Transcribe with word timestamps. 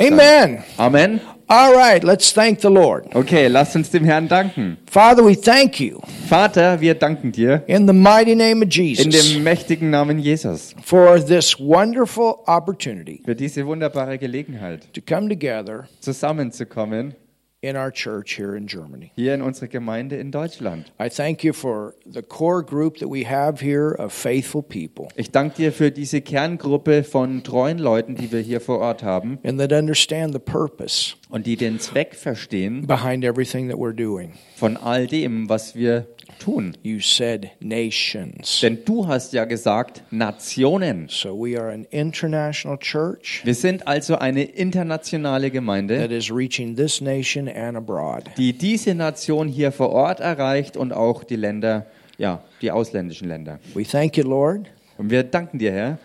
Amen. 0.00 0.64
Amen. 0.78 1.20
All 1.52 1.74
right, 1.74 2.04
let's 2.04 2.32
thank 2.32 2.60
the 2.60 2.70
Lord. 2.70 3.08
Okay, 3.12 3.48
lasst 3.48 3.74
uns 3.74 3.90
dem 3.90 4.04
Herrn 4.04 4.28
danken. 4.28 4.76
Father, 4.86 5.24
we 5.24 5.34
thank 5.34 5.80
you 5.80 6.00
Vater, 6.28 6.80
wir 6.80 6.94
danken 6.94 7.32
dir 7.32 7.64
in 7.66 7.88
the 7.88 7.92
mighty 7.92 8.36
name 8.36 8.58
of 8.58 8.66
in 8.66 8.70
Jesus 8.70 9.32
dem 9.32 9.42
mächtigen 9.42 9.90
Namen 9.90 10.20
Jesus 10.20 10.76
for 10.80 11.18
this 11.18 11.58
wonderful 11.58 12.36
opportunity 12.46 13.20
für 13.24 13.34
diese 13.34 13.66
wunderbare 13.66 14.16
Gelegenheit, 14.16 14.86
to 14.94 15.00
come 15.00 15.28
together 15.28 15.88
zusammenzukommen 15.98 17.14
in 17.62 17.76
our 17.76 17.92
church 17.92 18.36
here 18.38 18.56
in 18.56 18.66
Germany. 18.66 19.12
hier 19.16 19.34
in 19.34 19.42
unserer 19.42 19.68
Gemeinde 19.68 20.16
in 20.18 20.30
Deutschland. 20.30 20.90
I 20.98 21.10
thank 21.10 21.44
you 21.44 21.52
for 21.52 21.94
the 22.10 22.22
core 22.22 22.62
group 22.64 22.98
that 23.00 23.08
we 23.10 23.26
have 23.28 23.60
here 23.62 23.90
of 23.98 24.12
faithful 24.14 24.62
people 24.62 25.08
Ich 25.14 25.30
danke 25.30 25.56
dir 25.56 25.72
für 25.72 25.90
diese 25.90 26.22
Kerngruppe 26.22 27.04
von 27.04 27.42
treuen 27.42 27.78
Leuten, 27.78 28.14
die 28.14 28.32
wir 28.32 28.40
hier 28.40 28.60
vor 28.62 28.78
Ort 28.78 29.02
haben 29.02 29.38
and 29.44 29.58
that 29.58 29.72
understand 29.72 30.32
the 30.32 30.38
purpose 30.38 31.16
und 31.28 31.46
die 31.46 31.56
den 31.56 31.78
Zweck 31.80 32.14
verstehen 32.14 32.86
behind 32.86 33.24
everything 33.24 33.68
that 33.68 33.76
we're 33.78 33.92
doing. 33.94 34.32
von 34.56 34.78
all 34.78 35.06
dem, 35.06 35.48
was 35.50 35.74
wir 35.74 36.06
tun. 36.38 36.76
You 36.82 37.00
said 37.00 37.50
nations. 37.60 38.60
Denn 38.60 38.84
du 38.84 39.06
hast 39.06 39.32
ja 39.32 39.44
gesagt, 39.44 40.02
Nationen. 40.10 41.06
So 41.08 41.34
we 41.36 41.58
are 41.60 41.72
an 41.72 41.84
international 41.90 42.78
church 42.78 43.42
Wir 43.44 43.54
sind 43.54 43.86
also 43.86 44.16
eine 44.16 44.44
internationale 44.44 45.50
Gemeinde, 45.50 45.98
that 45.98 46.10
is 46.10 46.30
reaching 46.30 46.76
this 46.76 47.00
nation 47.00 47.48
and 47.48 47.76
abroad. 47.76 48.24
die 48.36 48.52
diese 48.52 48.94
Nation 48.94 49.48
hier 49.48 49.72
vor 49.72 49.90
Ort 49.90 50.20
erreicht 50.20 50.76
und 50.76 50.92
auch 50.92 51.24
die 51.24 51.36
Länder, 51.36 51.86
ja, 52.18 52.42
die 52.62 52.70
ausländischen 52.70 53.28
Länder. 53.28 53.58
We 53.74 53.84
thank 53.84 54.16
you, 54.16 54.24
Lord, 54.24 54.66
Und 54.98 55.10
wir 55.10 55.22
danken 55.24 55.58
dir, 55.58 55.72
Herr, 55.72 55.98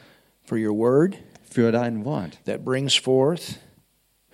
for 0.43 0.57
your 0.57 0.75
word 0.77 1.15
für 1.49 1.71
dein 1.71 2.03
Wort, 2.05 2.37
that 2.45 2.63
brings 2.65 2.95
forth 2.95 3.59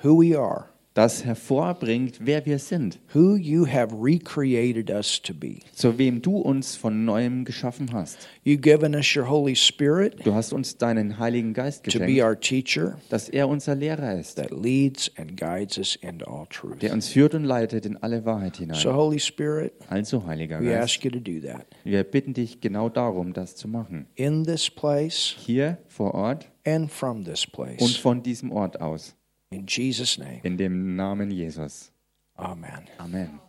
who 0.03 0.19
we 0.21 0.37
are, 0.37 0.65
das 0.93 1.23
hervorbringt, 1.23 2.17
wer 2.21 2.45
wir 2.45 2.59
sind, 2.59 2.99
who 3.13 3.35
you 3.35 3.65
have 3.65 3.95
recreated 3.95 4.89
us 4.89 5.21
to 5.21 5.33
be. 5.33 5.59
zu 5.73 5.97
wem 5.97 6.21
du 6.21 6.37
uns 6.37 6.75
von 6.75 7.05
neuem 7.05 7.45
geschaffen 7.45 7.93
hast. 7.93 8.27
You've 8.45 8.57
given 8.61 8.93
us 8.95 9.15
your 9.15 9.29
Holy 9.29 9.55
Spirit 9.55 10.25
Du 10.25 10.33
hast 10.33 10.51
uns 10.51 10.77
deinen 10.77 11.17
Heiligen 11.17 11.53
Geist 11.53 11.85
to 11.85 11.91
be 11.99 12.05
geschenkt, 12.07 12.23
our 12.23 12.39
teacher 12.39 12.97
dass 13.09 13.29
er 13.29 13.47
unser 13.47 13.75
Lehrer 13.75 14.19
ist, 14.19 14.35
that 14.35 14.51
leads 14.51 15.09
and 15.17 15.37
guides 15.37 15.77
us 15.77 15.95
into 15.95 16.25
all 16.25 16.45
truth. 16.49 16.81
der 16.81 16.91
uns 16.93 17.07
führt 17.07 17.35
und 17.35 17.45
leitet 17.45 17.85
in 17.85 17.95
alle 17.97 18.25
Wahrheit 18.25 18.55
So, 18.57 18.61
hinein. 18.63 18.93
Holy 18.95 19.19
Spirit, 19.19 19.73
Also, 19.87 20.25
Heiliger 20.25 20.59
we 20.59 20.65
Geist, 20.65 20.83
ask 20.95 21.05
you 21.05 21.11
to 21.11 21.19
do 21.19 21.39
that 21.47 21.65
wir 21.83 22.03
bitten 22.03 22.33
dich 22.33 22.59
genau 22.59 22.89
darum, 22.89 23.31
das 23.33 23.55
zu 23.55 23.67
machen. 23.67 24.07
in 24.15 24.43
this 24.43 24.69
place 24.69 25.35
Hier 25.37 25.77
vor 25.87 26.13
Ort 26.13 26.51
and 26.65 26.91
from 26.91 27.23
this 27.23 27.45
und 27.45 27.53
place. 27.53 27.95
von 27.97 28.21
diesem 28.23 28.51
Ort 28.51 28.81
aus. 28.81 29.15
In 29.53 29.65
Jesus' 29.67 30.17
name, 30.17 30.39
In 30.43 30.57
dem 30.57 30.95
Namen 30.95 31.29
Jesus. 31.29 31.91
amen. 32.37 32.87
Amen. 32.99 33.39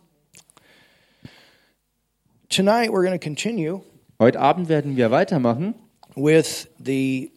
Tonight, 2.49 2.91
we're 2.91 3.03
going 3.05 3.17
to 3.17 3.23
continue 3.23 3.81
Heute 4.19 4.37
Abend 4.39 4.67
werden 4.69 4.95
wir 4.97 5.09
weitermachen 5.11 5.75
with 6.15 6.67
the 6.77 7.31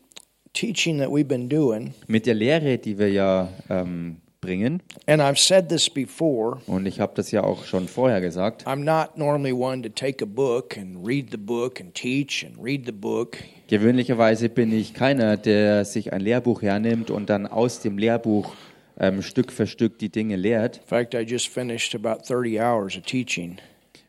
teaching 0.53 0.99
that 0.99 1.11
we've 1.11 1.29
been 1.29 1.49
doing. 1.49 1.95
mit 2.09 2.27
der 2.27 2.35
Lehre, 2.35 2.77
die 2.79 2.99
wir 2.99 3.09
ja 3.11 3.49
ähm, 3.71 4.17
bringen. 4.47 4.83
And 5.07 5.21
I've 5.21 5.39
said 5.39 5.69
this 5.69 5.91
before. 5.91 6.59
Und 6.67 6.87
ich 6.87 7.01
habe 7.01 7.13
das 7.15 7.31
ja 7.31 7.43
auch 7.43 7.65
schon 7.65 7.89
vorher 7.89 8.21
gesagt. 8.21 8.67
I'm 8.67 8.85
not 8.85 9.19
normally 9.19 9.53
one 9.53 9.83
to 9.83 9.89
take 9.89 10.23
a 10.23 10.27
book 10.27 10.77
and 10.79 11.07
read 11.07 11.31
the 11.31 11.37
book 11.37 11.81
and 11.81 11.95
teach 11.95 12.47
and 12.47 12.57
read 12.65 12.87
the 12.87 12.93
book. 12.93 13.37
Gewöhnlicherweise 13.69 14.49
bin 14.49 14.73
ich 14.73 14.95
keiner, 14.95 15.37
der 15.37 15.85
sich 15.85 16.13
ein 16.13 16.21
Lehrbuch 16.21 16.63
hernimmt 16.63 17.11
und 17.11 17.29
dann 17.29 17.47
aus 17.47 17.81
dem 17.81 17.99
Lehrbuch 17.99 18.55
ähm, 18.99 19.23
Stück 19.23 19.53
für 19.53 19.67
Stück 19.67 19.99
die 19.99 20.09
Dinge 20.09 20.37
lehrt. 20.37 20.79
In 20.79 20.87
fact, 20.87 21.15
I 21.15 21.23
just 21.23 21.49
finished 21.49 21.95
about 21.95 22.23
30 22.27 22.61
hours 22.61 22.97
of 22.97 23.03
teaching. 23.03 23.59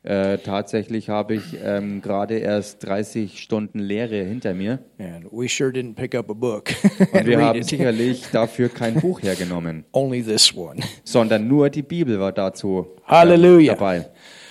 Äh, 0.04 0.38
tatsächlich 0.38 1.10
habe 1.10 1.36
ich 1.36 1.58
ähm, 1.64 2.02
gerade 2.02 2.38
erst 2.38 2.86
30 2.86 3.42
Stunden 3.42 3.80
Lehre 3.80 4.24
hinter 4.24 4.54
mir. 4.54 4.80
And 5.00 5.26
we 5.32 5.50
sure 5.50 5.70
didn't 5.70 5.96
pick 5.96 6.16
up 6.16 6.30
a 6.30 6.34
book 6.34 6.70
Und 7.12 7.26
wir 7.26 7.42
haben 7.44 7.62
sicherlich 7.64 8.24
dafür 8.32 8.70
kein 8.70 8.96
Buch 8.96 9.22
hergenommen, 9.22 9.86
Only 9.92 10.24
this 10.24 10.56
one. 10.56 10.80
sondern 11.04 11.48
nur 11.48 11.70
die 11.70 11.82
Bibel 11.82 12.20
war 12.20 12.32
dazu 12.32 12.88
ähm, 13.00 13.04
Halleluja. 13.08 13.74
dabei. 13.74 14.06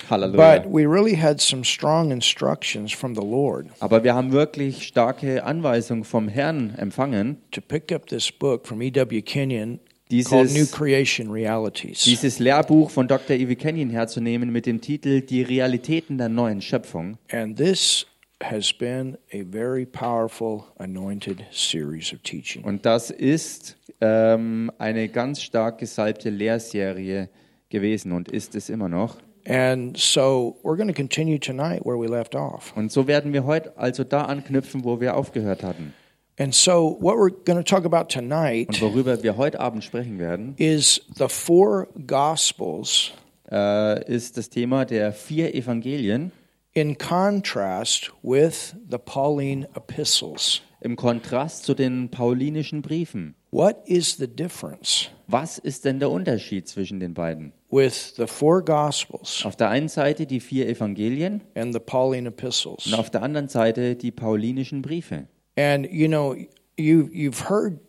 Halleluja. 0.09 0.59
But 0.59 0.71
we 0.71 0.85
really 0.85 1.15
had 1.15 1.41
some 1.41 1.63
strong 1.63 2.11
instructions 2.11 2.93
from 2.93 3.15
the 3.15 3.21
Lord 3.21 3.67
Aber 3.79 4.03
wir 4.03 4.13
haben 4.15 4.31
wirklich 4.31 4.87
starke 4.87 5.43
Anweisungen 5.43 6.03
vom 6.03 6.27
Herrn 6.29 6.75
empfangen, 6.77 7.37
to 7.51 7.61
pick 7.61 7.91
up 7.91 8.07
this 8.07 8.31
book 8.31 8.67
from 8.67 8.81
E.W. 8.81 9.21
Kenyon 9.21 9.79
dieses, 10.11 10.71
Creation 10.71 11.29
Realities. 11.29 12.03
dieses 12.03 12.39
Lehrbuch 12.39 12.89
von 12.89 13.07
Dr. 13.07 13.35
Ivy 13.35 13.55
Kenyon 13.55 13.89
herzunehmen 13.89 14.51
mit 14.51 14.65
dem 14.65 14.81
Titel 14.81 15.21
Die 15.21 15.41
Realitäten 15.41 16.17
der 16.17 16.29
neuen 16.29 16.61
Schöpfung. 16.61 17.17
And 17.31 17.57
this 17.57 18.05
has 18.41 18.71
been 18.71 19.17
a 19.33 19.43
very 19.43 19.85
powerful 19.85 20.65
anointed 20.77 21.43
series 21.51 22.13
of 22.13 22.21
teaching. 22.21 22.63
Und 22.63 22.85
das 22.85 23.09
ist 23.09 23.77
ähm, 24.01 24.71
eine 24.77 25.09
ganz 25.09 25.41
stark 25.41 25.79
gesalbte 25.79 26.29
Lehrserie 26.29 27.29
gewesen 27.69 28.11
und 28.11 28.29
ist 28.29 28.55
es 28.55 28.69
immer 28.69 28.89
noch. 28.89 29.17
And 29.47 29.97
so 29.97 30.57
we're 30.61 30.75
going 30.75 30.89
to 30.89 30.93
continue 30.93 31.39
tonight 31.39 31.85
where 31.85 31.97
we 31.97 32.07
left 32.07 32.35
off. 32.35 32.75
Und 32.75 32.91
so 32.91 33.07
werden 33.07 33.33
wir 33.33 33.45
heute 33.45 33.77
also 33.77 34.03
da 34.03 34.23
anknüpfen, 34.25 34.83
wo 34.83 34.99
wir 34.99 35.15
aufgehört 35.15 35.63
hatten. 35.63 35.93
And 36.39 36.53
so 36.53 36.97
what 36.99 37.15
we're 37.17 37.31
going 37.31 37.57
to 37.57 37.63
talk 37.63 37.83
about 37.85 38.01
Und 38.03 38.11
tonight 38.11 38.79
worüber 38.81 39.23
wir 39.23 39.37
heute 39.37 39.59
Abend 39.59 39.83
sprechen 39.83 40.19
werden, 40.19 40.53
is 40.57 41.01
the 41.17 41.27
four 41.27 41.87
gospels 42.05 43.11
äh, 43.51 44.05
ist 44.13 44.37
das 44.37 44.49
Thema 44.49 44.85
der 44.85 45.13
vier 45.13 45.55
Evangelien 45.55 46.31
in 46.73 46.95
contrast 46.97 48.11
with 48.21 48.75
the 48.89 48.99
Pauline 49.03 49.67
epistles. 49.75 50.61
im 50.81 50.95
Kontrast 50.95 51.63
zu 51.63 51.73
den 51.73 52.09
paulinischen 52.11 52.83
Briefen. 52.83 53.33
What 53.49 53.77
is 53.87 54.17
the 54.17 54.27
difference 54.27 55.09
Was 55.25 55.57
ist 55.57 55.85
denn 55.85 55.99
der 55.99 56.11
Unterschied 56.11 56.67
zwischen 56.67 56.99
den 56.99 57.15
beiden? 57.15 57.51
with 57.71 58.13
the 58.15 58.27
four 58.27 58.63
gospels 58.63 59.43
Auf 59.43 59.55
der 59.55 59.69
einen 59.69 59.89
Seite 59.89 60.27
die 60.27 60.39
vier 60.39 60.69
Evangelien 60.69 61.41
and 61.55 61.73
the 61.73 61.79
Pauline 61.79 62.27
epistles? 62.29 62.85
und 62.85 62.93
auf 62.93 63.09
der 63.09 63.23
anderen 63.23 63.47
Seite 63.47 63.95
die 63.95 64.11
paulinischen 64.11 64.83
Briefe. 64.83 65.27
And 65.57 65.87
you 65.91 66.07
know, 66.07 66.35
you 66.77 67.09
you've 67.11 67.49
heard 67.49 67.79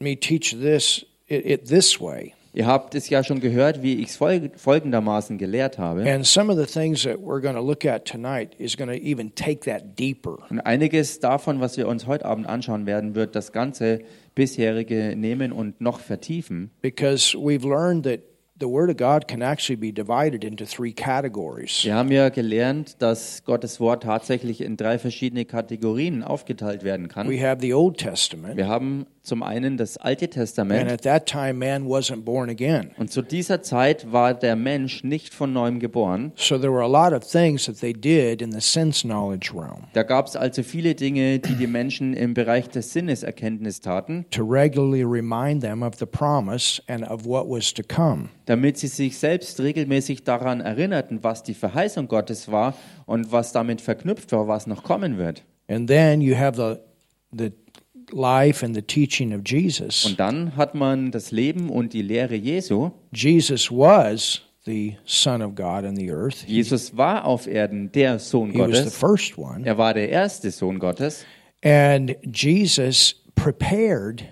me 0.00 0.16
teach 0.16 0.52
this 0.52 1.04
it, 1.26 1.44
it 1.44 1.66
this 1.66 2.00
way. 2.00 2.34
Ihr 2.54 2.66
habt 2.66 2.94
es 2.94 3.08
ja 3.10 3.22
schon 3.22 3.40
gehört, 3.40 3.82
wie 3.82 4.00
ich 4.00 4.08
es 4.08 4.16
folg 4.16 4.58
folgendermaßen 4.58 5.38
gelehrt 5.38 5.78
habe. 5.78 6.10
And 6.10 6.26
some 6.26 6.50
of 6.50 6.58
the 6.58 6.66
things 6.66 7.02
that 7.02 7.18
we're 7.18 7.40
going 7.40 7.54
to 7.54 7.60
look 7.60 7.84
at 7.84 8.04
tonight 8.04 8.54
is 8.58 8.76
going 8.76 8.88
to 8.88 8.96
even 8.96 9.34
take 9.34 9.60
that 9.70 9.98
deeper. 9.98 10.38
Und 10.50 10.60
einiges 10.60 11.20
davon, 11.20 11.60
was 11.60 11.76
wir 11.76 11.86
uns 11.86 12.06
heute 12.06 12.24
Abend 12.24 12.48
anschauen 12.48 12.86
werden, 12.86 13.14
wird 13.14 13.36
das 13.36 13.52
ganze 13.52 14.00
bisherige 14.34 15.14
nehmen 15.14 15.52
und 15.52 15.80
noch 15.80 16.00
vertiefen. 16.00 16.70
Because 16.80 17.36
we've 17.36 17.68
learned 17.68 18.04
that 18.04 18.20
the 18.60 18.66
Word 18.66 18.90
of 18.90 18.96
God 18.96 19.28
can 19.28 19.42
actually 19.42 19.76
be 19.76 19.92
divided 19.92 20.44
into 20.44 20.64
three 20.64 20.92
categories. 20.92 21.84
Wir 21.84 21.94
haben 21.94 22.10
ja 22.10 22.28
gelernt, 22.28 22.96
dass 23.00 23.44
Gottes 23.44 23.80
Wort 23.80 24.02
tatsächlich 24.02 24.60
in 24.60 24.76
drei 24.76 24.98
verschiedene 24.98 25.44
Kategorien 25.44 26.22
aufgeteilt 26.22 26.82
werden 26.82 27.08
kann. 27.08 27.28
We 27.28 27.40
have 27.40 27.60
the 27.60 27.74
Old 27.74 27.98
Testament, 27.98 28.56
Wir 28.56 28.68
haben 28.68 29.06
zum 29.22 29.42
einen 29.42 29.76
das 29.76 29.98
Alte 29.98 30.24
and 30.24 30.32
Testament. 30.34 30.90
at 30.90 31.02
that 31.02 31.26
time, 31.26 31.54
man 31.54 31.86
wasn't 31.86 32.22
born 32.24 32.48
again. 32.48 32.90
Und 32.96 33.10
zu 33.10 33.22
dieser 33.22 33.62
Zeit 33.62 34.10
war 34.10 34.34
der 34.34 34.56
Mensch 34.56 35.04
nicht 35.04 35.34
von 35.34 35.52
neuem 35.52 35.78
geboren. 35.80 36.32
So 36.36 36.58
there 36.58 36.72
were 36.72 36.82
a 36.82 36.86
lot 36.86 37.12
of 37.12 37.30
things 37.30 37.66
that 37.66 37.78
they 37.80 37.92
did 37.92 38.40
in 38.40 38.52
the 38.52 38.60
sense 38.60 39.06
knowledge 39.06 39.52
realm 39.54 39.84
Da 39.92 40.02
gab 40.02 40.26
es 40.26 40.36
also 40.36 40.62
viele 40.62 40.94
Dinge, 40.94 41.38
die 41.38 41.54
die 41.54 41.66
Menschen 41.66 42.14
im 42.14 42.34
Bereich 42.34 42.68
der 42.70 42.82
Sinneserkenntnis 42.82 43.80
taten, 43.80 44.24
to 44.30 44.42
regularly 44.42 45.04
remind 45.04 45.62
them 45.62 45.82
of 45.82 45.96
the 45.98 46.06
promise 46.06 46.82
and 46.88 47.08
of 47.08 47.24
what 47.26 47.46
was 47.48 47.72
to 47.74 47.82
come. 47.82 48.30
Damit 48.48 48.78
sie 48.78 48.86
sich 48.86 49.18
selbst 49.18 49.60
regelmäßig 49.60 50.24
daran 50.24 50.60
erinnerten, 50.60 51.22
was 51.22 51.42
die 51.42 51.52
Verheißung 51.52 52.08
Gottes 52.08 52.50
war 52.50 52.74
und 53.04 53.30
was 53.30 53.52
damit 53.52 53.82
verknüpft 53.82 54.32
war, 54.32 54.48
was 54.48 54.66
noch 54.66 54.82
kommen 54.82 55.18
wird. 55.18 55.44
And 55.68 55.86
then 55.86 56.22
you 56.22 56.34
have 56.34 56.56
the 56.56 56.80
the 57.30 57.52
life 58.10 58.64
and 58.64 58.74
the 58.74 58.80
teaching 58.80 59.34
of 59.34 59.42
Jesus. 59.44 60.06
Und 60.06 60.18
dann 60.18 60.56
hat 60.56 60.74
man 60.74 61.10
das 61.10 61.30
Leben 61.30 61.68
und 61.68 61.92
die 61.92 62.00
Lehre 62.00 62.36
Jesu. 62.36 62.90
Jesus 63.12 63.70
was 63.70 64.40
the 64.64 64.96
Son 65.04 65.42
of 65.42 65.54
God 65.54 65.84
in 65.84 65.94
the 65.94 66.10
earth. 66.10 66.44
Jesus 66.46 66.96
war 66.96 67.26
auf 67.26 67.46
Erden 67.46 67.92
der 67.92 68.18
Sohn 68.18 68.50
he 68.50 68.60
was 68.60 68.68
the 68.68 68.72
Gottes. 68.84 68.96
first 68.96 69.36
one. 69.36 69.66
Er 69.66 69.76
war 69.76 69.92
der 69.92 70.08
erste 70.08 70.50
Sohn 70.50 70.78
Gottes. 70.78 71.26
And 71.62 72.16
Jesus 72.24 73.14
prepared 73.34 74.24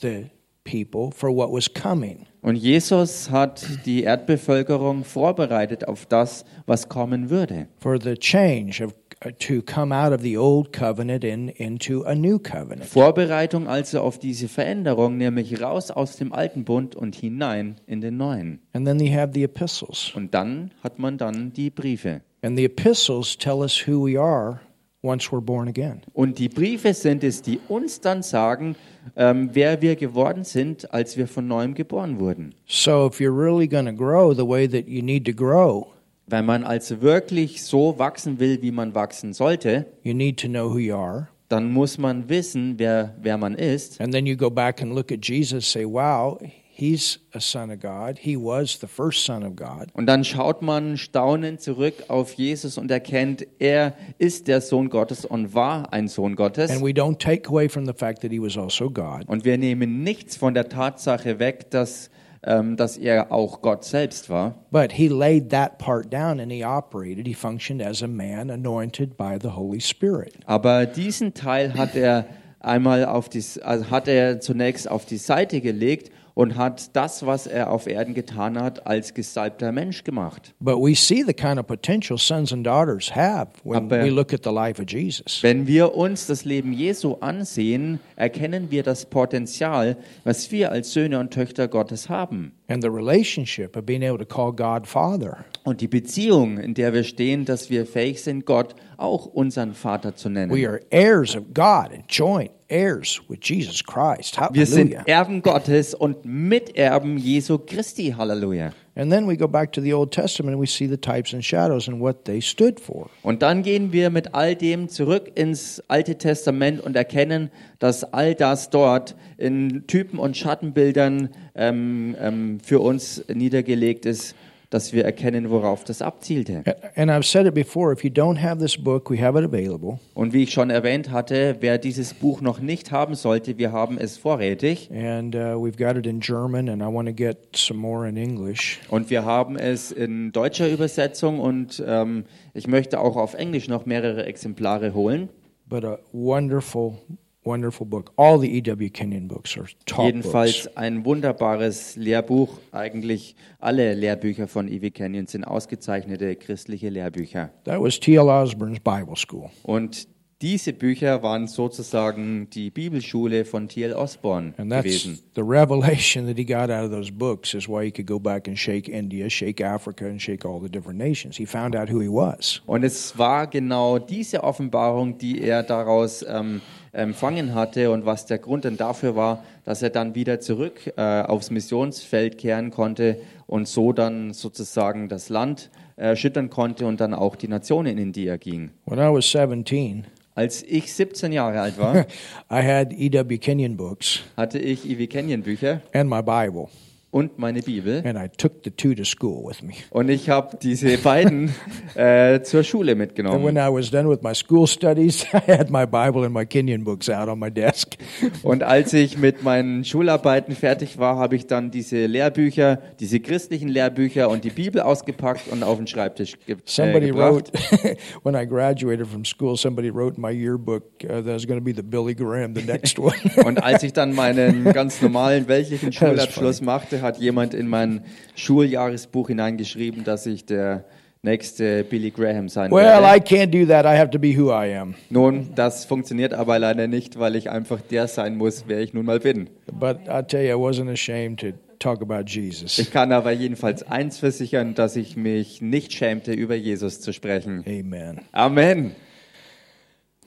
the 0.00 0.30
people 0.70 1.10
for 1.12 1.34
what 1.34 1.50
was 1.50 1.72
coming. 1.72 2.26
Und 2.42 2.56
Jesus 2.56 3.30
hat 3.30 3.66
die 3.84 4.04
Erdbevölkerung 4.04 5.04
vorbereitet 5.04 5.86
auf 5.86 6.06
das, 6.06 6.44
was 6.66 6.88
kommen 6.88 7.28
würde. 7.28 7.66
for 7.78 8.00
the 8.00 8.14
change 8.14 8.82
of, 8.82 8.94
uh, 9.24 9.30
to 9.38 9.60
come 9.60 9.94
out 9.94 10.12
of 10.12 10.22
the 10.22 10.38
old 10.38 10.72
covenant 10.72 11.24
and 11.24 11.50
into 11.50 12.02
a 12.04 12.14
new 12.14 12.38
covenant. 12.38 12.86
Vorbereitung 12.86 13.68
also 13.68 14.00
auf 14.00 14.18
diese 14.18 14.48
Veränderung, 14.48 15.18
nämlich 15.18 15.60
raus 15.60 15.90
aus 15.90 16.16
dem 16.16 16.32
alten 16.32 16.64
Bund 16.64 16.94
und 16.96 17.14
hinein 17.14 17.76
in 17.86 18.00
den 18.00 18.16
neuen. 18.16 18.60
And 18.72 18.86
then 18.86 18.96
they 18.96 19.12
have 19.12 19.32
the 19.34 19.42
epistles. 19.44 20.12
Und 20.14 20.32
dann 20.32 20.70
hat 20.82 20.98
man 20.98 21.18
dann 21.18 21.52
die 21.52 21.68
Briefe. 21.68 22.22
And 22.42 22.56
the 22.56 22.64
epistles 22.64 23.36
tell 23.36 23.58
us 23.60 23.86
who 23.86 24.06
we 24.06 24.18
are 24.18 24.60
once 25.02 25.30
we're 25.30 25.40
born 25.40 25.68
again. 25.68 26.02
Und 26.12 26.38
die 26.38 26.48
Briefe 26.48 26.94
sind 26.94 27.24
es, 27.24 27.42
die 27.42 27.60
uns 27.68 28.00
dann 28.00 28.22
sagen, 28.22 28.76
ähm, 29.16 29.50
wer 29.52 29.80
wir 29.80 29.96
geworden 29.96 30.44
sind, 30.44 30.92
als 30.92 31.16
wir 31.16 31.26
von 31.26 31.46
neuem 31.46 31.74
geboren 31.74 32.20
wurden. 32.20 32.54
So 32.66 33.06
if 33.06 33.20
you're 33.20 33.36
really 33.36 33.66
going 33.66 33.86
to 33.86 33.92
grow 33.92 34.34
the 34.34 34.46
way 34.46 34.68
that 34.68 34.86
you 34.88 35.02
need 35.02 35.24
to 35.26 35.32
grow, 35.32 35.86
Wenn 36.26 36.46
man 36.46 36.62
also 36.62 37.00
wirklich 37.02 37.64
so 37.64 37.98
wachsen 37.98 38.38
will, 38.38 38.62
wie 38.62 38.70
man 38.70 38.94
wachsen 38.94 39.32
sollte, 39.32 39.86
you 40.04 40.14
need 40.14 40.38
to 40.38 40.46
know 40.46 40.70
who 40.72 40.78
you 40.78 40.94
are. 40.94 41.28
dann 41.48 41.72
muss 41.72 41.98
man 41.98 42.28
wissen, 42.28 42.74
wer, 42.78 43.16
wer 43.20 43.36
man 43.36 43.56
ist. 43.56 44.00
And 44.00 44.12
then 44.12 44.24
you 44.26 44.36
go 44.36 44.48
back 44.48 44.80
and 44.80 44.94
look 44.94 45.10
at 45.10 45.26
Jesus 45.26 45.70
say, 45.70 45.84
wow, 45.84 46.38
he's 46.80 47.18
a 47.34 47.40
son 47.40 47.70
of 47.70 47.80
God. 47.80 48.18
He 48.18 48.36
was 48.36 48.80
the 48.80 48.86
first 48.86 49.24
son 49.24 49.44
of 49.44 49.54
God. 49.54 49.88
Und 49.92 50.06
dann 50.06 50.24
schaut 50.24 50.62
man 50.62 50.96
staunend 50.96 51.60
zurück 51.60 51.94
auf 52.08 52.32
Jesus 52.32 52.78
und 52.78 52.90
erkennt, 52.90 53.46
er 53.58 53.94
ist 54.18 54.48
der 54.48 54.60
Sohn 54.60 54.88
Gottes 54.88 55.24
und 55.24 55.54
war 55.54 55.92
ein 55.92 56.08
Sohn 56.08 56.34
Gottes. 56.36 56.70
And 56.70 56.82
we 56.82 56.90
don't 56.90 57.18
take 57.18 57.48
away 57.48 57.68
from 57.68 57.86
the 57.86 57.92
fact 57.92 58.22
that 58.22 58.30
he 58.30 58.40
was 58.40 58.56
also 58.56 58.90
God. 58.90 59.24
Und 59.26 59.44
wir 59.44 59.58
nehmen 59.58 60.02
nichts 60.02 60.36
von 60.36 60.54
der 60.54 60.68
Tatsache 60.68 61.38
weg, 61.38 61.70
dass, 61.70 62.10
ähm, 62.42 62.76
dass 62.76 62.96
er 62.96 63.30
auch 63.30 63.60
Gott 63.60 63.84
selbst 63.84 64.30
war. 64.30 64.54
But 64.70 64.92
he 64.92 65.08
laid 65.08 65.50
that 65.50 65.78
part 65.78 66.12
down 66.12 66.40
and 66.40 66.50
he 66.50 66.64
operated. 66.64 67.26
He 67.26 67.34
functioned 67.34 67.82
as 67.82 68.02
a 68.02 68.08
man 68.08 68.50
anointed 68.50 69.16
by 69.18 69.36
the 69.40 69.50
Holy 69.50 69.80
Spirit. 69.80 70.32
Aber 70.46 70.86
diesen 70.86 71.34
Teil 71.34 71.74
hat 71.74 71.94
er 71.94 72.24
einmal 72.60 73.04
auf 73.06 73.28
die, 73.28 73.42
also 73.62 73.90
hat 73.90 74.08
er 74.08 74.40
zunächst 74.40 74.90
auf 74.90 75.06
die 75.06 75.16
Seite 75.16 75.60
gelegt 75.60 76.10
und 76.34 76.56
hat 76.56 76.94
das, 76.96 77.26
was 77.26 77.46
er 77.46 77.70
auf 77.70 77.86
Erden 77.86 78.14
getan 78.14 78.58
hat, 78.60 78.86
als 78.86 79.14
gesalbter 79.14 79.72
Mensch 79.72 80.04
gemacht. 80.04 80.54
But 80.60 80.76
we 80.76 80.94
see 80.94 81.22
the 81.26 81.34
kind 81.34 81.58
of 81.58 81.66
potential 81.66 82.18
sons 82.18 82.52
and 82.52 82.66
daughters 82.66 83.14
have 83.14 83.48
when 83.64 83.84
Aber- 83.84 84.02
we 84.04 84.10
look 84.10 84.32
at 84.32 84.44
the 84.44 84.50
life 84.50 84.80
of 84.80 84.88
Jesus. 84.88 85.42
Wenn 85.42 85.66
wir 85.66 85.94
uns 85.94 86.26
das 86.26 86.44
Leben 86.44 86.72
Jesu 86.72 87.16
ansehen, 87.20 88.00
erkennen 88.16 88.70
wir 88.70 88.82
das 88.82 89.06
Potenzial, 89.06 89.96
was 90.24 90.50
wir 90.50 90.72
als 90.72 90.92
Söhne 90.92 91.18
und 91.18 91.30
Töchter 91.32 91.68
Gottes 91.68 92.08
haben. 92.08 92.52
And 92.68 92.82
the 92.82 92.88
relationship 92.88 93.76
of 93.76 93.84
being 93.84 94.04
able 94.04 94.18
to 94.18 94.24
call 94.24 94.52
God 94.52 94.86
Father. 94.86 95.44
Und 95.64 95.80
die 95.80 95.88
Beziehung, 95.88 96.58
in 96.58 96.74
der 96.74 96.92
wir 96.92 97.02
stehen, 97.04 97.44
dass 97.44 97.68
wir 97.68 97.84
fähig 97.84 98.22
sind, 98.22 98.46
Gott 98.46 98.74
auch 98.96 99.26
unseren 99.26 99.74
Vater 99.74 100.14
zu 100.14 100.28
nennen. 100.28 100.52
We 100.52 100.68
are 100.68 100.80
heirs 100.92 101.34
of 101.36 101.44
God 101.52 101.92
and 101.92 102.04
joint 102.08 102.50
heirs 102.70 103.20
with 103.28 103.40
Jesus 103.42 103.84
Christ. 103.84 104.38
Wir 104.52 104.66
sind. 104.66 104.92
Erben 105.06 105.42
Gottes 105.42 105.94
und 105.94 106.24
Miterben 106.24 107.18
Jesu 107.18 107.58
Christi. 107.58 108.14
Halleluja. 108.16 108.72
And 108.96 109.10
then 109.10 109.26
we 109.26 109.36
go 109.36 109.46
back 109.46 109.72
to 109.72 109.80
the 109.80 109.94
Old 109.94 110.12
Testament 110.12 110.54
and 110.54 110.60
we 110.60 110.66
see 110.66 110.86
the 110.86 110.96
types 110.96 111.32
and 111.32 111.44
shadows 111.44 111.88
and 111.88 112.00
what 112.00 112.24
they 112.24 112.40
stood 112.40 112.80
for. 112.80 113.08
Und 113.22 113.40
dann 113.40 113.62
gehen 113.62 113.92
wir 113.92 114.10
mit 114.10 114.34
all 114.34 114.54
dem 114.54 114.88
zurück 114.88 115.30
ins 115.36 115.82
Alte 115.88 116.18
Testament 116.18 116.80
und 116.80 116.96
erkennen, 116.96 117.50
dass 117.78 118.04
all 118.04 118.34
das 118.34 118.68
dort 118.70 119.14
in 119.38 119.86
Typen 119.86 120.18
und 120.18 120.36
Schattenbildern 120.36 121.30
ähm, 121.54 122.16
ähm, 122.20 122.60
für 122.60 122.80
uns 122.80 123.24
niedergelegt 123.32 124.06
ist, 124.06 124.34
dass 124.70 124.92
wir 124.92 125.04
erkennen, 125.04 125.50
worauf 125.50 125.84
das 125.84 126.00
abzielte. 126.00 126.62
And 126.94 127.10
I've 127.10 127.24
said 127.24 127.46
it 127.46 127.54
before 127.54 127.92
if 127.92 128.04
you 128.04 128.10
don't 128.10 128.40
have 128.40 128.58
this 128.58 128.76
book, 128.76 129.10
we 129.10 129.20
have 129.20 129.36
it 129.36 129.44
available. 129.44 129.98
Und 130.14 130.32
wie 130.32 130.44
ich 130.44 130.52
schon 130.52 130.70
erwähnt 130.70 131.10
hatte, 131.10 131.56
wer 131.60 131.76
dieses 131.78 132.14
Buch 132.14 132.40
noch 132.40 132.60
nicht 132.60 132.92
haben 132.92 133.14
sollte, 133.16 133.58
wir 133.58 133.72
haben 133.72 133.98
es 133.98 134.16
vorrätig. 134.16 134.90
And 134.92 135.34
uh, 135.34 135.56
we've 135.56 135.76
got 135.76 135.96
it 135.96 136.06
in 136.06 136.20
German, 136.20 136.68
and 136.68 136.82
I 136.82 136.86
want 136.86 137.08
to 137.08 137.14
get 137.14 137.56
some 137.56 137.80
more 137.80 138.08
in 138.08 138.16
English. 138.16 138.78
Und 138.88 139.10
wir 139.10 139.24
haben 139.24 139.56
es 139.56 139.90
in 139.90 140.30
deutscher 140.30 140.68
Übersetzung 140.68 141.40
und 141.40 141.82
ähm, 141.84 142.24
ich 142.54 142.68
möchte 142.68 143.00
auch 143.00 143.16
auf 143.16 143.34
Englisch 143.34 143.68
noch 143.68 143.86
mehrere 143.86 144.24
Exemplare 144.24 144.94
holen. 144.94 145.28
But 145.66 145.84
a 145.84 145.98
wonderful, 146.12 146.98
wonderful 147.44 147.86
book. 147.86 148.12
All 148.16 148.38
the 148.38 148.48
E.W. 148.56 148.90
Kenyon 148.90 149.28
books 149.28 149.56
are 149.56 149.66
top 149.86 150.06
Jedenfalls 150.06 150.64
books. 150.64 150.76
ein 150.76 151.04
wunderbares 151.04 151.96
Lehrbuch. 151.96 152.58
Eigentlich 152.72 153.34
alle 153.58 153.94
Lehrbücher 153.94 154.46
von 154.48 154.68
E.W. 154.68 154.90
Kenyon 154.90 155.26
sind 155.26 155.44
ausgezeichnete 155.44 156.36
christliche 156.36 156.88
Lehrbücher. 156.88 157.50
That 157.64 157.80
was 157.80 157.98
T.L. 157.98 158.28
Osborne's 158.28 158.80
Bible 158.80 159.16
School. 159.16 159.50
Und 159.62 160.06
diese 160.42 160.72
Bücher 160.72 161.22
waren 161.22 161.46
sozusagen 161.46 162.48
die 162.50 162.70
Bibelschule 162.70 163.44
von 163.44 163.68
T.L. 163.68 163.92
Osborne 163.92 164.54
And 164.56 164.70
that's 164.70 164.84
gewesen. 164.84 165.18
the 165.34 165.42
revelation 165.42 166.26
that 166.26 166.38
he 166.38 166.44
got 166.46 166.70
out 166.70 166.84
of 166.84 166.90
those 166.90 167.12
books 167.12 167.52
is 167.52 167.68
why 167.68 167.84
he 167.84 167.90
could 167.90 168.06
go 168.06 168.18
back 168.18 168.48
and 168.48 168.58
shake 168.58 168.88
India, 168.88 169.28
shake 169.28 169.60
Africa, 169.62 170.06
and 170.06 170.20
shake 170.20 170.46
all 170.46 170.60
the 170.60 170.70
different 170.70 170.98
nations. 170.98 171.36
He 171.36 171.44
found 171.44 171.76
out 171.76 171.90
who 171.90 172.00
he 172.00 172.08
was. 172.08 172.62
Und 172.66 172.84
es 172.84 173.18
war 173.18 173.46
genau 173.48 173.98
diese 173.98 174.42
Offenbarung, 174.42 175.18
die 175.18 175.42
er 175.42 175.62
daraus 175.62 176.24
ähm, 176.26 176.62
empfangen 176.92 177.54
hatte 177.54 177.90
und 177.90 178.06
was 178.06 178.24
der 178.24 178.38
Grund 178.38 178.64
dann 178.64 178.78
dafür 178.78 179.16
war, 179.16 179.44
dass 179.64 179.82
er 179.82 179.90
dann 179.90 180.14
wieder 180.14 180.40
zurück 180.40 180.92
äh, 180.96 181.22
aufs 181.22 181.50
Missionsfeld 181.50 182.38
kehren 182.38 182.70
konnte 182.70 183.18
und 183.46 183.68
so 183.68 183.92
dann 183.92 184.32
sozusagen 184.32 185.08
das 185.10 185.28
Land 185.28 185.70
erschüttern 185.96 186.48
konnte 186.48 186.86
und 186.86 186.98
dann 187.00 187.12
auch 187.12 187.36
die 187.36 187.48
Nationen, 187.48 187.98
in 187.98 188.12
die 188.12 188.26
er 188.26 188.38
ging. 188.38 188.70
When 188.86 188.98
I 188.98 189.12
was 189.14 189.30
17, 189.30 190.06
Als 190.40 190.62
ich 190.62 190.94
17 190.94 191.32
Jahre 191.32 191.60
alt 191.60 191.76
war, 191.76 192.06
I 192.50 192.62
had 192.62 192.94
E.W. 192.94 193.36
Kenyon 193.36 193.76
books 193.76 194.20
hatte 194.38 194.58
ich 194.58 194.88
E.W. 194.88 195.06
Kenyon 195.06 195.42
Bücher 195.42 195.82
and 195.92 196.08
my 196.08 196.22
Bible, 196.22 196.70
und 197.12 197.38
meine 197.38 197.60
Bibel. 197.60 198.02
and 198.06 198.16
I 198.16 198.28
took 198.28 198.62
the 198.64 198.70
two 198.70 198.94
to 198.94 199.04
school 199.04 199.44
with 199.48 199.62
me. 199.62 199.74
Und 199.90 200.08
ich 200.08 200.28
habe 200.30 200.56
diese 200.62 200.96
beiden 200.98 201.52
äh, 201.94 202.40
zur 202.42 202.62
Schule 202.62 202.92
And 202.92 203.00
when 203.00 203.08
mitgenommen. 203.08 203.56
I 203.56 203.68
was 203.72 203.90
done 203.90 204.08
with 204.08 204.22
my 204.22 204.34
school 204.34 204.66
studies, 204.66 205.24
I 205.32 205.50
had 205.50 205.70
my 205.70 205.86
Bible 205.86 206.24
and 206.24 206.32
my 206.32 206.46
Kenyon 206.46 206.84
books 206.84 207.08
out 207.10 207.28
on 207.28 207.38
my 207.38 207.50
desk. 207.50 207.96
Und 208.42 208.62
als 208.62 208.92
ich 208.92 209.18
mit 209.18 209.42
meinen 209.42 209.84
Schularbeiten 209.84 210.54
fertig 210.54 210.98
war, 210.98 211.16
habe 211.16 211.34
ich 211.36 211.46
dann 211.46 211.70
diese 211.70 212.06
Lehrbücher, 212.06 212.80
diese 213.00 213.18
christlichen 213.20 213.68
Lehrbücher 213.68 214.28
und 214.30 214.44
die 214.44 214.50
Bibel 214.50 214.80
ausgepackt 214.80 215.48
und 215.50 215.62
auf 215.62 215.78
den 215.78 215.86
Schreibtisch 215.86 216.38
ge 216.46 216.56
äh, 216.56 216.58
Somebody 216.64 217.08
gebracht. 217.08 217.50
wrote, 217.52 217.96
when 218.22 218.34
I 218.34 218.46
graduated 218.46 219.06
from 219.06 219.24
school, 219.24 219.56
somebody 219.56 219.90
wrote 219.92 220.16
in 220.16 220.22
my 220.22 220.30
yearbook 220.30 220.84
uh, 221.04 221.20
that 221.22 221.26
was 221.26 221.46
going 221.46 221.58
to 221.58 221.64
be 221.64 221.72
the 221.74 221.82
Billy 221.82 222.14
Graham, 222.14 222.54
the 222.54 222.62
next 222.62 222.98
one. 222.98 223.14
Und 223.44 223.62
als 223.62 223.82
ich 223.82 223.92
dann 223.92 224.14
meinen 224.14 224.64
ganz 224.72 225.02
normalen 225.02 225.48
weltlichen 225.48 225.92
Schulabschluss 225.92 226.60
machte, 226.60 226.99
hat 227.00 227.18
jemand 227.18 227.54
in 227.54 227.68
mein 227.68 228.04
Schuljahresbuch 228.34 229.28
hineingeschrieben, 229.28 230.04
dass 230.04 230.26
ich 230.26 230.44
der 230.44 230.84
nächste 231.22 231.84
Billy 231.84 232.10
Graham 232.10 232.48
sein 232.48 232.70
well, 232.70 232.84
werde. 232.84 233.06
I 233.06 233.20
can't 233.20 233.50
do 233.50 233.66
that. 233.66 233.84
I 233.84 233.98
have 233.98 234.10
to 234.10 234.18
be 234.18 234.36
who 234.36 234.50
I 234.50 234.74
am. 234.76 234.94
Nun, 235.10 235.50
das 235.54 235.84
funktioniert 235.84 236.32
aber 236.32 236.58
leider 236.58 236.88
nicht, 236.88 237.18
weil 237.18 237.36
ich 237.36 237.50
einfach 237.50 237.80
der 237.80 238.08
sein 238.08 238.36
muss, 238.36 238.64
wer 238.66 238.80
ich 238.80 238.94
nun 238.94 239.04
mal 239.04 239.20
bin. 239.20 239.50
But 239.72 239.98
I 240.08 240.22
tell 240.22 240.44
you, 240.44 240.50
I 240.50 240.60
wasn't 240.60 240.90
ashamed 240.90 241.40
to 241.40 241.48
talk 241.78 242.00
about 242.00 242.24
Jesus. 242.26 242.78
Ich 242.78 242.90
kann 242.90 243.12
aber 243.12 243.32
jedenfalls 243.32 243.82
eins 243.82 244.18
versichern, 244.18 244.74
dass 244.74 244.96
ich 244.96 245.16
mich 245.16 245.60
nicht 245.60 245.92
schämte, 245.92 246.32
über 246.32 246.54
Jesus 246.54 247.00
zu 247.00 247.12
sprechen. 247.12 247.64
Amen. 247.66 248.20
Amen. 248.32 248.94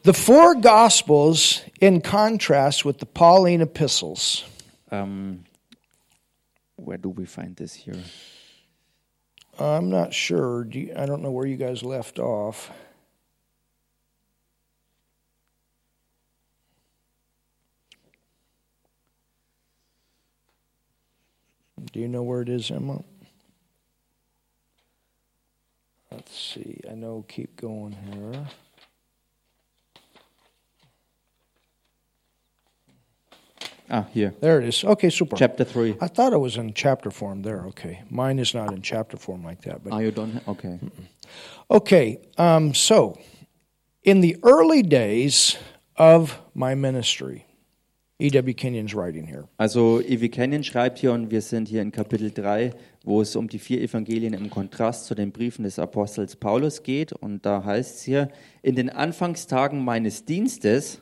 The 0.06 0.14
four 0.14 0.56
Gospels, 0.56 1.62
in 1.80 2.02
contrast 2.02 2.86
with 2.86 2.96
the 3.00 3.06
Pauline 3.06 3.64
epistles, 3.64 4.44
Um, 4.94 5.46
where 6.76 6.98
do 6.98 7.10
we 7.10 7.26
find 7.26 7.56
this 7.56 7.74
here? 7.74 8.04
I'm 9.60 9.90
not 9.90 10.14
sure. 10.14 10.64
Do 10.64 10.80
you, 10.80 10.94
I 10.96 11.06
don't 11.06 11.22
know 11.22 11.32
where 11.32 11.46
you 11.46 11.58
guys 11.58 11.84
left 11.84 12.20
off. 12.20 12.72
Do 21.92 22.00
you 22.00 22.08
know 22.08 22.24
where 22.24 22.42
it 22.42 22.50
is, 22.50 22.72
Emma? 22.72 23.04
Let's 26.12 26.36
see. 26.36 26.82
I 26.90 26.96
know. 26.96 27.26
Keep 27.28 27.58
going 27.58 27.92
here. 27.92 28.48
Ah, 33.90 34.06
hier. 34.14 34.34
There 34.42 34.62
it 34.62 34.68
is. 34.68 34.84
Okay, 34.84 35.10
super. 35.10 35.36
Chapter 35.36 35.66
3. 35.66 35.98
I 36.02 36.08
thought 36.08 36.34
it 36.34 36.40
was 36.40 36.58
in 36.58 36.74
chapter 36.74 37.12
form 37.12 37.44
there. 37.44 37.66
Okay. 37.68 38.02
Mine 38.10 38.40
is 38.40 38.54
not 38.54 38.72
in 38.72 38.82
chapter 38.82 39.18
form 39.18 39.44
like 39.44 39.62
that. 39.62 39.84
But 39.84 39.94
Ah, 39.94 40.00
you 40.00 40.12
don't 40.12 40.32
have? 40.34 40.48
Okay. 40.48 40.80
Okay, 41.70 42.20
um, 42.38 42.74
so 42.74 43.18
in 44.04 44.22
the 44.22 44.38
early 44.44 44.84
days 44.84 45.58
of 45.98 46.40
my 46.54 46.76
ministry, 46.76 47.46
E.W. 48.20 48.54
Kenyon's 48.54 48.94
writing 48.94 49.28
here. 49.28 49.48
Also 49.60 50.00
E.W. 50.00 50.30
Kenyon 50.30 50.64
schreibt 50.64 51.00
hier 51.00 51.12
und 51.12 51.32
wir 51.32 51.42
sind 51.42 51.68
hier 51.68 51.82
in 51.82 51.92
Kapitel 51.92 52.32
3, 52.32 52.72
wo 53.04 53.22
es 53.22 53.36
um 53.36 53.48
die 53.48 53.60
vier 53.60 53.82
Evangelien 53.82 54.34
im 54.34 54.50
Kontrast 54.50 55.06
zu 55.06 55.16
den 55.16 55.32
Briefen 55.32 55.64
des 55.64 55.78
Apostels 55.80 56.36
Paulus 56.36 56.84
geht. 56.84 57.12
Und 57.12 57.46
da 57.46 57.64
heißt 57.64 57.98
es 57.98 58.04
hier, 58.04 58.30
in 58.62 58.76
den 58.76 58.90
Anfangstagen 58.90 59.84
meines 59.84 60.26
Dienstes 60.26 61.02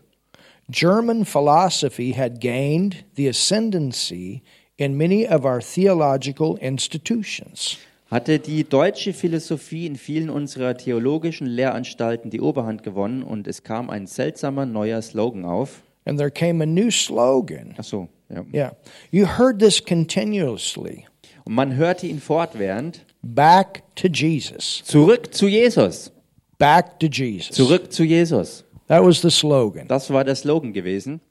German 0.72 1.26
philosophy 1.26 2.14
had 2.16 2.40
gained 2.40 3.04
the 3.16 3.28
ascendancy 3.28 4.42
in 4.78 4.96
many 4.96 5.28
of 5.28 5.44
our 5.46 5.60
theological 5.62 6.58
institutions. 6.60 7.78
hatte 8.10 8.40
die 8.40 8.64
deutsche 8.66 9.14
Philosophie 9.14 9.86
in 9.86 9.96
vielen 9.96 10.30
unserer 10.30 10.76
theologischen 10.76 11.48
Lehranstalten 11.48 12.30
die 12.30 12.42
Oberhand 12.42 12.84
gewonnen 12.84 13.24
und 13.24 13.48
es 13.48 13.64
kam 13.64 13.90
ein 13.90 14.06
seltsamer 14.06 14.66
neuer 14.66 15.02
Slogan 15.02 15.46
auf. 15.46 15.82
And 16.06 16.18
there 16.18 16.32
came 16.32 16.62
a 16.64 16.66
new 16.66 16.90
slogan. 16.92 17.74
Ach 17.78 17.84
so, 17.84 18.10
ja. 18.30 18.44
Yeah. 18.54 18.72
You 19.12 19.28
heard 19.38 19.60
this 19.60 19.84
continuously. 19.84 21.06
Und 21.46 21.56
man 21.56 21.76
hörte 21.76 22.08
ihn 22.08 22.20
fortwährend, 22.20 23.06
Back 23.22 23.84
to 23.96 24.08
Jesus. 24.08 24.82
zurück 24.84 25.34
zu 25.34 25.48
Jesus, 25.48 26.12
Back 26.58 27.00
to 27.00 27.08
Jesus. 27.08 27.56
zurück 27.56 27.94
zu 27.94 28.04
Jesus. 28.04 28.66
That 28.92 29.06
was 29.06 29.22
the 29.22 29.32
slogan. 29.32 29.88
Das 29.88 30.10
war 30.10 30.26
der 30.26 30.36
Slogan 30.36 30.74
gewesen. 30.74 31.22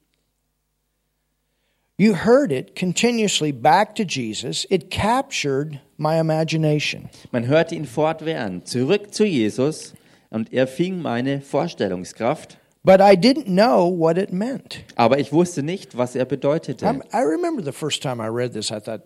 You 1.98 2.14
heard 2.24 2.52
it 2.52 2.74
continuously 2.74 3.52
back 3.52 3.94
to 3.96 4.02
Jesus. 4.02 4.66
It 4.70 4.90
captured 4.90 5.78
my 5.98 6.18
imagination. 6.18 7.10
Man 7.32 7.46
hörte 7.46 7.74
ihn 7.74 7.84
fortwährend, 7.84 8.66
zurück 8.66 9.12
zu 9.12 9.26
Jesus 9.26 9.92
und 10.30 10.54
er 10.54 10.66
fing 10.66 11.02
meine 11.02 11.42
Vorstellungskraft. 11.42 12.56
But 12.82 13.02
I 13.02 13.14
didn't 13.14 13.44
know 13.44 13.90
what 13.90 14.16
it 14.16 14.32
meant. 14.32 14.82
Aber 14.96 15.18
ich 15.18 15.30
wusste 15.30 15.62
nicht, 15.62 15.98
was 15.98 16.16
er 16.16 16.24
bedeutete. 16.24 16.86
I'm, 16.86 17.02
I 17.12 17.22
remember 17.22 17.62
the 17.62 17.72
first 17.72 18.02
time 18.02 18.24
I 18.24 18.28
read 18.28 18.54
this, 18.54 18.70
I 18.70 18.80
thought, 18.80 19.02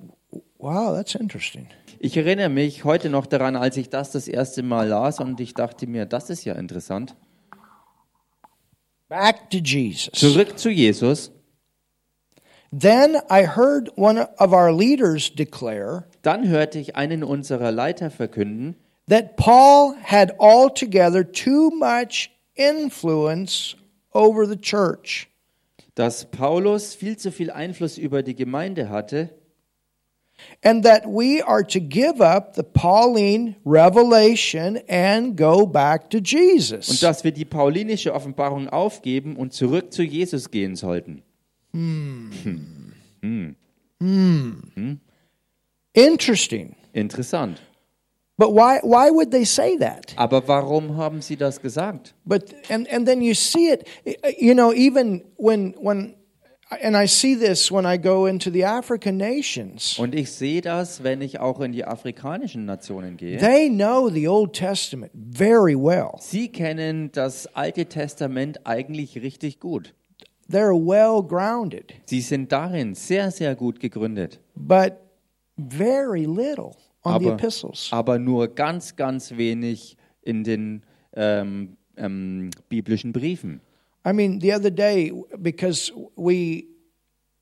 wow, 0.59 0.95
that's 0.95 1.17
interesting. 1.17 1.67
Ich 1.99 2.17
erinnere 2.17 2.51
mich 2.51 2.85
heute 2.85 3.11
noch 3.11 3.27
daran, 3.27 3.57
als 3.57 3.77
ich 3.77 3.89
das 3.89 4.13
das 4.13 4.29
erste 4.29 4.63
Mal 4.63 4.87
las 4.87 5.19
und 5.19 5.41
ich 5.41 5.55
dachte 5.55 5.89
mir, 5.89 6.07
das 6.07 6.31
ist 6.31 6.45
ja 6.45 6.55
interessant. 6.55 7.17
Back 9.09 9.51
to 9.51 9.59
Jesus. 9.59 10.13
Zurück 10.15 10.59
zu 10.59 10.71
Jesus. 10.71 11.31
Then 12.77 13.17
I 13.31 13.45
heard 13.45 13.91
one 13.97 14.19
of 14.19 14.53
our 14.53 14.73
leaders 14.73 15.31
declare 15.33 16.05
Dann 16.23 16.49
hörte 16.49 16.79
ich 16.79 16.97
einen 16.97 17.23
unserer 17.23 17.71
Leiter 17.71 18.11
verkünden, 18.11 18.77
that 19.09 19.37
Paul 19.37 19.95
had 20.03 20.35
altogether 20.41 21.23
too 21.23 21.71
much 21.71 22.31
influence 22.55 23.77
over 24.13 24.47
the 24.47 24.57
church. 24.57 25.29
dass 25.95 26.25
Paulus 26.25 26.95
viel 26.95 27.17
zu 27.17 27.31
viel 27.31 27.51
Einfluss 27.53 27.99
über 27.99 28.23
die 28.25 28.35
Gemeinde 28.35 28.89
hatte 28.89 29.31
and 30.63 30.85
that 30.85 31.07
we 31.07 31.43
are 31.43 31.63
to 31.63 31.81
give 31.81 32.21
up 32.21 32.55
the 32.55 32.63
Pauline 32.63 33.57
revelation 33.65 34.79
and 34.89 35.37
go 35.37 35.67
back 35.67 36.11
to 36.11 36.19
und 36.19 36.31
Jesus. 36.31 37.01
dass 37.01 37.25
wir 37.25 37.33
die 37.33 37.45
paulinische 37.45 38.15
Offenbarung 38.15 38.69
aufgeben 38.69 39.37
und 39.37 39.53
zurück 39.53 39.93
zu 39.93 40.03
Jesus 40.03 40.51
gehen 40.51 40.77
sollten. 40.77 41.23
Interesting. 45.93 46.77
Interessant. 46.93 47.61
But 48.37 48.51
why 48.51 48.81
why 48.83 49.11
would 49.11 49.31
they 49.31 49.45
say 49.45 49.77
that? 49.79 50.13
Aber 50.17 50.47
warum 50.49 50.97
haben 50.97 51.23
sie 51.23 51.37
das 51.37 51.61
gesagt? 51.61 52.15
But 52.25 52.53
and 52.69 52.89
and 52.93 53.07
then 53.07 53.23
you 53.23 53.35
see 53.35 53.71
it 53.71 53.87
you 54.39 54.55
know 54.55 54.73
even 54.73 55.23
when 55.37 55.75
when 55.79 56.15
and 56.83 56.97
I 56.97 57.07
see 57.07 57.35
this 57.37 57.71
when 57.71 57.85
I 57.87 57.97
go 57.99 58.27
into 58.27 58.51
the 58.51 58.65
African 58.65 59.17
nations. 59.17 59.99
Und 59.99 60.15
ich 60.15 60.31
sehe 60.33 60.61
das, 60.61 61.03
wenn 61.03 61.21
ich 61.21 61.41
auch 61.41 61.61
in 61.61 61.73
die 61.73 61.85
afrikanischen 61.85 62.65
Nationen 62.65 63.17
gehe. 63.17 63.39
They 63.39 63.69
know 63.69 64.09
the 64.09 64.29
Old 64.29 64.53
Testament 64.53 65.13
very 65.15 65.75
well. 65.75 66.13
Sie 66.21 66.49
kennen 66.49 67.11
das 67.13 67.47
Alte 67.55 67.87
Testament 67.87 68.67
eigentlich 68.67 69.17
richtig 69.21 69.61
gut. 69.61 69.95
They're 70.51 70.75
well 70.75 71.23
grounded, 71.27 71.95
Sie 72.05 72.21
sind 72.21 72.53
darin 72.53 72.95
sehr, 72.95 73.31
sehr 73.31 73.55
gut 73.55 73.81
gegründet. 73.81 74.41
but 74.55 74.93
very 75.57 76.27
little 76.27 76.75
on 77.05 77.21
the 77.21 77.27
Aber, 77.29 77.33
epistles. 77.35 77.89
aber 77.93 78.19
nur 78.19 78.49
ganz, 78.55 78.97
ganz 78.97 79.37
wenig 79.37 79.97
in 80.23 80.45
den 80.45 80.83
ähm, 81.15 81.77
ähm, 81.97 82.51
biblischen 82.69 83.13
Briefen. 83.13 83.61
I 84.07 84.13
mean, 84.13 84.41
the 84.41 84.53
other 84.53 84.71
day, 84.71 85.13
because 85.41 85.93
we 86.17 86.69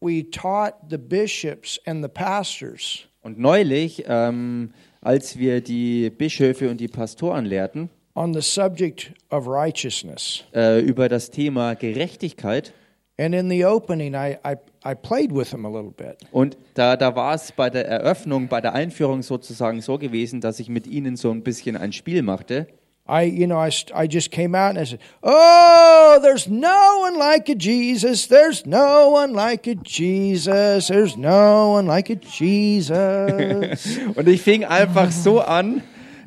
we 0.00 0.22
taught 0.22 0.88
the 0.88 0.98
bishops 0.98 1.80
and 1.86 2.02
the 2.02 2.08
pastors. 2.08 3.06
Und 3.22 3.38
neulich, 3.38 4.04
ähm, 4.08 4.72
als 5.00 5.38
wir 5.38 5.60
die 5.60 6.10
Bischöfe 6.10 6.70
und 6.70 6.80
die 6.80 6.88
Pastoren 6.88 7.44
lehrten 7.44 7.90
on 8.14 8.34
the 8.34 8.42
subject 8.42 9.12
of 9.30 9.46
righteousness, 9.46 10.44
äh, 10.54 10.80
über 10.80 11.08
das 11.08 11.30
Thema 11.30 11.74
Gerechtigkeit, 11.74 12.72
and 13.18 13.34
in 13.34 13.48
the 13.48 13.64
opening, 13.64 14.14
I 14.14 14.36
I, 14.44 14.56
I 14.84 14.94
played 14.94 15.32
with 15.32 15.50
them 15.50 15.64
a 15.64 15.68
little 15.68 15.92
bit, 15.92 16.18
und 16.30 16.56
da, 16.74 16.96
da 16.96 17.14
war 17.16 17.34
es 17.34 17.52
bei 17.52 17.70
der 17.70 17.86
Eröffnung, 17.86 18.48
bei 18.48 18.60
der 18.60 18.74
Einführung 18.74 19.22
sozusagen 19.22 19.80
so 19.80 19.98
gewesen, 19.98 20.40
dass 20.40 20.60
ich 20.60 20.68
mit 20.68 20.86
ihnen 20.86 21.16
so 21.16 21.30
ein 21.30 21.42
bisschen 21.42 21.76
ein 21.76 21.92
Spiel 21.92 22.22
machte. 22.22 22.66
I 23.06 23.22
you 23.22 23.46
know 23.46 23.58
I 23.58 23.70
I 23.94 24.06
just 24.06 24.30
came 24.30 24.54
out 24.54 24.70
and 24.70 24.78
I 24.78 24.84
said, 24.84 25.00
"Oh, 25.22 26.20
there's 26.22 26.46
no 26.48 26.98
one 27.00 27.18
like 27.18 27.48
a 27.48 27.54
Jesus. 27.54 28.26
There's 28.28 28.64
no 28.64 29.10
one 29.10 29.32
like 29.32 29.66
a 29.66 29.74
Jesus. 29.74 30.88
There's 30.88 31.16
no 31.16 31.70
one 31.70 31.86
like 31.86 32.10
a 32.10 32.16
Jesus." 32.16 33.98
Und 34.16 34.28
ich 34.28 34.42
fing 34.42 34.64
einfach 34.64 35.10
so 35.10 35.40
an. 35.40 35.82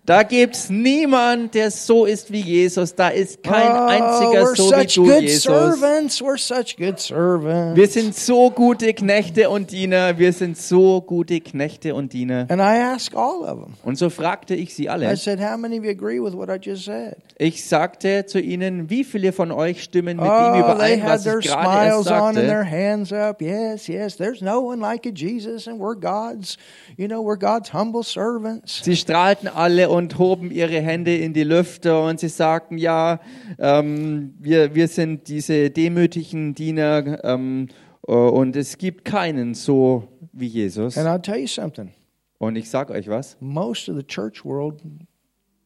Da 0.05 0.21
gibt's 0.21 0.69
niemand, 0.69 1.55
der 1.55 1.71
so 1.71 2.05
ist 2.05 2.31
wie 2.31 2.41
Jesus. 2.41 2.93
Da 2.93 3.09
ist 3.09 3.41
kein 3.41 3.71
oh, 3.71 3.87
einziger 3.87 4.55
so 4.55 4.69
wie 4.71 4.83
such 4.83 4.93
du, 4.95 5.03
good 5.05 5.21
Jesus. 5.21 5.43
servants. 5.43 6.21
We're 6.21 6.37
such 6.37 6.77
good 6.77 6.99
servants. 6.99 7.75
Wir 7.75 7.87
sind 7.87 8.15
so 8.15 8.51
gute 8.51 8.93
Knechte 8.93 9.49
und 9.49 9.71
Diener. 9.71 10.19
Wir 10.19 10.31
sind 10.31 10.59
so 10.59 11.01
gute 11.01 11.41
Knechte 11.41 11.95
und 11.95 12.13
Diener. 12.13 12.45
And 12.49 12.61
I 12.61 12.77
asked 12.81 13.15
all 13.15 13.41
of 13.45 13.59
them. 13.63 13.73
Und 13.83 13.97
so 13.97 14.11
fragte 14.11 14.53
ich 14.53 14.75
sie 14.75 14.83
I 14.85 14.89
alle. 14.89 15.17
said, 15.17 15.39
How 15.39 15.57
many 15.57 15.79
of 15.79 15.83
you 15.83 15.89
agree 15.89 16.19
with 16.19 16.35
what 16.35 16.49
I 16.49 16.59
just 16.61 16.85
said? 16.85 17.15
Ich 17.37 17.65
sagte 17.65 18.27
zu 18.27 18.39
ihnen, 18.39 18.89
wie 18.91 19.03
viele 19.03 19.31
von 19.33 19.51
euch 19.51 19.83
stimmen 19.83 20.17
mit 20.17 20.25
dem 20.25 20.31
Oh, 20.31 20.51
they 20.53 20.59
überein, 20.61 21.03
had 21.03 21.13
was 21.15 21.23
their 21.23 21.39
ich 21.39 21.47
gerade 21.47 21.87
erst 21.87 22.03
smiles 22.03 22.21
on 22.21 22.27
and 22.27 22.47
their 22.47 22.63
sagte? 22.63 22.71
hands 22.71 23.11
up. 23.11 23.41
Yes, 23.41 23.87
yes, 23.87 24.15
there's 24.17 24.41
no 24.41 24.61
one 24.61 24.79
like 24.79 25.11
Jesus, 25.13 25.67
and 25.67 25.79
we're 25.79 25.99
God's, 25.99 26.57
you 26.95 27.07
know, 27.07 27.21
we're 27.23 27.37
God's 27.39 27.73
humble 27.73 28.03
servants. 28.03 28.81
Sie 28.83 28.95
strahlten 28.95 29.49
alle 29.49 29.89
und 29.95 30.19
hoben 30.19 30.51
ihre 30.51 30.79
Hände 30.81 31.15
in 31.15 31.33
die 31.33 31.43
Lüfte 31.43 31.99
und 31.99 32.19
sie 32.19 32.29
sagten, 32.29 32.77
ja, 32.77 33.19
ähm, 33.59 34.33
wir, 34.39 34.75
wir 34.75 34.87
sind 34.87 35.27
diese 35.27 35.69
demütigen 35.69 36.53
Diener 36.55 37.23
ähm, 37.23 37.67
äh, 38.07 38.11
und 38.11 38.55
es 38.55 38.77
gibt 38.77 39.05
keinen 39.05 39.53
so 39.53 40.07
wie 40.33 40.47
Jesus. 40.47 40.97
And 40.97 41.07
I'll 41.07 41.21
tell 41.21 41.39
you 41.39 41.47
something 41.47 41.91
Und 42.37 42.55
ich 42.55 42.69
sage 42.69 42.93
euch 42.93 43.07
was, 43.07 43.37
most 43.39 43.89
of 43.89 43.95
the 43.95 44.03
church 44.03 44.43
world 44.43 44.81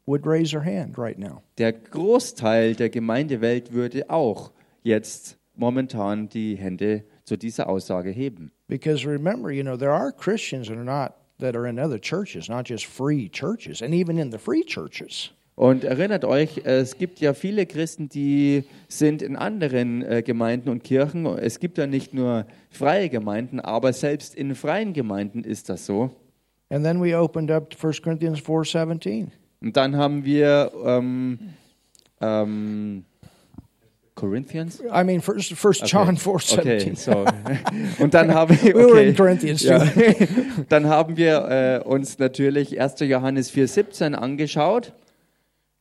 would 0.05 0.25
raise 0.25 0.51
their 0.51 0.63
hand 0.63 0.97
right 0.97 1.17
now. 1.19 1.41
der 1.57 1.73
Großteil 1.73 2.75
der 2.75 2.89
Gemeindewelt 2.89 3.73
würde 3.73 4.09
auch 4.09 4.51
jetzt 4.83 5.37
momentan 5.55 6.29
die 6.29 6.55
Hände 6.55 7.03
zu 7.25 7.37
dieser 7.37 7.67
Aussage 7.67 8.09
heben. 8.09 8.51
Because 8.67 9.05
remember, 9.05 9.51
you 9.51 9.63
know, 9.63 9.75
there 9.75 9.91
are 9.91 10.11
Christians 10.11 10.67
that 10.67 10.77
are 10.77 10.85
not, 10.85 11.13
that 11.39 11.55
are 11.55 11.67
in 11.67 11.79
other 11.79 11.99
churches, 11.99 12.49
not 12.49 12.65
just 12.65 12.85
free 12.85 13.29
churches, 13.29 13.81
and 13.81 13.93
even 13.93 14.17
in 14.17 14.31
the 14.31 14.37
free 14.37 14.63
churches. 14.63 15.31
Und 15.55 15.83
erinnert 15.83 16.23
euch, 16.23 16.61
es 16.63 16.97
gibt 16.97 17.19
ja 17.19 17.33
viele 17.33 17.65
Christen, 17.65 18.07
die 18.07 18.63
sind 18.87 19.21
in 19.21 19.35
anderen 19.35 20.01
äh, 20.03 20.23
Gemeinden 20.25 20.69
und 20.69 20.85
Kirchen. 20.85 21.25
Es 21.25 21.59
gibt 21.59 21.77
ja 21.77 21.85
nicht 21.85 22.13
nur 22.13 22.45
freie 22.69 23.09
Gemeinden, 23.09 23.59
aber 23.59 23.91
selbst 23.91 24.35
in 24.35 24.55
freien 24.55 24.93
Gemeinden 24.93 25.43
ist 25.43 25.67
das 25.67 25.85
so. 25.85 26.11
And 26.69 26.85
then 26.85 27.01
we 27.01 27.13
opened 27.13 27.51
up 27.51 27.69
to 27.71 27.77
1 27.87 28.01
Corinthians 28.01 28.39
4.17. 28.39 29.27
Und 29.61 29.75
dann 29.75 29.97
haben 29.97 30.23
wir 30.23 30.71
ähm, 30.85 31.39
ähm, 32.21 33.03
Corinthians? 34.19 34.81
I 34.93 35.03
mean, 35.03 35.21
first, 35.21 35.53
first 35.53 35.87
John 35.87 36.17
4.17. 36.17 36.59
Okay, 36.59 36.95
so. 36.95 37.25
Und 38.03 38.13
dann 38.13 38.33
haben 38.33 38.61
wir, 38.61 38.75
We 38.75 38.85
were 38.85 39.01
in 39.01 39.09
okay, 39.09 39.13
Corinthians 39.13 39.63
ja. 39.63 39.83
dann 40.69 40.87
haben 40.87 41.15
wir 41.15 41.81
äh, 41.85 41.87
uns 41.87 42.19
natürlich 42.19 42.79
1. 42.79 42.99
Johannes 42.99 43.51
4,17 43.51 44.13
angeschaut. 44.13 44.93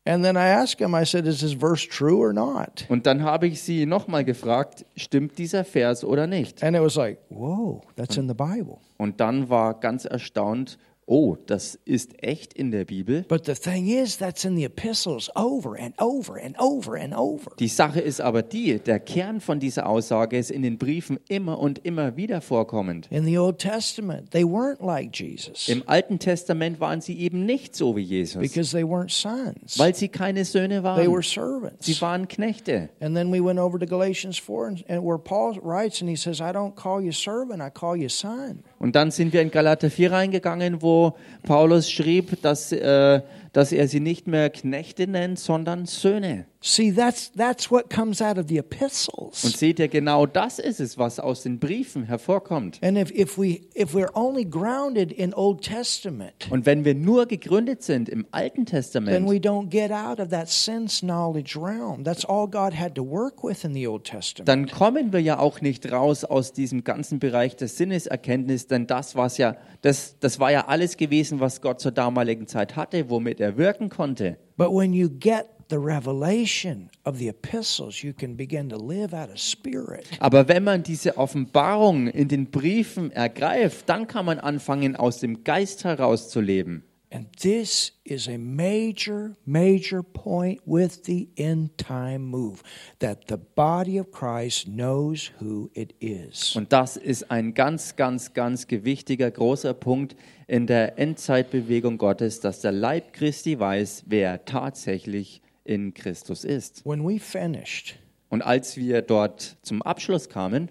And 0.04 0.24
then 0.24 0.36
I 0.36 0.48
asked 0.48 0.80
him, 0.80 0.94
I 0.94 1.04
said, 1.04 1.26
is 1.26 1.40
this 1.40 1.52
verse 1.52 1.86
true 1.86 2.16
or 2.16 2.32
not? 2.32 2.86
Und 2.88 3.06
dann 3.06 3.22
habe 3.22 3.46
ich 3.46 3.60
sie 3.60 3.84
nochmal 3.84 4.24
gefragt, 4.24 4.86
stimmt 4.96 5.36
dieser 5.36 5.64
Vers 5.64 6.02
oder 6.02 6.26
nicht? 6.26 6.62
And 6.62 6.74
it 6.74 6.82
was 6.82 6.94
like, 6.94 7.18
whoa, 7.28 7.82
that's 7.96 8.16
in 8.16 8.26
the 8.26 8.34
Bible. 8.34 8.78
Und 8.96 9.20
dann 9.20 9.50
war 9.50 9.78
ganz 9.78 10.06
erstaunt 10.06 10.78
oh, 11.08 11.36
das 11.46 11.78
ist 11.84 12.22
echt 12.22 12.52
in 12.52 12.70
der 12.70 12.84
Bibel. 12.84 13.24
But 13.28 13.46
the 13.46 13.54
thing 13.54 13.88
is, 13.88 14.18
that's 14.18 14.44
in 14.44 14.56
the 14.56 14.64
epistles 14.64 15.30
over 15.34 15.76
and 15.78 15.94
over 16.00 16.36
and 16.36 16.54
over 16.60 16.94
and 17.00 17.14
over. 17.16 17.50
Die 17.58 17.68
Sache 17.68 18.00
ist 18.00 18.20
aber 18.20 18.42
die, 18.42 18.78
der 18.78 19.00
Kern 19.00 19.40
von 19.40 19.58
dieser 19.58 19.88
Aussage 19.88 20.36
ist 20.36 20.50
in 20.50 20.62
den 20.62 20.76
Briefen 20.78 21.18
immer 21.28 21.58
und 21.58 21.84
immer 21.84 22.16
wieder 22.16 22.40
vorkommend. 22.40 23.08
In 23.10 23.24
the 23.24 23.38
Old 23.38 23.58
Testament, 23.58 24.30
they 24.30 24.44
weren't 24.44 24.84
like 24.84 25.18
Jesus 25.18 25.68
Im 25.68 25.82
Alten 25.86 26.18
Testament 26.18 26.78
waren 26.80 27.00
sie 27.00 27.18
eben 27.18 27.46
nicht 27.46 27.74
so 27.74 27.96
wie 27.96 28.02
Jesus, 28.02 28.40
because 28.42 28.70
they 28.72 28.84
weren't 28.84 29.10
sons. 29.10 29.78
weil 29.78 29.94
sie 29.94 30.08
keine 30.08 30.44
Söhne 30.44 30.82
They 30.82 31.06
were 31.08 31.12
waren. 31.14 31.22
servants. 31.22 31.86
Sie 31.86 32.00
waren 32.00 32.28
Knechte. 32.28 32.90
And 33.00 33.16
then 33.16 33.32
we 33.32 33.42
went 33.42 33.58
over 33.58 33.78
to 33.78 33.86
Galatians 33.86 34.38
4, 34.38 34.66
and, 34.66 34.84
and 34.90 35.02
where 35.02 35.18
Paul 35.18 35.58
writes, 35.62 36.02
and 36.02 36.10
he 36.10 36.16
says, 36.16 36.40
I 36.40 36.52
don't 36.52 36.74
call 36.76 37.00
you 37.02 37.12
servant, 37.12 37.62
I 37.62 37.70
call 37.70 37.96
you 37.96 38.08
son. 38.10 38.62
Und 38.78 38.94
dann 38.94 39.10
sind 39.10 39.32
wir 39.32 39.40
in 39.42 39.50
Galater 39.50 39.90
4 39.90 40.12
reingegangen, 40.12 40.82
wo 40.82 40.97
Paulus 41.42 41.90
schrieb, 41.90 42.40
dass, 42.42 42.72
äh, 42.72 43.20
dass 43.52 43.72
er 43.72 43.88
sie 43.88 44.00
nicht 44.00 44.26
mehr 44.26 44.50
Knechte 44.50 45.06
nennt, 45.06 45.38
sondern 45.38 45.86
Söhne. 45.86 46.46
See, 46.60 46.90
that's, 46.90 47.30
that's 47.36 47.70
what 47.70 47.88
comes 47.88 48.20
out 48.20 48.36
of 48.36 48.46
the 48.48 48.58
Und 48.58 48.72
epistles. 48.72 49.42
seht 49.42 49.78
ihr, 49.78 49.86
genau 49.86 50.26
das 50.26 50.58
ist 50.58 50.80
es, 50.80 50.98
was 50.98 51.20
aus 51.20 51.44
den 51.44 51.60
Briefen 51.60 52.02
hervorkommt. 52.02 52.80
And 52.82 52.98
if, 52.98 53.12
if, 53.12 53.38
we, 53.38 53.60
if 53.76 53.94
we're 53.94 54.10
only 54.14 54.44
grounded 54.44 55.12
in 55.12 55.32
Old 55.34 55.62
Testament, 55.62 56.48
Und 56.50 56.66
wenn 56.66 56.84
wir 56.84 56.96
nur 56.96 57.26
gegründet 57.26 57.84
sind 57.84 58.08
im 58.08 58.26
Alten 58.32 58.56
then 58.56 58.66
Testament, 58.66 59.30
we 59.30 59.36
don't 59.36 59.68
get 59.68 59.92
out 59.92 60.18
of 60.18 60.30
that 60.30 60.48
sense 60.48 61.00
knowledge 61.00 61.56
realm. 61.56 62.02
That's 62.02 62.24
all 62.24 62.48
God 62.48 62.74
had 62.76 62.96
to 62.96 63.08
work 63.08 63.44
with 63.44 63.62
in 63.62 63.72
the 63.72 63.86
Old 63.86 64.02
Testament. 64.02 64.48
dann 64.48 64.66
kommen 64.66 65.12
wir 65.12 65.20
ja 65.20 65.38
auch 65.38 65.60
nicht 65.60 65.90
raus 65.92 66.24
aus 66.24 66.52
diesem 66.52 66.82
ganzen 66.82 67.20
Bereich 67.20 67.54
der 67.54 67.68
Sinneserkenntnis, 67.68 68.66
denn 68.66 68.88
das, 68.88 69.14
was 69.14 69.38
ja, 69.38 69.56
das, 69.82 70.16
das 70.18 70.40
war 70.40 70.50
ja 70.50 70.66
alles 70.66 70.96
gewesen, 70.96 71.38
was 71.38 71.60
Gott 71.60 71.80
zur 71.80 71.92
damaligen 71.92 72.48
Zeit 72.48 72.74
hatte, 72.74 73.08
womit 73.10 73.37
er 73.40 73.56
wirken 73.56 73.88
konnte. 73.88 74.38
But 74.56 74.72
when 74.72 74.92
you 74.92 75.08
get 75.08 75.46
the 75.68 75.78
revelation 75.78 76.90
of 77.04 77.18
the 77.18 77.28
epistles, 77.28 78.02
you 78.02 78.12
can 78.12 78.36
begin 78.36 78.68
to 78.70 78.76
live 78.76 79.12
out 79.14 79.30
of 79.30 79.38
spirit. 79.38 80.06
Aber 80.20 80.48
wenn 80.48 80.64
man 80.64 80.82
diese 80.82 81.16
Offenbarung 81.16 82.08
in 82.08 82.28
den 82.28 82.50
Briefen 82.50 83.10
ergreift, 83.10 83.88
dann 83.88 84.06
kann 84.06 84.24
man 84.24 84.38
anfangen, 84.38 84.96
aus 84.96 85.18
dem 85.18 85.44
Geist 85.44 85.84
heraus 85.84 86.28
zu 86.28 86.40
leben. 86.40 86.84
And 87.10 87.32
this 87.40 87.92
is 88.04 88.28
a 88.28 88.36
major, 88.36 89.34
major 89.46 90.02
point 90.02 90.60
with 90.66 91.04
the 91.04 91.30
end 91.38 91.78
time 91.78 92.18
move 92.18 92.62
that 92.98 93.28
the 93.28 93.38
body 93.38 93.98
of 93.98 94.10
Christ 94.10 94.66
knows 94.66 95.30
who 95.40 95.70
it 95.72 95.94
is. 96.00 96.54
Und 96.54 96.70
das 96.70 96.98
ist 96.98 97.30
ein 97.30 97.54
ganz, 97.54 97.96
ganz, 97.96 98.34
ganz 98.34 98.66
gewichtiger, 98.66 99.30
großer 99.30 99.72
Punkt 99.72 100.16
in 100.48 100.66
der 100.66 100.98
Endzeitbewegung 100.98 101.98
Gottes, 101.98 102.40
dass 102.40 102.60
der 102.60 102.72
Leib 102.72 103.12
Christi 103.12 103.60
weiß, 103.60 104.04
wer 104.06 104.44
tatsächlich 104.44 105.42
in 105.62 105.94
Christus 105.94 106.42
ist. 106.42 106.84
When 106.84 107.06
we 107.06 107.20
finished 107.20 107.96
Und 108.30 108.42
als 108.42 108.76
wir 108.76 109.02
dort 109.02 109.58
zum 109.62 109.82
Abschluss 109.82 110.28
kamen 110.28 110.70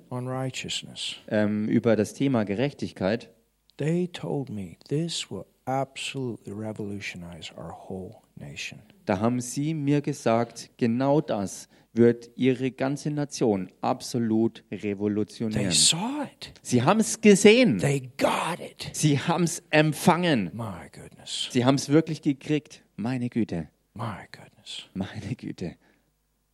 ähm, 1.30 1.70
über 1.70 1.96
das 1.96 2.14
Thema 2.14 2.44
Gerechtigkeit, 2.44 3.30
they 3.78 4.08
told 4.08 4.50
me 4.50 4.78
this 4.90 5.30
will 5.30 5.46
absolutely 5.66 6.54
revolutionize 6.54 7.54
our 7.56 7.72
whole 7.88 8.16
nation. 8.36 8.80
da 9.06 9.20
haben 9.20 9.40
sie 9.40 9.74
mir 9.74 10.02
gesagt, 10.02 10.72
genau 10.78 11.22
das 11.22 11.70
wird 11.98 12.30
ihre 12.36 12.72
ganze 12.72 13.12
Nation 13.12 13.70
absolut 13.82 14.64
They 14.70 14.80
revolutionieren. 14.80 15.72
saw 15.72 16.24
it, 16.24 16.54
Sie 16.62 16.82
haben 16.84 17.00
es 17.00 17.20
gesehen. 17.22 17.80
they 17.80 18.10
got 18.18 18.60
it. 18.60 18.90
Sie 18.94 19.20
haben 19.20 19.44
es 19.44 19.62
empfangen. 19.70 20.52
Sie 21.26 21.66
haben 21.66 21.76
es 21.76 21.90
wirklich 21.90 22.22
gekriegt. 22.22 22.84
Meine 22.96 23.30
Güte, 23.30 23.70
meine 23.94 25.36
Güte. 25.36 25.76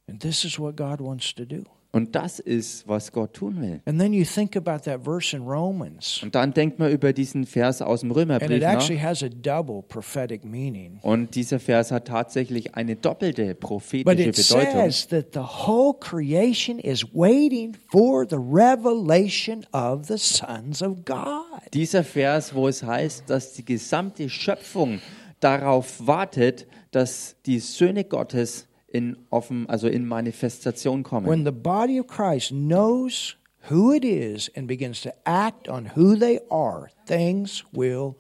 And 0.08 0.20
this 0.22 0.44
is 0.44 0.60
what 0.60 0.76
God 0.76 1.00
wants 1.00 1.34
to 1.36 1.46
do. 1.46 1.64
Und 1.96 2.16
das 2.16 2.40
ist, 2.40 2.88
was 2.88 3.12
Gott 3.12 3.34
tun 3.36 3.62
will. 3.62 3.80
And 3.86 4.00
then 4.00 4.14
you 4.14 4.26
think 4.26 4.58
about 4.58 4.80
that 4.86 5.04
verse 5.04 5.36
in 5.38 5.44
Romans, 5.44 6.22
Und 6.24 6.34
dann 6.34 6.52
denkt 6.52 6.80
man 6.80 6.92
über 6.92 7.14
diesen 7.14 7.46
Vers 7.46 7.84
aus 7.84 8.00
dem 8.00 8.10
and 8.10 8.18
Römerbrief 8.18 8.50
it 8.50 8.64
nach. 8.64 8.74
actually 8.74 9.00
has 9.00 9.22
a 9.22 9.30
double 9.30 9.84
prophetic 9.84 10.44
meaning. 10.44 10.98
Und 11.04 11.36
dieser 11.36 11.60
Vers 11.60 11.92
hat 11.92 12.08
tatsächlich 12.08 12.74
eine 12.74 12.96
doppelte 12.96 13.54
prophetische 13.54 14.30
it 14.30 14.36
Bedeutung. 14.36 14.90
says 14.90 15.08
that 15.10 15.34
the 15.34 15.40
whole 15.68 15.94
creation 16.00 16.80
is 16.80 17.06
waiting 17.14 17.76
for 17.92 18.26
the 18.28 18.38
revelation 18.38 19.64
of 19.72 20.08
the 20.08 20.18
sons 20.18 20.82
of 20.82 21.06
God. 21.06 21.44
Dieser 21.74 22.04
Vers, 22.04 22.56
wo 22.56 22.68
es 22.68 22.82
heißt, 22.82 23.30
dass 23.30 23.54
die 23.54 23.66
gesamte 23.66 24.30
Schöpfung 24.30 25.00
darauf 25.40 26.08
wartet, 26.08 26.66
dass 26.92 27.36
die 27.46 27.60
Söhne 27.60 28.04
Gottes 28.04 28.68
in 28.94 29.18
offen, 29.32 29.68
also 29.70 29.88
in 29.88 30.08
Manifestation 30.08 31.04
kommen. 31.04 31.28
When 31.28 31.44
the 31.44 31.52
body 31.52 32.00
of 32.00 32.08
Christ 32.08 32.52
knows 32.52 33.36
who 33.70 33.94
it 33.94 34.06
is 34.06 34.50
and 34.56 34.68
begins 34.68 35.02
to 35.02 35.14
act 35.26 35.68
on 35.68 35.92
who 35.96 36.16
they 36.16 36.40
are, 36.50 36.90
things 37.06 37.66
will 37.74 38.16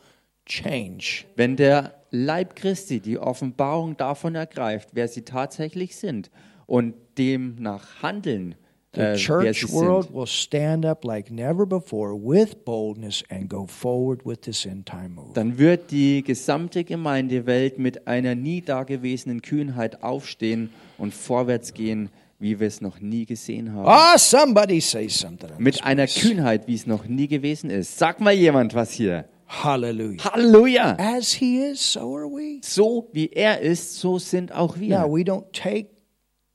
change. 0.46 1.26
Wenn 1.36 1.56
der 1.56 1.94
Leib 2.12 2.56
Christi 2.56 3.00
die 3.00 3.18
Offenbarung 3.18 3.96
davon 3.98 4.36
ergreift, 4.36 4.90
wer 4.94 5.08
sie 5.08 5.24
tatsächlich 5.24 5.96
sind 5.96 6.30
und 6.66 6.96
demnach 7.18 8.02
handeln, 8.02 8.56
The 8.96 9.02
äh, 9.02 9.16
church 9.16 9.72
world 9.72 10.14
will 10.14 10.28
stand 10.28 10.86
up 10.86 11.04
like 11.04 11.32
never 11.32 11.66
before 11.66 12.14
with 12.14 12.64
boldness 12.64 13.24
and 13.30 13.50
go 13.50 13.66
forward 13.66 14.24
with 14.24 14.42
this 14.42 14.66
end 14.66 14.86
time 14.86 15.10
move. 15.16 15.34
dann 15.34 15.58
wird 15.58 15.90
die 15.90 16.24
gesamte 16.24 16.84
Gemeindewelt 16.84 17.80
mit 17.80 18.08
einer 18.08 18.36
nie 18.36 18.62
dagewesenen 18.62 19.42
Kühnheit 19.42 20.04
aufstehen 20.04 20.70
und 21.00 21.14
vorwärts 21.14 21.74
gehen, 21.74 22.10
wie 22.40 22.60
wir 22.60 22.68
es 22.68 22.82
noch 22.82 23.00
nie 23.00 23.26
gesehen 23.26 23.74
haben. 23.74 23.88
Ah, 23.88 24.18
somebody 24.18 24.80
say 24.80 25.08
something. 25.08 25.50
Mit 25.58 25.84
einer. 25.84 26.06
Kühnheit, 26.06 26.68
wie 26.68 26.76
es 26.76 26.86
noch 26.86 27.06
nie 27.06 27.28
gewesen 27.28 27.70
ist. 27.72 27.98
Sag 27.98 28.20
mal 28.20 28.34
jemand 28.34 28.76
was 28.76 28.92
hier. 28.92 29.26
Hallelujah. 29.48 30.24
Halleluja! 30.24 30.98
As 31.00 31.34
he 31.34 31.58
is, 31.60 31.94
so 31.94 32.16
are 32.16 32.26
we. 32.26 32.60
So 32.62 33.08
wie 33.14 33.30
er 33.30 33.60
ist, 33.62 34.00
so 34.00 34.18
sind 34.20 34.52
auch 34.52 34.76
Now, 34.78 35.06
wir. 35.06 35.12
we 35.12 35.22
don't 35.22 35.46
take 35.54 35.93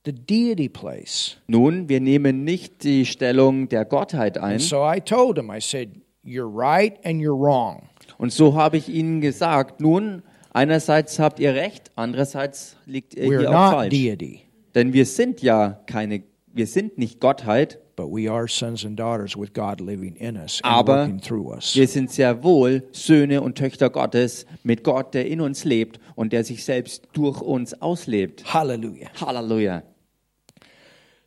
the 0.08 0.12
deity 0.14 0.68
place. 0.68 1.36
Nun, 1.46 1.88
wir 1.88 2.00
nehmen 2.00 2.44
nicht 2.44 2.82
die 2.84 3.04
Stellung 3.04 3.68
der 3.68 3.84
Gottheit 3.84 4.38
ein. 4.38 4.52
And 4.52 4.60
so 4.62 4.78
I 4.90 5.00
told 5.00 5.36
him, 5.38 5.50
I 5.50 5.60
said, 5.60 5.90
You're 6.24 6.48
right 6.50 6.98
and 7.04 7.20
you're 7.20 7.38
wrong. 7.38 7.88
Und 8.18 8.32
so 8.32 8.54
habe 8.54 8.76
ich 8.78 8.88
ihnen 8.88 9.20
gesagt, 9.20 9.80
nun, 9.80 10.22
einerseits 10.52 11.18
habt 11.18 11.38
ihr 11.40 11.54
recht, 11.54 11.90
andererseits 11.94 12.76
liegt 12.86 13.14
ihr 13.14 13.28
We're 13.28 13.48
auch 13.48 13.72
falsch. 13.72 13.90
deity, 13.94 14.40
Denn 14.74 14.92
wir 14.92 15.06
sind 15.06 15.42
ja 15.42 15.80
keine, 15.86 16.22
wir 16.52 16.66
sind 16.66 16.98
nicht 16.98 17.20
Gottheit, 17.20 17.78
but 17.96 18.06
we 18.06 18.30
are 18.30 18.46
sons 18.48 18.84
and 18.84 18.98
daughters 18.98 19.36
with 19.36 19.52
God 19.54 19.80
living 19.80 20.16
in 20.16 20.36
us 20.36 20.60
and 20.62 20.72
Aber 20.74 21.00
working 21.02 21.20
through 21.20 21.52
us. 21.54 21.74
wir 21.74 21.86
sind 21.88 22.10
sehr 22.10 22.42
wohl 22.42 22.82
Söhne 22.92 23.40
und 23.42 23.56
Töchter 23.56 23.88
Gottes 23.90 24.46
mit 24.62 24.84
Gott, 24.84 25.14
der 25.14 25.26
in 25.28 25.40
uns 25.40 25.64
lebt 25.64 25.98
und 26.14 26.32
der 26.32 26.44
sich 26.44 26.64
selbst 26.64 27.08
durch 27.12 27.40
uns 27.40 27.80
auslebt. 27.80 28.52
Hallelujah. 28.52 29.08
Halleluja. 29.20 29.82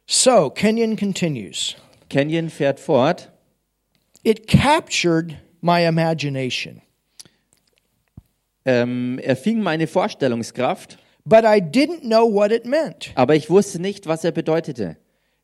So, 0.07 0.49
Kenyon 0.49 0.95
continues. 0.97 1.75
Kenyon 2.09 2.49
fährt 2.49 2.79
fort. 2.79 3.29
It 4.23 4.47
captured 4.47 5.37
my 5.61 5.85
imagination, 5.85 6.81
Ähm, 8.63 9.17
er 9.23 9.35
fing 9.35 9.61
meine 9.63 9.87
Vorstellungskraft, 9.87 10.99
but 11.25 11.43
I 11.45 11.59
didn't 11.59 12.01
know 12.01 12.27
what 12.31 12.51
it 12.51 12.65
meant. 12.65 13.11
aber 13.15 13.35
ich 13.35 13.49
wusste 13.49 13.79
nicht, 13.79 14.05
was 14.05 14.23
er 14.23 14.31
bedeutete. 14.31 14.97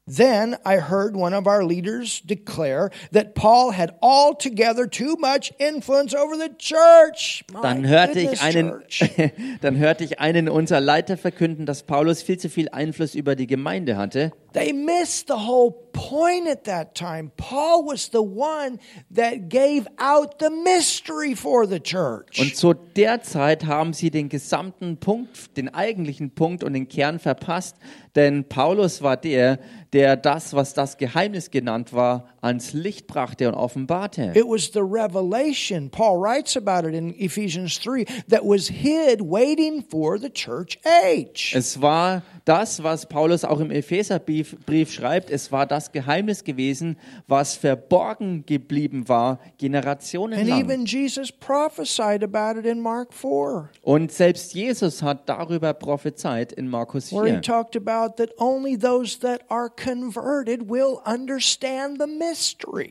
Then 0.10 0.56
I 0.65 0.78
heard 0.80 1.15
one 1.17 1.36
of 1.36 1.48
our 1.48 1.65
leaders 1.67 2.22
declare 2.24 2.91
that 3.12 3.34
Paul 3.34 3.74
had 3.76 3.96
altogether 4.02 4.88
too 4.89 5.17
much 5.20 5.52
influence 5.58 6.15
over 6.15 6.36
the 6.38 6.50
church. 6.58 7.43
My 7.52 7.62
Dann 7.62 7.86
hörte 7.88 8.20
ich 8.22 8.39
einen, 8.41 8.84
dann 9.62 9.78
hörte 9.78 10.04
ich 10.06 10.20
einen 10.20 10.48
unserer 10.48 10.80
Leiter 10.80 11.17
verkünden, 11.17 11.65
dass 11.65 11.84
Paulus 11.84 12.22
viel 12.22 12.38
zu 12.38 12.50
viel 12.50 12.70
Einfluss 12.70 13.15
über 13.15 13.36
die 13.36 13.48
Gemeinde 13.48 13.98
hatte. 13.98 14.32
They 14.58 14.74
missed 14.74 15.28
the 15.28 15.36
whole 15.36 15.72
point 15.93 16.48
at 16.48 16.63
that 16.63 16.96
time. 16.96 17.32
Paul 17.38 17.86
was 17.86 18.10
the 18.10 18.24
one 18.24 18.80
that 19.12 19.50
gave 19.50 19.88
out 20.00 20.39
the 20.39 20.50
mystery 20.50 21.36
for 21.36 21.67
the 21.67 21.80
church. 21.80 22.39
Und 22.39 22.56
zu 22.56 22.74
der 22.74 23.22
Zeit 23.22 23.67
haben 23.67 23.93
sie 23.93 24.10
den 24.10 24.30
gesamten 24.30 24.98
Punkt, 24.98 25.56
den 25.58 25.72
eigentlichen 25.72 26.32
Punkt 26.32 26.63
und 26.63 26.74
den 26.74 26.88
Kern 26.88 27.20
verpasst, 27.20 27.76
denn 28.15 28.46
Paulus 28.46 29.04
war 29.04 29.15
der, 29.15 29.60
der 29.93 30.15
das, 30.15 30.56
was 30.56 30.74
das 30.74 30.98
Geheimnis 30.98 31.52
genannt 31.52 31.93
war, 31.93 32.28
ans 32.47 32.73
Licht 32.73 33.05
brachte 33.07 33.47
und 33.47 33.53
offenbarte. 33.55 34.31
It 34.36 34.45
was 34.47 34.71
the 34.73 34.79
revelation, 34.81 35.89
Paul 35.91 36.17
writes 36.17 36.57
about 36.57 36.88
it 36.88 36.95
in 36.95 37.13
Ephesians 37.19 37.79
3, 37.79 38.05
that 38.29 38.43
was 38.43 38.67
hid, 38.69 39.21
waiting 39.21 39.83
for 39.89 40.19
the 40.19 40.29
church 40.29 40.79
age. 41.03 41.53
Es 41.55 41.81
war 41.81 42.23
das, 42.45 42.81
was 42.81 43.05
Paulus 43.05 43.43
auch 43.43 43.60
im 43.60 43.71
Epheserbrief 43.71 44.55
Brief 44.65 44.91
schreibt. 44.91 45.29
Es 45.29 45.51
war 45.51 45.65
das 45.65 45.91
Geheimnis 45.91 46.43
gewesen, 46.43 46.97
was 47.27 47.55
verborgen 47.55 48.45
geblieben 48.45 49.07
war, 49.10 49.39
And 49.41 49.57
generationenlang. 49.57 50.60
even 50.60 50.86
Jesus 50.86 51.31
prophesied 51.31 52.23
about 52.23 52.57
it 52.60 52.65
in 52.65 52.79
Mark 52.79 53.13
4, 53.13 53.69
Und 53.81 54.12
selbst 54.12 54.53
Jesus 54.53 55.01
hat 55.01 55.27
darüber 55.27 55.73
prophezeit 55.73 56.53
in 56.53 56.69
Markus 56.69 57.12
where 57.12 57.25
he 57.25 57.31
4. 57.33 57.41
talked 57.41 57.75
about 57.75 58.15
that 58.17 58.29
only 58.38 58.77
those 58.77 59.19
that 59.19 59.41
are 59.49 59.69
converted 59.69 60.69
will 60.69 61.01
understand 61.05 61.99
the 61.99 62.07
mystery. 62.07 62.37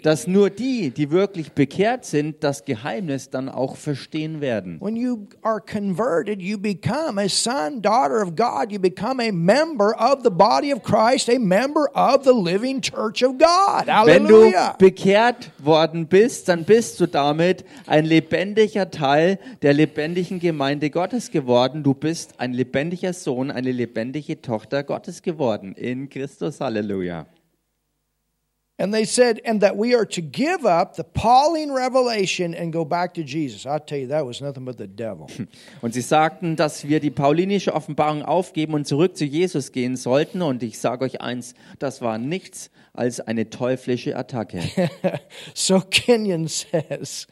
Dass 0.03 0.27
nur 0.27 0.51
die, 0.51 0.91
die 0.91 1.11
wirklich 1.11 1.53
bekehrt 1.53 2.05
sind, 2.05 2.43
das 2.43 2.65
Geheimnis 2.65 3.31
dann 3.31 3.49
auch 3.49 3.77
verstehen 3.77 4.41
werden. 4.41 4.81
When 4.81 4.97
you 4.97 5.27
are 5.43 5.61
converted, 5.61 6.41
you 6.41 6.59
become 6.59 7.21
a 7.21 7.29
son, 7.29 7.83
daughter 7.83 8.23
of 8.23 8.35
God. 8.37 8.73
You 8.73 8.79
become 8.79 9.21
a 9.21 9.33
member 9.33 9.95
of 9.99 10.21
the 10.25 10.31
body 10.31 10.73
of 10.73 10.83
Christ, 10.83 11.29
a 11.29 11.39
member 11.39 11.89
of 11.95 12.25
the 12.25 12.33
living 12.33 12.81
church 12.81 13.23
of 13.23 13.39
God. 13.39 13.87
Wenn 14.07 14.27
du 14.27 14.35
Hallelujah. 14.35 14.77
bekehrt 14.79 15.51
worden 15.59 16.07
bist, 16.07 16.49
dann 16.49 16.65
bist 16.65 17.01
du 17.01 17.07
damit 17.07 17.65
ein 17.87 18.05
lebendiger 18.05 18.91
Teil 18.91 19.39
der 19.63 19.75
lebendigen 19.75 20.41
Gemeinde 20.41 20.91
Gottes 20.91 21.31
geworden. 21.31 21.83
Du 21.83 21.95
bist 21.95 22.41
ein 22.41 22.53
lebendiger 22.53 23.13
Sohn, 23.13 23.51
eine 23.51 23.73
lebendige 23.73 24.41
Tochter 24.41 24.83
Gottes 24.83 25.23
geworden 25.23 25.75
in 25.75 26.09
Christus. 26.09 26.61
Halleluja. 26.61 27.27
And 28.79 28.93
they 28.93 29.07
said, 29.07 29.41
and 29.47 29.63
that 29.63 29.75
we 29.75 29.95
are 29.95 30.05
to 30.05 30.21
give 30.21 30.67
up 30.67 30.97
the 30.97 31.05
Pauline 31.05 31.73
revelation 31.73 32.55
and 32.55 32.71
go 32.71 32.85
back 32.85 33.15
to 33.15 33.25
Jesus. 33.25 33.65
I'll 33.65 33.81
tell 33.81 33.97
you, 33.97 34.09
that 34.09 34.27
was 34.27 34.43
nothing 34.43 34.67
but 34.67 34.77
the 34.77 34.87
devil. 34.87 35.29
Und 35.81 35.95
sie 35.95 36.03
sagten, 36.03 36.57
dass 36.57 36.87
wir 36.87 37.01
die 37.01 37.11
paulinische 37.11 37.73
Offenbarung 37.73 38.23
aufgeben 38.23 38.75
und 38.75 38.87
zurück 38.87 39.17
zu 39.17 39.25
Jesus 39.25 39.73
gehen 39.73 39.97
sollten. 39.97 40.43
Und 40.43 40.63
ich 40.63 40.79
sage 40.79 41.07
euch 41.07 41.23
eins, 41.23 41.55
das 41.79 42.03
war 42.03 42.19
nichts 42.19 42.71
als 42.93 43.21
eine 43.21 43.49
teuflische 43.49 44.15
Attacke. 44.15 44.61
so 45.55 45.81
Kenyon 45.81 46.47
says, 46.47 47.27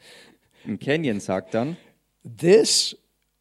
Und 0.65 0.79
Kenyon 0.79 1.19
sagt 1.19 1.53
dann, 1.53 1.77
this 2.23 2.97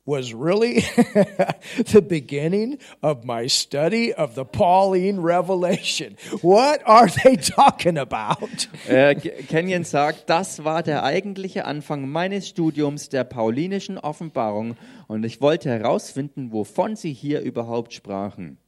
was 0.07 0.35
really 0.35 0.81
the 1.87 2.03
beginning 2.07 2.79
of 3.03 3.25
my 3.25 3.47
study 3.47 4.13
of 4.13 4.35
the 4.35 4.45
Pauline 4.45 5.21
revelation. 5.21 6.17
What 6.43 6.83
are 6.87 7.09
they 7.09 7.37
talking 7.57 7.97
about? 7.97 8.69
Äh, 8.87 9.15
Kenyon 9.15 9.85
sagt, 9.85 10.29
das 10.29 10.65
war 10.65 10.83
der 10.83 11.05
eigentliche 11.05 11.65
Anfang 11.65 12.09
meines 12.09 12.49
Studiums 12.49 13.09
der 13.09 13.25
paulinischen 13.25 13.99
Offenbarung 13.99 14.77
und 15.09 15.25
ich 15.25 15.41
wollte 15.41 15.71
herausfinden, 15.71 16.53
wovon 16.53 16.97
sie 16.97 17.13
hier 17.13 17.41
überhaupt 17.41 17.95
sprachen. 17.95 18.59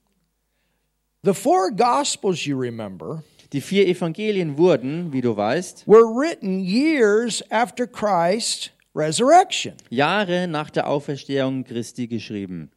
The 1.23 1.35
four 1.35 1.71
Gospels, 1.71 2.45
you 2.45 2.57
remember, 2.59 3.23
Die 3.53 3.61
vier 3.61 3.87
Evangelien 3.87 4.59
wurden, 4.59 5.13
wie 5.13 5.21
du 5.21 5.37
weißt, 5.37 5.87
were 5.87 6.05
written 6.05 6.59
years 6.59 7.45
after 7.51 7.87
Christ's 7.87 8.71
resurrection. 8.97 9.75
Jahre 9.91 10.49
nach 10.49 10.71
der 10.71 10.89
Auferstehung 10.89 11.65
Christi 11.65 12.07
geschrieben. 12.07 12.71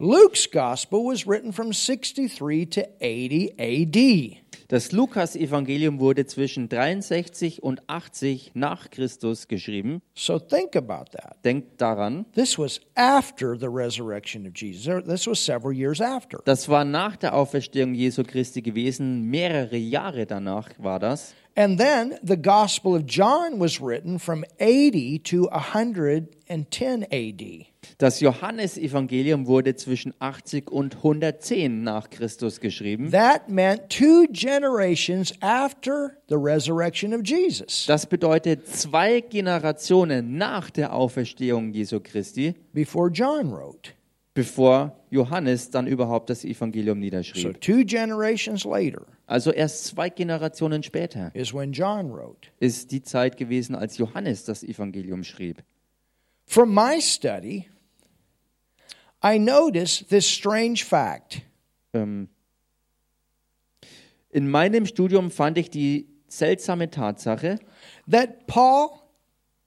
Luke's 0.00 0.48
Gospel 0.50 1.00
was 1.00 1.26
written 1.26 1.52
from 1.52 1.72
63 1.72 2.66
to 2.70 2.82
80 3.00 3.54
AD. 3.58 4.38
Das 4.68 4.92
Lukas-Evangelium 4.92 5.98
wurde 5.98 6.24
zwischen 6.26 6.68
63 6.68 7.62
und 7.62 7.82
80 7.88 8.52
nach 8.54 8.90
Christus 8.90 9.48
geschrieben. 9.48 10.02
So 10.14 10.38
think 10.38 10.76
about 10.76 11.10
that. 11.12 11.42
Denkt 11.44 11.80
daran, 11.80 12.26
This 12.34 12.58
was 12.58 12.80
after 12.94 13.58
the 13.58 13.66
resurrection 13.66 14.46
of 14.46 14.52
Jesus. 14.54 15.04
This 15.04 15.26
was 15.26 15.44
several 15.44 15.72
years 15.72 16.00
after. 16.00 16.38
das 16.44 16.68
war 16.68 16.84
nach 16.84 17.16
der 17.16 17.34
Auferstehung 17.34 17.94
Jesu 17.94 18.22
Christi 18.22 18.62
gewesen. 18.62 19.22
Mehrere 19.24 19.76
Jahre 19.76 20.26
danach 20.26 20.70
war 20.78 21.00
das. 21.00 21.34
And 21.58 21.76
then 21.76 22.20
the 22.22 22.36
Gospel 22.36 22.94
of 22.94 23.04
John 23.04 23.58
was 23.58 23.80
written 23.80 24.20
from 24.20 24.44
80 24.60 25.18
to 25.24 25.48
110 25.50 27.06
AD. 27.10 27.66
Das 27.98 28.20
Johannesevangelium 28.20 29.48
wurde 29.48 29.74
zwischen 29.74 30.14
80 30.20 30.70
und 30.70 30.98
110 30.98 31.82
nach 31.82 32.10
Christus 32.10 32.60
geschrieben. 32.60 33.10
That 33.10 33.48
meant 33.48 33.88
two 33.88 34.28
generations 34.30 35.32
after 35.40 36.18
the 36.28 36.36
resurrection 36.36 37.12
of 37.12 37.22
Jesus, 37.24 37.86
Das 37.86 38.06
bedeutet 38.06 38.68
zwei 38.68 39.20
Generationen 39.20 40.38
nach 40.38 40.70
der 40.70 40.92
Auferstehung 40.92 41.72
Jesu 41.72 41.98
Christi, 41.98 42.54
before 42.72 43.10
John 43.10 43.50
wrote. 43.50 43.97
Bevor 44.38 44.92
Johannes 45.10 45.68
dann 45.70 45.88
überhaupt 45.88 46.30
das 46.30 46.44
Evangelium 46.44 46.98
So 46.98 47.00
niederschrieb. 47.00 47.60
two 47.60 47.82
generations 47.84 48.64
later 48.64 49.04
Also 49.26 49.50
erst 49.50 49.86
zwei 49.86 50.10
Generationen 50.10 50.84
später 50.84 51.32
is 51.34 51.52
when 51.52 51.72
John 51.72 52.12
wrote. 52.12 52.48
ist 52.60 52.92
die 52.92 53.02
Zeit 53.02 53.36
gewesen, 53.36 53.74
als 53.74 53.98
Johannes 53.98 54.44
das 54.44 54.62
Evangelium 54.62 55.24
schrieb. 55.24 55.64
From 56.46 56.72
my 56.72 57.00
study, 57.00 57.68
I 59.24 59.40
noticed 59.40 60.08
this 60.08 60.30
strange 60.30 60.84
fact. 60.84 61.42
Ähm, 61.92 62.28
in 64.30 64.48
meinem 64.48 64.86
Studium 64.86 65.32
fand 65.32 65.58
ich 65.58 65.68
die 65.68 66.06
seltsame 66.28 66.90
Tatsache, 66.90 67.58
that 68.08 68.46
Paul, 68.46 68.90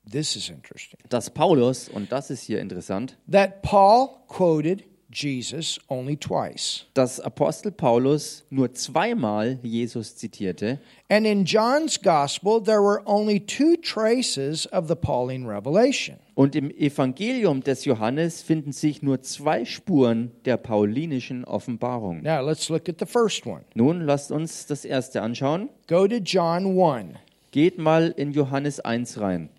this 0.10 0.36
is 0.36 0.50
interesting, 0.50 1.00
dass 1.10 1.30
Paulus, 1.30 1.90
und 1.90 2.12
das 2.12 2.30
ist 2.30 2.44
hier 2.44 2.60
interessant, 2.60 3.18
that 3.30 3.62
Paul 3.62 4.10
quoted 4.28 4.84
Jesus 5.14 5.78
only 5.90 6.16
twice. 6.16 6.86
dass 6.94 7.20
Apostel 7.20 7.70
Paulus 7.74 8.46
nur 8.50 8.74
zweimal 8.74 9.60
Jesus 9.62 10.16
zitierte 10.16 10.80
And 11.10 11.26
in 11.28 11.44
John's 11.44 12.02
gospel, 12.02 12.64
there 12.64 12.82
were 12.82 13.02
only 13.06 13.38
two 13.46 13.76
traces 13.76 14.72
of 14.72 14.88
the 14.88 14.96
Pauline 14.96 15.46
revelation. 15.46 16.16
und 16.34 16.56
im 16.56 16.72
Evangelium 16.72 17.62
des 17.62 17.84
Johannes 17.84 18.42
finden 18.42 18.72
sich 18.72 19.02
nur 19.02 19.22
zwei 19.22 19.66
Spuren 19.66 20.32
der 20.46 20.56
paulinischen 20.56 21.44
Offenbarung. 21.44 22.22
Now 22.22 22.40
let's 22.42 22.70
look 22.70 22.88
at 22.88 22.96
the 23.00 23.06
first 23.06 23.46
one. 23.46 23.66
Nun 23.76 24.06
lasst 24.06 24.32
uns 24.32 24.66
das 24.66 24.86
erste 24.86 25.22
anschauen. 25.22 25.68
Go 25.90 26.08
to 26.08 26.16
John 26.24 26.80
1. 26.82 27.18
Geht 27.52 27.78
mal 27.78 28.14
in 28.16 28.32
Johannes 28.32 28.80
1 28.80 29.20
rein. 29.20 29.50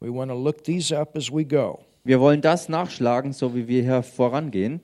We 0.00 0.08
want 0.08 0.30
to 0.30 0.34
look 0.34 0.64
these 0.64 0.92
up 0.92 1.16
as 1.16 1.30
we 1.30 1.44
go. 1.44 1.84
Wir 2.04 2.20
wollen 2.20 2.40
das 2.40 2.68
nachschlagen, 2.68 3.32
so 3.32 3.54
wie 3.54 3.68
wir 3.68 3.82
hier 3.82 4.02
vorangehen. 4.02 4.80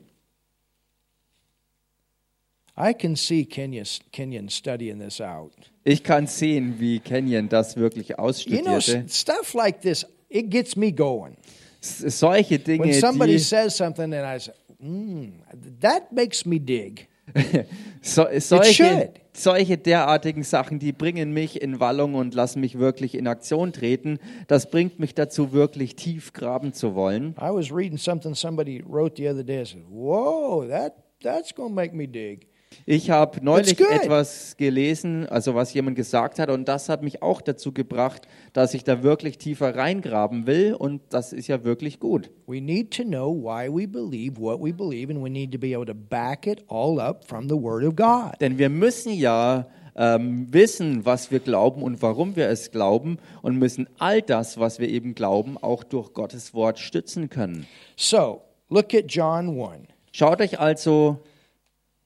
I 2.79 2.93
can 2.93 3.17
see 3.17 3.47
Kenyon, 3.47 3.87
Kenyon 4.13 4.51
studying 4.51 4.99
this 5.01 5.21
out. 5.21 5.53
Ich 5.85 6.03
kann 6.03 6.27
sehen, 6.27 6.79
wie 6.79 6.99
Kenyon 7.01 7.49
das 7.49 7.77
wirklich 7.77 8.11
You 8.11 8.17
know, 8.17 8.25
ausstudierte. 8.25 9.07
stuff 9.09 9.55
like 9.55 9.81
this, 9.81 10.05
it 10.29 10.51
gets 10.51 10.77
me 10.77 10.93
going. 10.93 11.37
Solche 11.81 12.59
Dinge, 12.59 12.85
When 12.85 13.01
somebody 13.01 13.35
die, 13.35 13.39
says 13.39 13.77
something 13.77 14.13
and 14.13 14.27
I 14.27 14.39
say, 14.39 14.53
mm, 14.83 15.33
that 15.81 16.13
makes 16.13 16.45
me 16.45 16.59
dig. 16.59 17.09
so, 18.03 18.27
solche, 18.39 18.75
should. 18.75 19.11
Solche 19.39 19.79
derartigen 19.79 20.43
Sachen, 20.43 20.79
die 20.79 20.93
bringen 20.93 21.33
mich 21.33 21.61
in 21.61 21.81
Wallung 21.81 22.15
und 22.15 22.35
lassen 22.35 22.61
mich 22.61 22.79
wirklich 22.79 23.15
in 23.15 23.27
Aktion 23.27 23.73
treten. 23.73 24.19
Das 24.49 24.71
bringt 24.71 24.99
mich 24.99 25.15
dazu, 25.15 25.53
wirklich 25.53 25.97
tief 25.97 26.33
graben 26.33 26.73
zu 26.73 26.95
wollen. 26.95 27.35
I 27.41 27.51
was 27.51 27.73
reading 27.73 27.99
something 27.99 28.35
somebody 28.35 28.83
wrote 28.87 29.17
the 29.17 29.29
other 29.29 29.45
day. 29.45 29.63
I 29.63 29.65
said, 29.65 29.85
whoa, 29.89 30.67
that, 30.69 30.97
that's 31.23 31.55
to 31.55 31.69
make 31.69 31.95
me 31.95 32.07
dig. 32.07 32.49
Ich 32.85 33.11
habe 33.11 33.45
neulich 33.45 33.81
etwas 33.81 34.57
gelesen, 34.57 35.27
also 35.27 35.55
was 35.55 35.75
jemand 35.75 35.97
gesagt 35.97 36.39
hat, 36.39 36.51
und 36.51 36.67
das 36.69 36.89
hat 36.89 37.03
mich 37.03 37.23
auch 37.23 37.41
dazu 37.41 37.73
gebracht, 37.73 38.29
dass 38.53 38.75
ich 38.75 38.85
da 38.85 39.03
wirklich 39.03 39.39
tiefer 39.39 39.75
reingraben 39.75 40.47
will, 40.47 40.75
und 40.75 41.03
das 41.11 41.33
ist 41.33 41.49
ja 41.49 41.65
wirklich 41.65 41.99
gut. 41.99 42.31
We 42.47 42.61
need 42.61 42.93
to 42.97 43.03
know 43.03 43.35
why 43.35 43.69
we 43.69 43.89
believe 43.89 44.41
what 44.41 44.61
we 44.61 44.73
believe, 44.73 45.13
and 45.13 45.23
we 45.23 45.31
need 45.31 45.53
to 45.53 45.59
be 45.59 45.75
able 45.75 45.87
to 45.87 45.95
back 45.95 46.47
it 46.47 46.65
all 46.69 47.01
up 47.01 47.25
from 47.25 47.49
the 47.49 47.57
Word 47.57 47.85
of 47.85 47.97
God. 47.97 48.41
Denn 48.41 48.59
wir 48.59 48.69
müssen 48.69 49.13
ja 49.13 49.67
ähm, 49.97 50.47
wissen, 50.53 51.05
was 51.05 51.31
wir 51.31 51.41
glauben 51.41 51.83
und 51.83 52.03
warum 52.03 52.37
wir 52.37 52.49
es 52.49 52.71
glauben, 52.71 53.19
und 53.43 53.57
müssen 53.59 53.89
all 53.99 54.23
das, 54.23 54.59
was 54.59 54.79
wir 54.79 54.89
eben 54.89 55.15
glauben, 55.15 55.57
auch 55.59 55.83
durch 55.83 56.13
Gottes 56.13 56.55
Wort 56.55 56.79
stützen 56.79 57.31
können. 57.31 57.67
So, 57.97 58.43
look 58.69 58.95
at 58.95 59.07
John 59.09 59.61
1. 59.61 59.89
Schaut 60.13 60.41
euch 60.41 60.59
also 60.59 61.19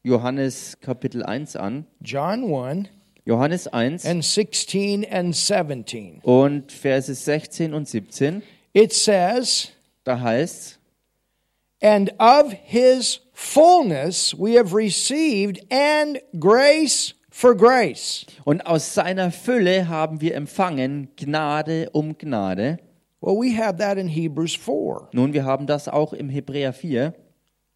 Johannes 0.02 0.78
Kapitel 0.80 1.22
1 1.22 1.56
an. 1.56 1.86
John 2.02 2.44
1 2.44 2.88
Johannes 3.24 3.66
1 3.68 4.04
and 4.06 4.24
16 4.24 5.04
and 5.04 5.34
17. 5.34 6.20
und 6.22 6.72
Verse 6.72 7.14
16 7.14 7.74
und 7.74 7.86
17. 7.88 8.42
It 8.72 8.92
says, 8.92 9.72
Da 10.04 10.20
heißt 10.20 10.78
And 11.82 12.12
of 12.18 12.52
his 12.52 13.20
fullness 13.32 14.34
we 14.34 14.56
have 14.56 14.74
received, 14.74 15.60
and 15.70 16.20
grace 16.38 17.14
for 17.30 17.54
grace. 17.54 18.26
Und 18.44 18.66
aus 18.66 18.94
seiner 18.94 19.30
Fülle 19.30 19.88
haben 19.88 20.20
wir 20.20 20.34
empfangen 20.34 21.08
Gnade 21.16 21.90
um 21.92 22.18
Gnade. 22.18 22.78
Well, 23.20 23.36
we 23.36 23.56
have 23.56 23.78
that 23.78 23.98
in 23.98 24.08
Hebrews 24.08 24.56
4. 24.56 25.08
Nun, 25.12 25.32
wir 25.32 25.44
haben 25.44 25.66
das 25.66 25.88
auch 25.88 26.12
im 26.12 26.30
Hebräer 26.30 26.72
4. 26.72 27.14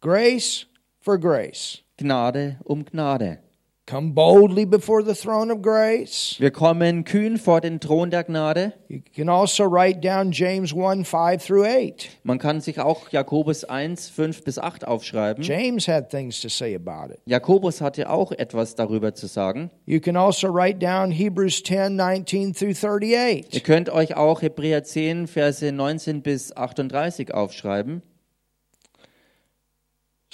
Grace 0.01 0.67
for 0.99 1.19
grace. 1.19 1.84
Gnade 1.97 2.57
um 2.65 2.83
Gnade. 2.83 3.39
Come 3.87 4.13
boldly 4.13 4.65
before 4.65 5.03
the 5.03 5.13
throne 5.13 5.51
of 5.51 5.61
grace. 5.61 6.37
Wir 6.39 6.49
kommen 6.49 7.03
kühn 7.03 7.37
vor 7.37 7.61
den 7.61 7.79
Thron 7.79 8.09
der 8.09 8.23
Gnade. 8.23 8.73
You 8.87 9.01
can 9.15 9.29
also 9.29 9.65
write 9.65 10.01
down 10.01 10.31
James 10.31 10.73
1 10.73 11.07
5 11.07 11.45
through 11.45 11.65
8. 11.65 12.09
Man 12.23 12.39
kann 12.39 12.61
sich 12.61 12.79
auch 12.79 13.09
Jakobus 13.09 13.63
1, 13.63 14.09
5 14.09 14.43
bis 14.43 14.57
8 14.57 14.87
aufschreiben. 14.87 15.43
James 15.43 15.87
had 15.87 16.09
things 16.09 16.41
to 16.41 16.49
say 16.49 16.73
about 16.73 17.13
it. 17.13 17.19
Jakobus 17.27 17.79
hatte 17.79 18.09
auch 18.09 18.31
etwas 18.31 18.73
darüber 18.73 19.13
zu 19.13 19.27
sagen. 19.27 19.69
You 19.85 19.99
can 19.99 20.17
also 20.17 20.47
write 20.47 20.79
down 20.79 21.11
Hebrews 21.11 21.61
10 21.61 21.95
19 21.95 22.55
through 22.55 22.69
Ihr 22.69 22.75
38. 22.75 23.63
könnt 23.63 23.91
euch 23.91 24.17
auch 24.17 24.41
Hebräer 24.41 24.83
10, 24.83 25.27
Verse 25.27 25.71
19 25.71 26.23
bis 26.23 26.57
38 26.57 27.35
aufschreiben. 27.35 28.01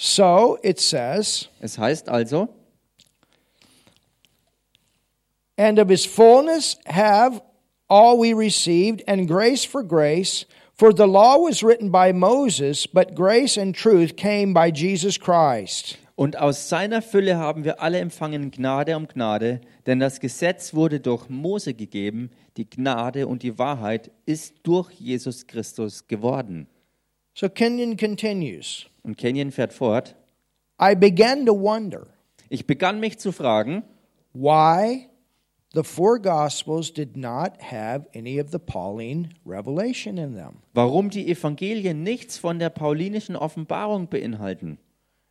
So 0.04 0.58
it 0.64 0.80
says, 0.80 1.48
Es 1.60 1.78
heißt 1.78 2.08
also, 2.08 2.48
And 5.56 5.78
of 5.78 5.88
his 5.88 6.04
fullness 6.04 6.76
have 6.86 7.40
all 7.88 8.18
we 8.18 8.34
received, 8.34 9.04
and 9.06 9.28
grace 9.28 9.64
for 9.64 9.84
grace. 9.84 10.44
For 10.74 10.92
the 10.92 11.06
law 11.06 11.36
was 11.36 11.62
written 11.62 11.92
by 11.92 12.12
Moses, 12.12 12.88
but 12.88 13.14
grace 13.14 13.56
and 13.56 13.76
truth 13.76 14.16
came 14.16 14.52
by 14.52 14.72
Jesus 14.72 15.20
Christ. 15.20 15.98
Und 16.16 16.36
aus 16.36 16.68
seiner 16.68 17.00
Fülle 17.00 17.36
haben 17.36 17.62
wir 17.62 17.80
alle 17.80 18.00
empfangen 18.00 18.50
Gnade 18.50 18.96
um 18.96 19.06
Gnade, 19.06 19.60
denn 19.86 20.00
das 20.00 20.18
Gesetz 20.18 20.74
wurde 20.74 20.98
durch 20.98 21.28
Mose 21.28 21.74
gegeben, 21.74 22.30
die 22.56 22.68
Gnade 22.68 23.28
und 23.28 23.44
die 23.44 23.56
Wahrheit 23.56 24.10
ist 24.26 24.54
durch 24.64 24.90
Jesus 24.90 25.46
Christus 25.46 26.08
geworden. 26.08 26.66
So 27.34 27.48
Kenyon 27.48 27.96
continues 27.96 28.86
Und 29.02 29.16
Kenyon 29.16 29.50
fährt 29.50 29.72
fort. 29.72 30.14
I 30.80 30.94
began 30.94 31.44
to 31.46 31.52
wonder 31.54 32.06
Ich 32.48 32.66
begann 32.66 33.00
mich 33.00 33.18
zu 33.18 33.32
fragen, 33.32 33.82
why 34.34 35.08
the 35.74 35.82
four 35.82 36.18
Gospels 36.20 36.92
did 36.92 37.16
not 37.16 37.52
have 37.62 38.06
any 38.14 38.40
of 38.40 38.50
the 38.50 38.58
Pauline 38.58 39.30
revelation 39.46 40.18
in 40.18 40.34
them. 40.34 40.58
warum 40.74 41.08
die 41.10 41.28
Evangelien 41.30 42.02
nichts 42.02 42.36
von 42.38 42.58
der 42.58 42.70
paulinischen 42.70 43.36
Offenbarung 43.36 44.08
beinhalten. 44.08 44.78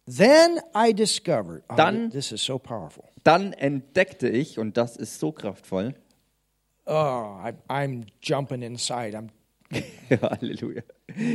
Then 0.08 0.60
I 0.76 0.94
discovered, 0.94 1.64
oh, 1.70 1.76
Dann- 1.76 2.10
this 2.10 2.32
is 2.32 2.44
so 2.44 2.58
powerful. 2.58 3.04
Dann 3.24 3.54
entdeckte 3.54 4.28
ich, 4.28 4.58
und 4.58 4.76
das 4.78 4.98
ist 4.98 5.20
so 5.20 5.32
kraftvoll, 5.32 5.94
Oh, 6.88 7.38
I, 7.46 7.54
I'm 7.70 8.06
jumping 8.24 8.64
inside. 8.64 9.16
I'm 9.16 9.30
Halleluja, 10.10 10.82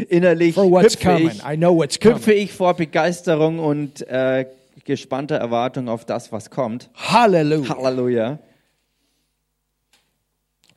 innerlich 0.09 0.55
for 0.55 0.71
what's 0.71 0.95
hüpfe 0.95 1.05
coming. 1.05 1.29
ich, 1.29 1.45
I 1.45 1.57
know 1.57 1.77
what's 1.77 1.99
coming. 1.99 2.17
hüpfe 2.17 2.33
ich 2.33 2.53
vor 2.53 2.75
Begeisterung 2.75 3.59
und 3.59 4.07
äh, 4.09 4.47
gespannter 4.85 5.37
Erwartung 5.37 5.89
auf 5.89 6.05
das, 6.05 6.31
was 6.33 6.51
kommt. 6.51 6.91
Hallelujah. 6.95 7.77
Halleluja. 7.77 8.39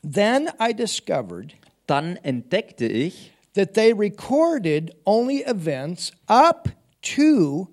Then 0.03 0.49
I 0.59 0.73
discovered 0.73 1.53
Dann 1.88 2.17
entdeckte 2.23 2.85
ich, 2.85 3.31
that 3.55 3.73
they 3.73 3.91
recorded 3.91 4.95
only 5.05 5.43
events 5.43 6.12
up 6.27 6.69
to 7.01 7.67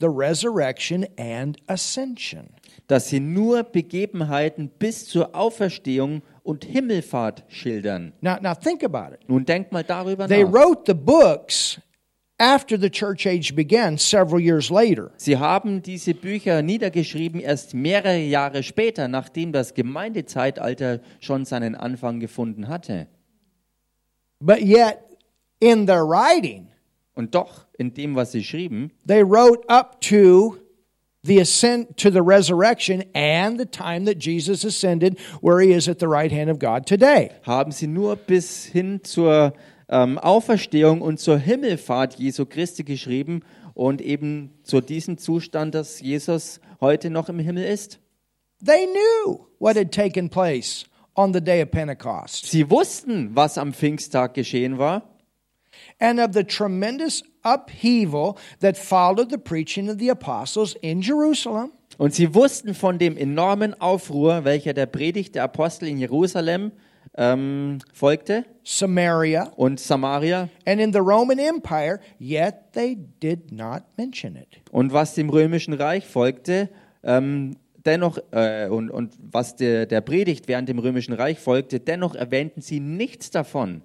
the 0.00 0.08
resurrection 0.08 1.06
and 1.18 1.58
ascension. 1.66 2.50
dass 2.88 3.08
sie 3.08 3.20
nur 3.20 3.62
Begebenheiten 3.62 4.68
bis 4.78 5.06
zur 5.06 5.34
Auferstehung 5.34 6.22
und 6.42 6.64
Himmelfahrt 6.64 7.44
schildern. 7.48 8.12
Now, 8.20 8.38
now 8.40 8.54
think 8.54 8.82
about 8.84 9.14
it. 9.14 9.28
Nun 9.28 9.44
denkt 9.44 9.72
mal 9.72 9.84
darüber 9.84 10.26
They 10.28 10.44
nach. 10.44 10.52
wrote 10.52 10.82
the 10.86 10.94
books 10.94 11.80
after 12.38 12.76
the 12.78 12.90
church 12.90 13.26
age 13.26 13.54
began, 13.54 13.96
several 13.96 14.40
years 14.40 14.68
later. 14.70 15.12
Sie 15.16 15.36
haben 15.36 15.82
diese 15.82 16.14
Bücher 16.14 16.60
niedergeschrieben 16.62 17.40
erst 17.40 17.74
mehrere 17.74 18.18
Jahre 18.18 18.62
später, 18.62 19.06
nachdem 19.06 19.52
das 19.52 19.74
Gemeindezeitalter 19.74 21.00
schon 21.20 21.44
seinen 21.44 21.74
Anfang 21.76 22.18
gefunden 22.18 22.66
hatte. 22.68 23.06
But 24.40 24.60
yet, 24.60 24.98
in 25.60 25.86
their 25.86 26.02
writing, 26.02 26.68
Und 27.14 27.34
doch, 27.34 27.66
in 27.78 27.92
dem, 27.94 28.16
was 28.16 28.32
sie 28.32 28.42
schrieben, 28.42 28.90
they 29.06 29.22
wrote 29.22 29.62
up 29.68 30.00
to 30.00 30.56
the 31.24 31.38
ascent 31.38 31.96
to 31.98 32.10
the 32.10 32.22
resurrection 32.22 33.04
and 33.14 33.58
the 33.58 33.66
time 33.66 34.06
that 34.06 34.18
Jesus 34.18 34.64
ascended, 34.64 35.18
where 35.40 35.60
he 35.60 35.72
is 35.72 35.88
at 35.88 35.98
the 35.98 36.08
right 36.08 36.32
hand 36.32 36.50
of 36.50 36.58
God 36.58 36.86
today. 36.86 37.30
haben 37.42 37.72
sie 37.72 37.86
nur 37.86 38.16
bis 38.16 38.64
hin 38.64 39.04
zur 39.04 39.52
ähm, 39.88 40.18
Auferstehung 40.18 41.00
und 41.00 41.20
zur 41.20 41.38
Himmelfahrt 41.38 42.18
Jesu 42.18 42.44
Christi 42.44 42.82
geschrieben 42.82 43.42
und 43.74 44.00
eben 44.00 44.50
zu 44.64 44.80
diesem 44.80 45.18
Zustand, 45.18 45.74
dass 45.74 46.00
Jesus 46.00 46.60
heute 46.80 47.10
noch 47.10 47.28
im 47.28 47.38
Himmel 47.38 47.64
ist. 47.64 48.00
They 48.64 48.86
knew 48.86 49.46
what 49.58 49.76
had 49.76 49.92
taken 49.92 50.28
place 50.28 50.84
on 51.14 51.32
the 51.32 51.40
day 51.40 51.62
of 51.62 51.70
Pentecost 51.70 52.46
Sie 52.46 52.68
wussten, 52.68 53.34
was 53.34 53.58
am 53.58 53.72
Pfingsttag 53.72 54.34
geschehen 54.34 54.78
war 54.78 55.02
and 56.00 56.20
of 56.20 56.32
the 56.32 56.44
tremendous 56.44 57.22
upheaval 57.44 58.36
that 58.60 58.76
followed 58.76 59.30
the 59.30 59.38
preaching 59.38 59.88
of 59.88 59.98
the 59.98 60.10
apostles 60.10 60.74
in 60.80 61.00
Jerusalem, 61.00 61.72
und 61.98 62.14
sie 62.14 62.34
wussten 62.34 62.74
von 62.74 62.98
dem 62.98 63.16
enormen 63.16 63.78
Aufruhr, 63.80 64.44
welcher 64.44 64.72
der 64.72 64.86
Predigt 64.86 65.34
der 65.34 65.44
Apostel 65.44 65.88
in 65.88 65.98
Jerusalem 65.98 66.72
ähm, 67.16 67.78
folgte 67.92 68.44
Samaria, 68.64 69.52
und 69.56 69.78
Samaria 69.78 70.48
and 70.66 70.80
in 70.80 70.92
the 70.92 70.98
Roman 70.98 71.38
Empire, 71.38 72.00
yet 72.18 72.72
they 72.72 72.96
did 73.22 73.52
not 73.52 73.82
mention 73.96 74.36
it. 74.36 74.60
und 74.70 74.92
was 74.92 75.14
dem 75.14 75.28
römischen 75.28 75.74
Reich 75.74 76.06
folgte. 76.06 76.70
Ähm, 77.04 77.56
dennoch 77.84 78.18
äh, 78.30 78.68
und, 78.68 78.90
und 78.90 79.14
was 79.20 79.56
der, 79.56 79.86
der 79.86 80.00
Predigt 80.00 80.48
während 80.48 80.68
dem 80.68 80.78
römischen 80.78 81.12
Reich 81.12 81.38
folgte, 81.38 81.80
dennoch 81.80 82.14
erwähnten 82.14 82.60
sie 82.60 82.80
nichts 82.80 83.30
davon. 83.30 83.82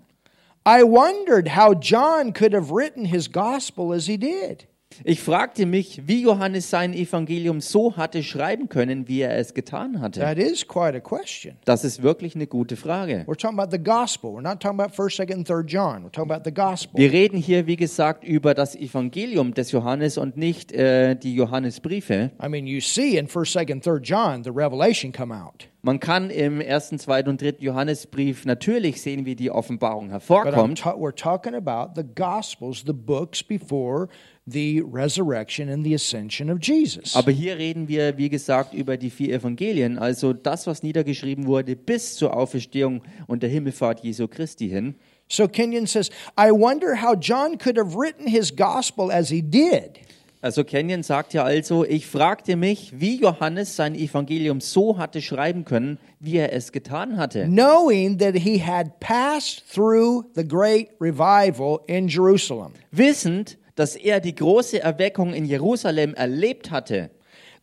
I 0.67 0.83
wondered 0.83 1.47
how 1.47 1.75
John 1.75 2.33
could 2.33 2.51
have 2.51 2.71
written 2.71 3.05
his 3.05 3.29
gospel 3.29 3.93
as 3.93 4.07
he 4.07 4.17
did. 4.17 4.67
Ich 5.03 5.21
fragte 5.21 5.65
mich, 5.65 6.01
wie 6.07 6.21
Johannes 6.23 6.69
sein 6.69 6.93
Evangelium 6.93 7.61
so 7.61 7.95
hatte 7.97 8.23
schreiben 8.23 8.69
können, 8.69 9.07
wie 9.07 9.21
er 9.21 9.37
es 9.37 9.53
getan 9.53 9.99
hatte. 10.01 10.19
That 10.19 10.37
is 10.37 10.67
quite 10.67 10.95
a 10.95 10.99
question. 10.99 11.55
Das 11.65 11.83
ist 11.83 12.01
wirklich 12.03 12.35
eine 12.35 12.47
gute 12.47 12.75
Frage. 12.75 13.23
We're 13.27 13.37
talking 13.37 13.59
about 13.59 13.71
the 13.75 13.83
gospel. 13.83 14.31
We're 14.31 14.41
not 14.41 14.59
talking 14.61 14.79
about 14.79 14.93
1st, 14.95 15.27
2nd, 15.29 15.33
and 15.33 15.49
3rd 15.49 15.65
John. 15.67 16.03
We're 16.05 16.11
talking 16.11 16.31
about 16.31 16.43
the 16.45 16.53
gospel. 16.53 16.99
Wir 16.99 17.11
reden 17.11 17.37
hier, 17.37 17.67
wie 17.67 17.75
gesagt, 17.75 18.23
über 18.23 18.53
das 18.53 18.75
Evangelium 18.75 19.53
des 19.53 19.71
Johannes 19.71 20.17
und 20.17 20.37
nicht 20.37 20.71
äh, 20.71 21.15
die 21.15 21.35
Johannesbriefe. 21.35 22.31
I 22.43 22.49
mean, 22.49 22.65
you 22.67 22.79
see 22.81 23.17
in 23.17 23.27
1st, 23.27 23.59
2nd, 23.67 23.71
and 23.73 23.83
3rd 23.85 24.01
John 24.03 24.43
the 24.43 24.49
revelation 24.51 25.11
come 25.11 25.33
out. 25.33 25.67
Man 25.83 25.99
kann 26.01 26.29
im 26.31 26.59
ersten, 26.59 26.99
zweiten 26.99 27.29
und 27.29 27.39
dritten 27.41 27.63
Johannesbrief 27.63 28.45
natürlich 28.45 29.01
sehen, 29.01 29.25
wie 29.25 29.35
die 29.35 29.51
Offenbarung 29.51 30.07
But 30.09 30.09
I'm 30.09 30.11
hervorkommt. 30.11 30.79
ta- 30.79 30.95
we're 30.95 31.15
talking 31.15 31.53
about 31.53 31.93
the 31.95 32.03
gospels, 32.03 32.83
the 32.85 32.93
books 32.93 33.41
before 33.43 34.09
the 34.47 34.81
resurrection 34.81 35.69
and 35.69 35.85
the 35.85 35.93
ascension 35.93 36.49
of 36.49 36.59
Jesus. 36.61 37.15
Aber 37.15 37.31
hier 37.31 37.57
reden 37.57 37.87
wir, 37.87 38.17
wie 38.17 38.29
gesagt, 38.29 38.73
über 38.73 38.97
die 38.97 39.09
vier 39.09 39.35
Evangelien, 39.35 39.99
also 39.99 40.33
das, 40.33 40.65
was 40.67 40.83
niedergeschrieben 40.83 41.45
wurde 41.45 41.75
bis 41.75 42.15
zur 42.15 42.35
Auferstehung 42.35 43.01
und 43.27 43.43
der 43.43 43.49
Himmelfahrt 43.49 44.03
Jesu 44.03 44.27
Christi 44.27 44.69
hin. 44.69 44.95
So 45.29 45.47
Kenyon 45.47 45.87
says, 45.87 46.09
I 46.39 46.51
wonder 46.51 47.01
how 47.01 47.13
John 47.13 47.57
could 47.57 47.77
have 47.77 47.95
written 47.95 48.27
his 48.27 48.55
gospel 48.55 49.11
as 49.11 49.29
he 49.29 49.41
did. 49.41 49.99
Also 50.39 50.63
Kenyon 50.63 51.03
sagt 51.03 51.33
ja 51.33 51.43
also, 51.43 51.83
ich 51.83 52.05
fragte 52.05 52.55
mich, 52.55 52.93
wie 52.97 53.19
Johannes 53.19 53.75
sein 53.75 53.95
Evangelium 53.95 54.61
so 54.61 54.97
hatte 54.97 55.21
schreiben 55.21 55.65
können, 55.65 55.97
wie 56.19 56.37
er 56.37 56.53
es 56.53 56.71
getan 56.71 57.17
hatte, 57.17 57.47
knowing 57.47 58.17
that 58.19 58.35
he 58.35 58.63
had 58.63 58.99
passed 58.99 59.63
through 59.73 60.23
the 60.35 60.47
great 60.47 60.89
revival 61.01 61.79
in 61.87 62.07
Jerusalem, 62.07 62.73
wissend, 62.91 63.57
dass 63.77 63.95
er 63.95 64.19
die 64.19 64.35
große 64.35 64.81
Erweckung 64.81 65.33
in 65.33 65.45
Jerusalem 65.45 66.13
erlebt 66.15 66.71
hatte, 66.71 67.11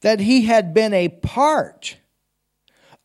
that 0.00 0.20
he 0.20 0.46
had 0.48 0.72
been 0.72 0.94
a 0.94 1.09
part 1.09 1.98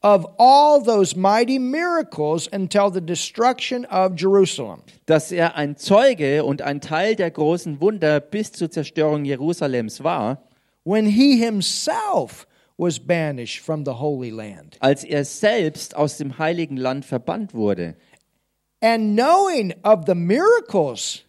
of 0.01 0.25
all 0.37 0.81
those 0.81 1.17
mighty 1.17 1.59
miracles 1.59 2.47
until 2.53 2.89
the 2.93 3.01
destruction 3.01 3.85
of 3.85 4.13
Jerusalem. 4.15 4.81
dass 5.07 5.31
er 5.31 5.55
ein 5.55 5.75
Zeuge 5.75 6.45
und 6.45 6.61
ein 6.61 6.79
Teil 6.81 7.15
der 7.15 7.31
großen 7.31 7.81
Wunder 7.81 8.19
bis 8.21 8.51
zur 8.53 8.69
Zerstörung 8.71 9.25
Jerusalems 9.25 10.03
war, 10.03 10.43
when 10.85 11.05
he 11.05 11.35
himself 11.37 12.47
was 12.77 12.99
banished 12.99 13.59
from 13.59 13.83
the 13.85 13.91
Holy 13.99 14.29
Land. 14.29 14.77
als 14.79 15.03
er 15.03 15.25
selbst 15.25 15.95
aus 15.95 16.17
dem 16.17 16.37
heiligen 16.37 16.77
Land 16.77 17.05
verbannt 17.05 17.53
wurde. 17.53 17.95
And 18.81 19.17
knowing 19.17 19.73
of 19.83 20.05
the 20.05 20.15
miracles 20.15 21.23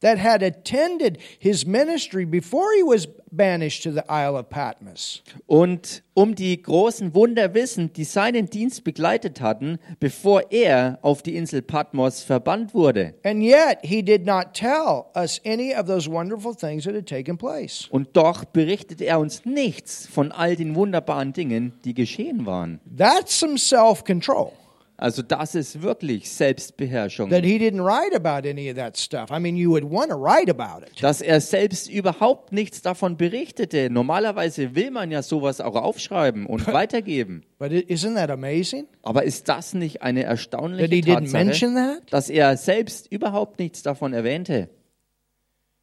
that 0.00 0.18
had 0.18 0.42
attended 0.42 1.18
his 1.38 1.66
ministry 1.66 2.24
before 2.24 2.72
he 2.76 2.82
was 2.82 3.06
banished 3.32 3.82
to 3.82 3.92
the 3.92 4.04
Isle 4.08 4.36
of 4.36 4.48
Patmos. 4.48 5.22
Und 5.46 6.02
um 6.14 6.34
die 6.34 6.60
großen 6.60 7.14
Wunder 7.14 7.54
wissen, 7.54 7.92
die 7.92 8.04
seinen 8.04 8.48
Dienst 8.48 8.84
begleitet 8.84 9.40
hatten, 9.40 9.78
bevor 10.00 10.50
er 10.50 10.98
auf 11.02 11.22
die 11.22 11.36
Insel 11.36 11.62
Patmos 11.62 12.22
verbannt 12.22 12.74
wurde. 12.74 13.14
And 13.24 13.42
yet 13.42 13.78
he 13.82 14.02
did 14.02 14.26
not 14.26 14.54
tell 14.54 15.06
us 15.14 15.40
any 15.44 15.74
of 15.74 15.86
those 15.86 16.10
wonderful 16.10 16.54
things 16.54 16.84
that 16.84 16.94
had 16.94 17.06
taken 17.06 17.36
place. 17.36 17.86
Und 17.90 18.16
doch 18.16 18.44
berichtet 18.44 19.00
er 19.00 19.18
uns 19.18 19.44
nichts 19.44 20.06
von 20.06 20.32
all 20.32 20.56
den 20.56 20.74
wunderbaren 20.74 21.32
Dingen, 21.32 21.72
die 21.84 21.94
geschehen 21.94 22.46
waren. 22.46 22.80
That's 22.96 23.38
some 23.38 23.58
self 23.58 24.04
control. 24.04 24.52
Also 24.98 25.20
das 25.20 25.54
ist 25.54 25.82
wirklich 25.82 26.30
Selbstbeherrschung. 26.30 27.28
That 27.28 27.44
he 27.44 27.58
didn't 27.58 27.84
write 27.84 28.16
about 28.16 28.48
any 28.48 28.70
of 28.70 28.76
that 28.76 28.96
stuff. 28.96 29.30
I 29.30 29.38
mean, 29.38 29.54
you 29.56 29.70
would 29.70 29.84
want 29.84 30.10
to 30.10 30.16
write 30.16 30.50
about 30.50 30.86
it. 30.86 31.02
Dass 31.02 31.20
er 31.20 31.40
selbst 31.42 31.90
überhaupt 31.90 32.52
nichts 32.52 32.80
davon 32.80 33.18
berichtete. 33.18 33.90
Normalerweise 33.90 34.74
will 34.74 34.90
man 34.90 35.10
ja 35.10 35.22
sowas 35.22 35.60
auch 35.60 35.74
aufschreiben 35.74 36.46
und 36.46 36.66
weitergeben. 36.72 37.44
But 37.58 37.72
isn't 37.72 38.14
that 38.14 38.30
amazing? 38.30 38.86
Aber 39.02 39.24
ist 39.24 39.48
das 39.48 39.74
nicht 39.74 40.00
eine 40.02 40.22
That 40.22 40.30
erstaunliche 40.30 40.94
he 40.94 41.02
didn't 41.02 41.14
Tatsache, 41.24 41.44
mention 41.44 41.74
that? 41.74 42.02
dass 42.10 42.30
er 42.30 42.56
selbst 42.56 43.12
überhaupt 43.12 43.58
nichts 43.58 43.82
davon 43.82 44.14
erwähnte? 44.14 44.70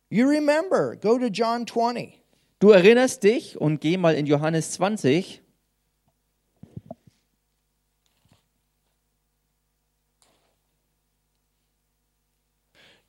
You 0.10 0.28
remember, 0.28 0.96
go 0.96 1.20
to 1.20 1.28
John 1.28 1.68
20. 1.68 2.20
Du 2.60 2.72
erinnerst 2.72 3.24
dich 3.24 3.60
und 3.62 3.80
geh 3.82 3.98
mal 3.98 4.16
in 4.16 4.26
Johannes 4.26 4.72
20. 4.72 5.43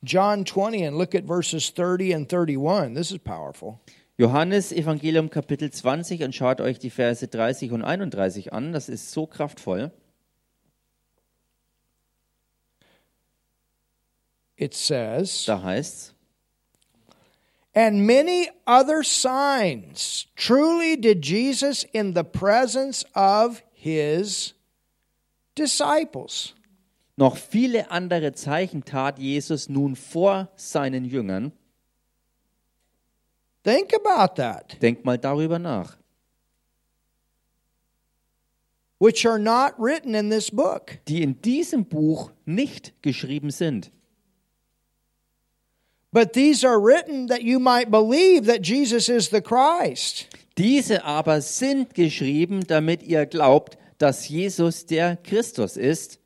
John 0.05 0.45
20 0.45 0.83
and 0.83 0.97
look 0.97 1.15
at 1.15 1.23
verses 1.25 1.71
30 1.71 2.13
and 2.13 2.27
31. 2.27 2.93
This 2.93 3.11
is 3.11 3.17
powerful. 3.17 3.81
Johannes 4.17 4.71
Evangelium 4.71 5.29
Kapitel 5.29 5.69
20 5.69 6.23
und 6.23 6.33
schaut 6.33 6.61
euch 6.61 6.79
die 6.79 6.89
Verse 6.89 7.27
30 7.27 7.71
und 7.71 7.81
31 7.81 8.53
an. 8.53 8.71
Das 8.71 8.87
ist 8.87 9.11
so 9.11 9.25
kraftvoll. 9.25 9.91
It 14.57 14.73
says, 14.73 15.45
Da 15.45 15.61
heißt's: 15.61 16.13
And 17.73 18.07
many 18.07 18.49
other 18.65 19.03
signs 19.03 20.27
truly 20.37 20.95
did 20.95 21.21
Jesus 21.21 21.83
in 21.91 22.13
the 22.13 22.23
presence 22.23 23.03
of 23.13 23.61
his 23.73 24.53
disciples. 25.55 26.53
Noch 27.17 27.37
viele 27.37 27.91
andere 27.91 28.33
Zeichen 28.33 28.83
tat 28.83 29.19
Jesus 29.19 29.69
nun 29.69 29.95
vor 29.95 30.49
seinen 30.55 31.05
Jüngern. 31.05 31.53
Think 33.63 33.93
about 33.93 34.35
that. 34.35 34.81
Denk 34.81 35.05
mal 35.05 35.17
darüber 35.17 35.57
nach. 35.57 35.97
Which 38.99 39.25
are 39.25 39.39
not 39.39 39.73
written 39.77 40.13
in 40.13 40.29
this 40.29 40.51
book. 40.51 40.99
Die 41.07 41.23
in 41.23 41.41
diesem 41.41 41.85
Buch 41.85 42.31
nicht 42.45 42.93
geschrieben 43.01 43.49
sind. 43.49 43.91
But 46.11 46.33
these 46.33 46.63
are 46.63 46.79
written 46.79 47.27
that 47.27 47.43
you 47.43 47.59
might 47.59 47.91
believe 47.91 48.45
that 48.45 48.65
Jesus 48.65 49.09
is 49.09 49.29
the 49.29 49.41
Christ. 49.41 50.27
Diese 50.57 51.03
aber 51.03 51.41
sind 51.41 51.93
geschrieben, 51.93 52.65
damit 52.67 53.03
ihr 53.03 53.25
glaubt, 53.25 53.77
dass 53.97 54.29
Jesus 54.29 54.85
der 54.85 55.17
Christus 55.17 55.75
ist. 55.75 56.19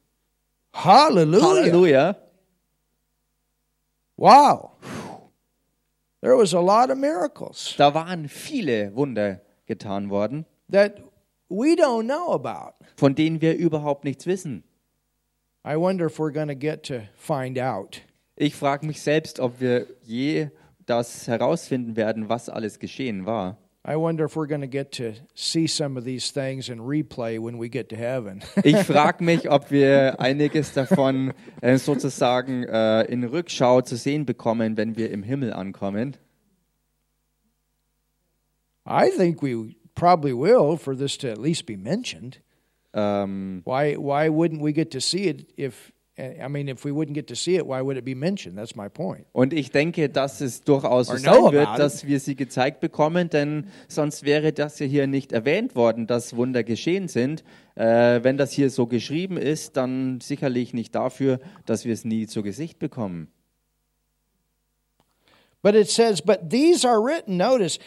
Hallelujah. 0.73 1.41
Halleluja. 1.41 2.15
Wow. 4.17 4.71
There 6.21 6.35
was 6.35 6.53
a 6.53 6.59
lot 6.59 6.89
of 6.91 6.97
miracles 6.97 7.75
Da 7.77 7.93
waren 7.93 8.27
viele 8.27 8.93
Wunder 8.93 9.41
getan 9.67 10.09
worden, 10.09 10.45
that 10.69 10.99
we 11.49 11.75
don't 11.75 12.05
know 12.07 12.33
about. 12.33 12.73
von 12.97 13.15
denen 13.15 13.41
wir 13.41 13.55
überhaupt 13.57 14.03
nichts 14.03 14.25
wissen. 14.25 14.63
I 15.65 15.77
wonder 15.77 16.05
if 16.07 16.19
we're 16.19 16.31
going 16.31 16.47
to 16.49 16.55
get 16.55 16.83
to 16.87 17.01
find 17.15 17.57
out. 17.57 18.01
Ich 18.35 18.55
frage 18.55 18.85
mich 18.85 19.01
selbst, 19.01 19.39
ob 19.39 19.59
wir 19.59 19.87
je 20.03 20.49
das 20.85 21.27
herausfinden 21.27 21.95
werden, 21.95 22.29
was 22.29 22.49
alles 22.49 22.79
geschehen 22.79 23.25
war. 23.25 23.57
I 23.85 23.95
wonder 23.95 24.25
if 24.25 24.35
we're 24.35 24.45
going 24.45 24.61
to 24.61 24.67
get 24.67 24.91
to 24.93 25.13
see 25.35 25.65
some 25.65 25.95
of 25.95 26.03
these 26.03 26.31
things 26.31 26.67
in 26.67 26.79
replay 26.79 27.39
when 27.39 27.57
we 27.57 27.69
get 27.69 27.89
to 27.89 27.95
heaven. 27.95 28.41
Ich 28.63 28.75
frage 28.85 29.21
mich, 29.21 29.49
ob 29.49 29.71
wir 29.71 30.19
einiges 30.19 30.73
davon 30.73 31.33
äh, 31.61 31.77
sozusagen 31.77 32.63
äh, 32.65 33.03
in 33.03 33.23
Rückschau 33.23 33.81
zu 33.81 33.95
sehen 33.95 34.25
bekommen, 34.25 34.75
wenn 34.75 34.97
wir 34.97 35.11
im 35.11 35.23
Himmel 35.23 35.53
ankommen. 35.53 36.17
I 38.85 39.09
think 39.09 39.41
we 39.41 39.75
probably 39.95 40.33
will 40.33 40.75
for 40.77 40.95
this 40.95 41.17
to 41.19 41.29
at 41.29 41.37
least 41.37 41.65
be 41.65 41.77
mentioned. 41.77 42.41
Ähm, 42.93 43.61
Why 43.65 43.95
why 43.95 44.29
wouldn't 44.29 44.61
we 44.61 44.73
get 44.73 44.91
to 44.91 44.99
see 44.99 45.27
it 45.27 45.53
if 45.57 45.93
I 46.19 46.47
mean 46.49 46.67
if 46.67 46.83
we 46.83 46.91
wouldn't 46.91 47.13
get 47.13 47.27
to 47.27 47.35
see 47.35 47.55
it 47.55 47.65
why 47.65 47.81
would 47.81 47.97
it 47.97 48.05
be 48.05 48.15
mentioned? 48.15 48.57
That's 48.57 48.75
my 48.75 48.89
point. 48.89 49.25
und 49.31 49.53
ich 49.53 49.71
denke, 49.71 50.09
dass 50.09 50.41
es 50.41 50.61
durchaus 50.61 51.07
so 51.07 51.17
sein 51.17 51.51
wird, 51.51 51.79
dass 51.79 52.05
wir 52.05 52.19
sie 52.19 52.35
gezeigt 52.35 52.79
bekommen, 52.79 53.29
denn 53.29 53.67
sonst 53.87 54.23
wäre 54.23 54.51
das 54.53 54.79
ja 54.79 54.85
hier 54.85 55.07
nicht 55.07 55.31
erwähnt 55.31 55.75
worden, 55.75 56.07
dass 56.07 56.35
Wunder 56.35 56.63
geschehen 56.63 57.07
sind. 57.07 57.43
Äh, 57.75 58.23
wenn 58.23 58.37
das 58.37 58.51
hier 58.51 58.69
so 58.69 58.87
geschrieben 58.87 59.37
ist, 59.37 59.77
dann 59.77 60.19
sicherlich 60.19 60.73
nicht 60.73 60.93
dafür, 60.95 61.39
dass 61.65 61.85
wir 61.85 61.93
es 61.93 62.03
nie 62.03 62.27
zu 62.27 62.43
Gesicht 62.43 62.79
bekommen. 62.79 63.29
But 65.61 65.75
it 65.75 65.89
says, 65.89 66.21
but 66.21 66.49
these 66.49 66.87
are 66.87 67.01
written. 67.01 67.37
Notice, 67.37 67.79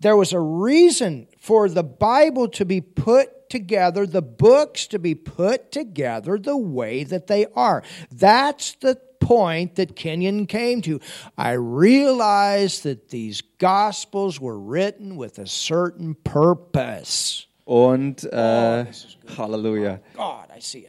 there 0.00 0.16
was 0.16 0.32
a 0.32 0.40
reason 0.40 1.26
for 1.38 1.68
the 1.68 1.82
Bible 1.82 2.48
to 2.50 2.64
be 2.64 2.80
put 2.80 3.28
together, 3.50 4.06
the 4.06 4.22
books 4.22 4.86
to 4.88 4.98
be 4.98 5.14
put 5.14 5.70
together 5.70 6.38
the 6.38 6.56
way 6.56 7.04
that 7.04 7.26
they 7.26 7.46
are. 7.54 7.82
That's 8.10 8.72
the 8.76 8.98
point 9.20 9.76
that 9.76 9.94
Kenyon 9.94 10.46
came 10.46 10.82
to. 10.82 11.00
I 11.36 11.52
realized 11.52 12.82
that 12.84 13.10
these 13.10 13.42
Gospels 13.58 14.40
were 14.40 14.58
written 14.58 15.16
with 15.16 15.38
a 15.38 15.46
certain 15.46 16.14
purpose. 16.14 17.46
Und 17.64 18.24
äh, 18.32 18.86
Halleluja. 19.38 20.00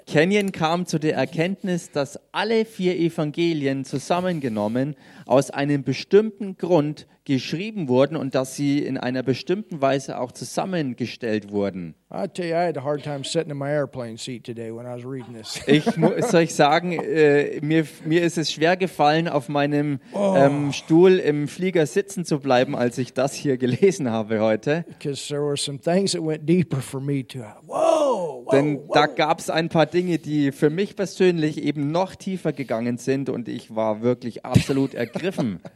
Kenyon 0.07 0.51
kam 0.51 0.85
zu 0.85 0.99
der 0.99 1.15
Erkenntnis, 1.15 1.91
dass 1.91 2.19
alle 2.31 2.65
vier 2.65 2.97
Evangelien 2.97 3.85
zusammengenommen 3.85 4.95
aus 5.25 5.49
einem 5.51 5.83
bestimmten 5.83 6.57
Grund 6.57 7.07
geschrieben 7.23 7.87
wurden 7.87 8.17
und 8.17 8.33
dass 8.33 8.55
sie 8.55 8.79
in 8.79 8.97
einer 8.97 9.21
bestimmten 9.21 9.79
Weise 9.79 10.19
auch 10.19 10.31
zusammengestellt 10.31 11.51
wurden. 11.51 11.93
I 12.11 12.27
tell 12.27 12.47
you, 12.47 12.55
I 12.55 12.65
had 12.67 12.77
a 12.77 12.83
hard 12.83 13.03
time 13.03 13.23
sitting 13.23 13.51
in 13.51 13.57
my 13.57 13.69
airplane 13.69 14.17
seat 14.17 14.43
today 14.43 14.69
when 14.75 14.85
I 14.85 14.95
was 14.95 15.05
reading 15.05 15.35
this. 15.35 15.61
Ich 15.67 15.95
muss 15.97 16.33
euch 16.33 16.53
sagen, 16.55 16.91
äh, 16.93 17.59
mir, 17.61 17.85
mir 18.05 18.23
ist 18.23 18.37
es 18.39 18.51
schwer 18.51 18.75
gefallen, 18.75 19.29
auf 19.29 19.47
meinem 19.49 19.99
ähm, 20.13 20.73
Stuhl 20.73 21.19
im 21.19 21.47
Flieger 21.47 21.85
sitzen 21.85 22.25
zu 22.25 22.39
bleiben, 22.39 22.75
als 22.75 22.97
ich 22.97 23.13
das 23.13 23.33
hier 23.33 23.57
gelesen 23.57 24.09
habe 24.09 24.39
heute. 24.41 24.83
because 24.89 25.27
there 25.29 25.41
were 25.43 25.55
some 25.55 25.79
things 25.79 26.11
that 26.13 26.25
went 26.25 26.49
deeper 26.49 26.81
for 26.81 26.99
me 26.99 27.23
too. 27.25 27.43
Whoa, 27.67 28.30
Denn 28.51 28.87
da 28.93 29.05
gab 29.07 29.39
es 29.39 29.49
ein 29.49 29.69
paar 29.69 29.85
Dinge, 29.85 30.17
die 30.17 30.51
für 30.51 30.69
mich 30.69 30.95
persönlich 30.95 31.63
eben 31.63 31.91
noch 31.91 32.15
tiefer 32.15 32.53
gegangen 32.53 32.97
sind 32.97 33.29
und 33.29 33.47
ich 33.47 33.75
war 33.75 34.01
wirklich 34.01 34.45
absolut 34.45 34.93
ergriffen. 34.93 35.59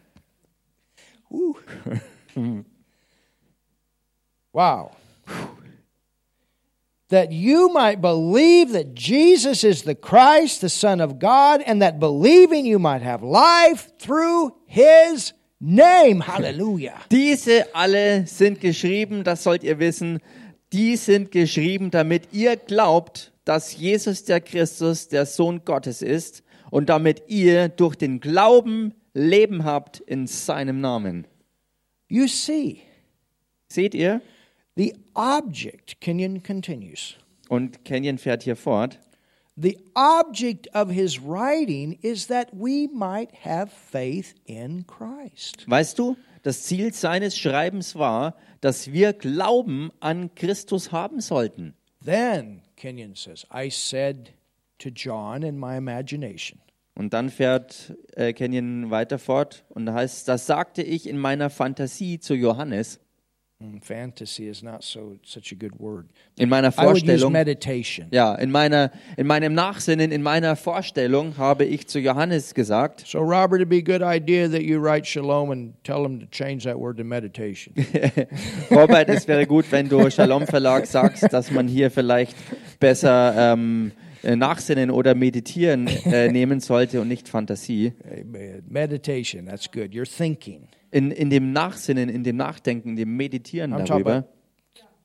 wow. 4.54 4.92
That 7.10 7.32
you 7.32 7.70
might 7.70 8.02
believe 8.02 8.72
that 8.74 8.96
Jesus 8.96 9.64
is 9.64 9.84
the 9.84 9.94
Christ, 9.96 10.62
the 10.62 10.70
Son 10.70 11.00
of 11.00 11.20
God, 11.20 11.62
and 11.66 11.82
that 11.82 12.00
believing 12.00 12.66
you 12.66 12.80
might 12.80 13.04
have 13.04 13.22
life 13.22 13.92
through 14.00 14.56
his 14.66 15.34
name. 15.62 16.20
Hallelujah. 16.26 17.00
Diese 17.12 17.68
alle 17.76 18.26
sind 18.26 18.60
geschrieben, 18.60 19.24
das 19.24 19.44
sollt 19.44 19.64
ihr 19.64 19.78
wissen, 19.80 20.20
die 20.76 20.98
sind 20.98 21.32
geschrieben, 21.32 21.90
damit 21.90 22.34
ihr 22.34 22.58
glaubt, 22.58 23.32
dass 23.46 23.78
Jesus 23.78 24.26
der 24.26 24.42
Christus, 24.42 25.08
der 25.08 25.26
Sohn 25.26 25.64
Gottes 25.64 26.02
ist 26.02 26.44
und 26.70 26.90
damit 26.90 27.24
ihr 27.28 27.70
durch 27.70 27.96
den 27.96 28.20
Glauben 28.20 28.94
Leben 29.14 29.64
habt 29.64 30.02
in 30.02 30.28
seinem 30.28 30.82
Namen. 30.82 31.28
You 32.10 32.28
see, 32.28 32.82
Seht 33.72 33.96
ihr? 33.96 34.22
the 34.76 34.94
object, 35.14 36.02
Kenyon 36.02 36.44
continues, 36.44 37.16
Und 37.48 37.86
Kenyon 37.86 38.18
fährt 38.18 38.44
hier 38.44 38.58
fort. 38.58 39.00
the 39.56 39.78
object 39.96 40.68
of 40.76 40.92
his 40.92 41.22
writing 41.22 41.98
is 42.02 42.28
that 42.28 42.50
we 42.52 42.90
might 42.94 43.30
have 43.46 43.72
faith 43.72 44.36
in 44.44 44.86
Christ. 44.86 45.64
Weißt 45.70 45.98
du, 45.98 46.18
das 46.44 46.64
Ziel 46.64 46.94
seines 46.94 47.38
Schreibens 47.38 47.96
war, 47.96 48.36
dass 48.66 48.92
wir 48.92 49.14
Glauben 49.14 49.92
an 50.00 50.34
Christus 50.34 50.92
haben 50.92 51.22
sollten. 51.22 51.76
Then, 52.04 52.64
Kenyon 52.76 53.14
says, 53.14 53.46
I 53.54 53.70
said 53.70 54.34
to 54.80 54.90
John 54.90 55.44
in 55.44 55.60
my 55.60 55.78
imagination, 55.78 56.60
Und 56.96 57.14
dann 57.14 57.30
fährt 57.30 57.96
äh, 58.16 58.34
Kenyon 58.34 58.90
weiter 58.90 59.20
fort 59.20 59.66
und 59.70 59.94
heißt 59.94 60.28
das 60.28 60.48
sagte 60.48 60.82
ich 60.82 61.08
in 61.08 61.20
meiner 61.20 61.52
Fantasie 61.52 62.20
zu 62.20 62.34
Johannes. 62.34 63.00
Mm, 63.64 63.82
fantasy 63.82 64.50
is 64.50 64.62
not 64.62 64.84
so 64.84 65.18
such 65.24 65.54
a 65.54 65.56
good 65.56 65.80
word. 65.80 66.10
In 66.38 66.50
meiner 66.50 66.74
I 66.78 66.88
would 66.88 66.98
use 66.98 67.04
Vorstellung, 67.04 67.32
meditation. 67.32 68.08
ja, 68.12 68.36
in 68.36 68.52
meiner, 68.52 68.92
in 69.16 69.28
meinem 69.28 69.54
Nachsinnen, 69.54 70.12
in 70.12 70.22
meiner 70.22 70.58
Vorstellung 70.58 71.38
habe 71.38 71.64
ich 71.64 71.88
zu 71.88 72.00
Johannes 72.00 72.54
gesagt, 72.54 73.06
So, 73.08 73.20
Robert, 73.20 73.62
it'd 73.62 73.70
be 73.70 73.78
a 73.78 73.82
good 73.82 74.02
idea 74.02 74.50
that 74.50 74.64
you 74.64 74.78
write 74.82 75.06
shalom 75.08 75.52
and 75.52 75.74
tell 75.86 76.04
them 76.04 76.20
to 76.20 76.26
change 76.32 76.66
that 76.66 76.78
word 76.78 76.98
to 76.98 77.06
meditation. 77.06 77.74
Robert, 78.72 79.08
es 79.08 79.26
wäre 79.26 79.48
gut, 79.48 79.72
wenn 79.72 79.88
du 79.88 80.10
Shalom 80.10 80.46
Verlag 80.46 80.86
sagst, 80.86 81.32
dass 81.32 81.50
man 81.50 81.70
hier 81.70 81.90
vielleicht 81.92 82.36
besser 82.82 83.54
ähm, 83.54 83.94
äh, 84.24 84.36
Nachsinnen 84.36 84.92
oder 84.92 85.16
Meditieren 85.16 85.88
äh, 85.88 86.30
nehmen 86.30 86.60
sollte 86.60 87.00
und 87.00 87.08
nicht 87.08 87.30
Fantasie. 87.30 87.94
Meditation, 88.68 89.46
that's 89.46 89.72
good. 89.72 89.92
You're 89.94 90.06
thinking. 90.06 90.68
In, 90.96 91.12
in 91.12 91.30
dem 91.30 91.52
Nachsinnen, 91.52 92.08
in 92.10 92.24
dem 92.24 92.38
Nachdenken, 92.38 92.90
in 92.92 92.96
dem 92.96 93.18
Meditieren 93.18 93.74
I'm 93.74 93.86
darüber. 93.86 94.26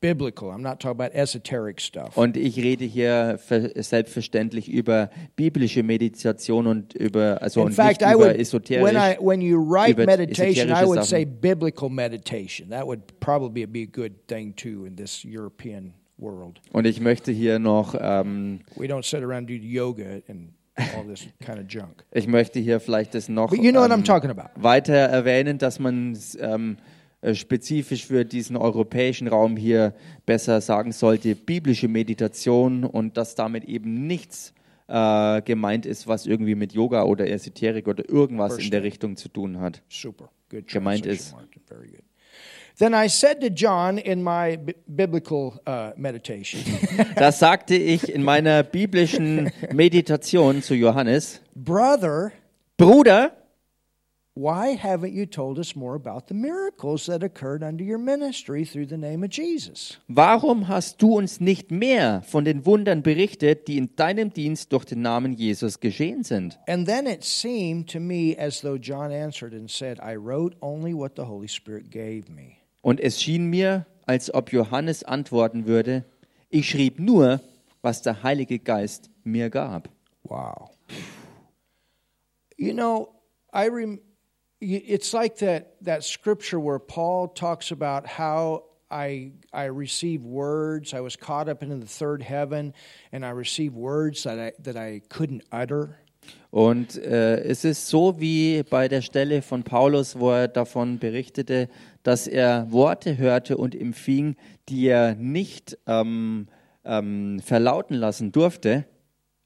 biblical. 0.00 0.50
I'm 0.50 0.62
not 0.62 0.80
talking 0.80 1.00
about 1.00 1.12
esoteric 1.14 1.80
stuff. 1.80 2.16
Und 2.16 2.36
ich 2.36 2.56
rede 2.56 2.84
hier 2.84 3.38
ver- 3.38 3.70
selbstverständlich 3.82 4.70
über 4.70 5.10
biblische 5.36 5.82
Meditation 5.82 6.66
und 6.66 6.94
über, 6.94 7.42
also 7.42 7.60
In 7.60 7.66
und 7.66 7.72
fact, 7.74 8.00
nicht 8.00 8.10
I 8.10 8.14
über 8.14 8.26
would, 8.28 8.36
esoterisch. 8.38 8.84
when 8.84 8.96
I 8.96 9.16
when 9.20 9.40
you 9.42 9.58
write 9.58 9.96
meditation, 10.06 10.68
I 10.70 10.84
would 10.86 11.02
Sachen. 11.04 11.04
say 11.04 11.24
biblical 11.24 11.88
meditation. 11.90 12.70
That 12.70 12.86
would 12.86 13.00
probably 13.20 13.66
be 13.66 13.82
a 13.82 13.86
good 13.86 14.12
thing 14.26 14.54
too 14.56 14.86
in 14.86 14.96
this 14.96 15.22
European 15.24 15.92
world. 16.18 16.60
Und 16.72 16.86
ich 16.86 17.00
möchte 17.00 17.32
hier 17.32 17.58
noch, 17.58 17.94
ähm, 18.00 18.60
We 18.76 18.86
don't 18.86 19.04
sit 19.04 19.22
around 19.22 19.48
do 19.50 19.54
yoga 19.54 20.20
and 20.28 20.52
all 20.96 21.04
this 21.06 21.26
kind 21.44 21.58
of 21.58 21.64
junk. 21.68 22.04
ich 22.12 22.26
möchte 22.26 22.58
hier 22.60 22.80
vielleicht 22.80 23.14
das 23.14 23.28
noch 23.28 23.50
But 23.50 23.60
you 23.62 23.70
know 23.70 23.80
what 23.82 23.90
I'm 23.90 23.98
ähm, 23.98 24.04
talking 24.04 24.30
about. 24.30 24.50
weiter 24.62 24.94
erwähnen, 24.94 25.58
dass 25.58 25.78
man 25.78 26.18
ähm, 26.40 26.76
äh, 27.22 27.34
spezifisch 27.34 28.06
für 28.06 28.24
diesen 28.24 28.56
europäischen 28.56 29.28
Raum 29.28 29.56
hier 29.56 29.94
besser 30.26 30.60
sagen 30.60 30.92
sollte, 30.92 31.34
biblische 31.34 31.88
Meditation 31.88 32.84
und 32.84 33.16
dass 33.16 33.34
damit 33.34 33.64
eben 33.64 34.06
nichts 34.06 34.54
äh, 34.88 35.42
gemeint 35.42 35.86
ist, 35.86 36.06
was 36.08 36.26
irgendwie 36.26 36.54
mit 36.54 36.72
Yoga 36.72 37.04
oder 37.04 37.28
Esoterik 37.28 37.86
oder 37.88 38.08
irgendwas 38.08 38.58
in 38.58 38.70
der 38.70 38.82
Richtung 38.82 39.16
zu 39.16 39.28
tun 39.28 39.60
hat. 39.60 39.82
Super. 39.88 40.30
Good 40.50 40.66
Gemeint 40.66 41.06
ist- 41.06 41.32
Martin. 41.32 41.62
Very 41.66 41.88
good. 41.88 42.00
Then 42.80 42.94
I 42.94 43.08
said 43.08 43.42
to 43.42 43.50
John 43.50 43.98
in 43.98 44.22
my 44.22 44.56
bi- 44.56 44.72
biblical 44.88 45.60
uh, 45.66 45.90
meditation, 45.98 46.62
Das 47.14 47.38
sagte 47.38 47.74
ich 47.74 48.08
in 48.08 48.22
meiner 48.22 48.62
biblischen 48.62 49.52
Meditation 49.70 50.62
zu 50.62 50.74
Johannes. 50.74 51.42
Brother, 51.54 52.32
Bruder, 52.78 53.32
why 54.32 54.78
haven't 54.82 55.12
you 55.12 55.26
told 55.26 55.58
us 55.58 55.76
more 55.76 55.94
about 55.94 56.28
the 56.28 56.34
miracles 56.34 57.04
that 57.04 57.22
occurred 57.22 57.62
under 57.62 57.84
your 57.84 57.98
ministry 57.98 58.64
through 58.64 58.86
the 58.86 58.96
name 58.96 59.22
of 59.22 59.30
Jesus? 59.30 59.98
warum 60.08 60.66
hast 60.66 61.02
du 61.02 61.18
uns 61.18 61.38
nicht 61.38 61.70
mehr 61.70 62.22
von 62.22 62.46
den 62.46 62.64
Wundern 62.64 63.02
berichtet, 63.02 63.68
die 63.68 63.76
in 63.76 63.94
deinem 63.94 64.32
Dienst 64.32 64.72
durch 64.72 64.86
den 64.86 65.02
Namen 65.02 65.34
Jesus 65.34 65.80
geschehen 65.80 66.24
sind? 66.24 66.58
And 66.66 66.88
then 66.88 67.06
it 67.06 67.24
seemed 67.24 67.90
to 67.90 68.00
me 68.00 68.34
as 68.38 68.62
though 68.62 68.78
John 68.78 69.12
answered 69.12 69.52
and 69.52 69.70
said, 69.70 70.00
I 70.00 70.16
wrote 70.16 70.56
only 70.62 70.94
what 70.94 71.16
the 71.16 71.26
Holy 71.26 71.48
Spirit 71.48 71.90
gave 71.90 72.30
me. 72.30 72.59
Und 72.82 73.00
es 73.00 73.20
schien 73.22 73.46
mir, 73.46 73.86
als 74.06 74.32
ob 74.32 74.52
Johannes 74.52 75.04
antworten 75.04 75.66
würde, 75.66 76.04
ich 76.48 76.68
schrieb 76.68 76.98
nur, 76.98 77.40
was 77.82 78.02
der 78.02 78.22
Heilige 78.22 78.58
Geist 78.58 79.10
mir 79.24 79.50
gab. 79.50 79.88
Wow. 80.24 80.70
You 82.56 82.72
know, 82.74 83.08
I 83.52 83.68
rem- 83.68 84.00
it's 84.60 85.12
like 85.12 85.36
that 85.38 85.76
that 85.82 86.04
scripture 86.04 86.60
where 86.60 86.78
Paul 86.78 87.28
talks 87.28 87.72
about 87.72 88.06
how 88.06 88.64
I 88.90 89.32
I 89.52 89.66
received 89.66 90.24
words. 90.24 90.92
I 90.92 91.00
was 91.00 91.16
caught 91.16 91.48
up 91.48 91.62
into 91.62 91.76
the 91.76 91.86
third 91.86 92.22
heaven, 92.22 92.74
and 93.12 93.24
I 93.24 93.30
received 93.30 93.74
words 93.74 94.24
that 94.24 94.38
I 94.38 94.52
that 94.62 94.76
I 94.76 95.00
couldn't 95.08 95.42
utter. 95.50 95.96
Und 96.50 96.96
äh, 96.98 97.40
es 97.42 97.64
ist 97.64 97.88
so 97.88 98.20
wie 98.20 98.62
bei 98.64 98.88
der 98.88 99.02
Stelle 99.02 99.40
von 99.40 99.62
Paulus, 99.62 100.18
wo 100.18 100.32
er 100.32 100.48
davon 100.48 100.98
berichtete, 100.98 101.68
dass 102.02 102.26
er 102.26 102.70
Worte 102.72 103.18
hörte 103.18 103.56
und 103.56 103.74
empfing, 103.74 104.36
die 104.68 104.86
er 104.86 105.14
nicht 105.14 105.78
ähm, 105.86 106.48
ähm, 106.84 107.40
verlauten 107.40 107.96
lassen 107.96 108.32
durfte. 108.32 108.86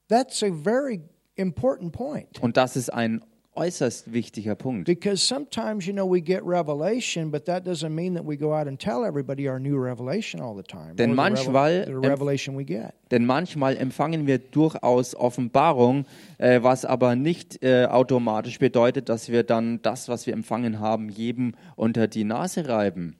That's 0.07 0.43
a 0.43 0.51
very 0.51 1.01
important 1.35 1.91
point. 1.91 2.39
Und 2.39 2.57
das 2.57 2.75
ist 2.75 2.93
ein 2.93 3.23
äußerst 3.55 4.11
wichtiger 4.11 4.55
Punkt. 4.55 4.85
Because 4.85 5.25
sometimes, 5.25 5.85
you 5.85 5.93
know, 5.93 6.09
we 6.09 6.21
get 6.21 6.41
revelation, 6.43 7.31
but 7.31 7.45
that 7.45 7.65
doesn't 7.65 7.93
mean 7.93 8.15
that 8.15 8.25
we 8.25 8.37
go 8.37 8.53
out 8.53 8.67
and 8.67 8.79
tell 8.79 9.05
everybody 9.05 9.47
our 9.49 9.59
new 9.59 9.77
revelation 9.77 10.41
all 10.41 10.55
the 10.55 10.63
time. 10.63 10.95
Denn 10.95 11.13
manchmal- 11.13 11.85
the 11.85 11.93
revelation 11.93 12.57
we 12.57 12.65
get. 12.65 12.93
Denn 13.11 13.25
manchmal 13.25 13.77
empfangen 13.77 14.27
wir 14.27 14.39
durchaus 14.39 15.15
Offenbarung, 15.15 16.05
äh, 16.37 16.61
was 16.63 16.85
aber 16.85 17.15
nicht 17.15 17.63
äh, 17.63 17.85
automatisch 17.85 18.59
bedeutet, 18.59 19.09
dass 19.09 19.29
wir 19.29 19.43
dann 19.43 19.81
das, 19.81 20.09
was 20.09 20.25
wir 20.25 20.33
empfangen 20.33 20.79
haben, 20.79 21.09
jedem 21.09 21.53
unter 21.75 22.07
die 22.07 22.23
Nase 22.23 22.67
reiben. 22.67 23.17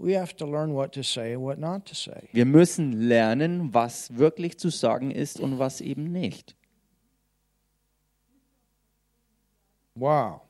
We 0.00 0.16
have 0.16 0.36
to 0.36 0.46
learn 0.46 0.74
what 0.74 0.92
to 0.92 1.02
say 1.02 1.34
and 1.34 1.42
what 1.42 1.58
not 1.58 1.84
to 1.86 1.94
say. 1.94 2.28
Wir 2.32 2.44
müssen 2.46 2.92
lernen, 2.92 3.74
was 3.74 4.16
wirklich 4.16 4.56
zu 4.56 4.70
sagen 4.70 5.10
ist 5.10 5.40
und 5.40 5.58
was 5.58 5.80
eben 5.80 6.12
nicht. 6.12 6.54
Wow. 9.98 10.42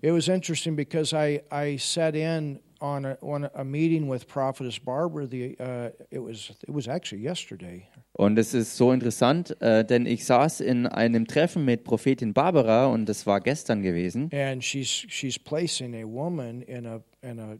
It 0.00 0.12
was 0.12 0.28
interesting 0.28 0.76
because 0.76 1.12
I, 1.12 1.42
I 1.50 1.76
sat 1.76 2.14
in 2.14 2.60
on 2.80 3.04
a, 3.04 3.18
on 3.20 3.50
a 3.54 3.64
meeting 3.64 4.06
with 4.06 4.28
Prophetess 4.28 4.78
Barbara. 4.78 5.26
The 5.26 5.56
uh, 5.58 5.88
it 6.12 6.20
was 6.20 6.52
it 6.62 6.72
was 6.72 6.86
actually 6.86 7.22
yesterday, 7.22 7.88
Und 8.12 8.38
es 8.38 8.54
ist 8.54 8.76
so 8.76 8.92
interessant, 8.92 9.60
äh, 9.60 9.84
denn 9.84 10.06
ich 10.06 10.24
saß 10.24 10.60
in 10.60 10.86
einem 10.86 11.26
Treffen 11.26 11.64
mit 11.64 11.82
Prophetin 11.82 12.32
Barbara 12.32 12.86
und 12.86 13.08
das 13.08 13.26
war 13.26 13.40
gestern 13.40 13.82
gewesen. 13.82 14.30
and 14.32 14.62
she's 14.62 14.86
she's 15.08 15.36
placing 15.38 15.94
a 15.96 16.04
woman 16.06 16.62
in 16.62 16.86
a 16.86 17.00
in 17.22 17.40
a 17.40 17.56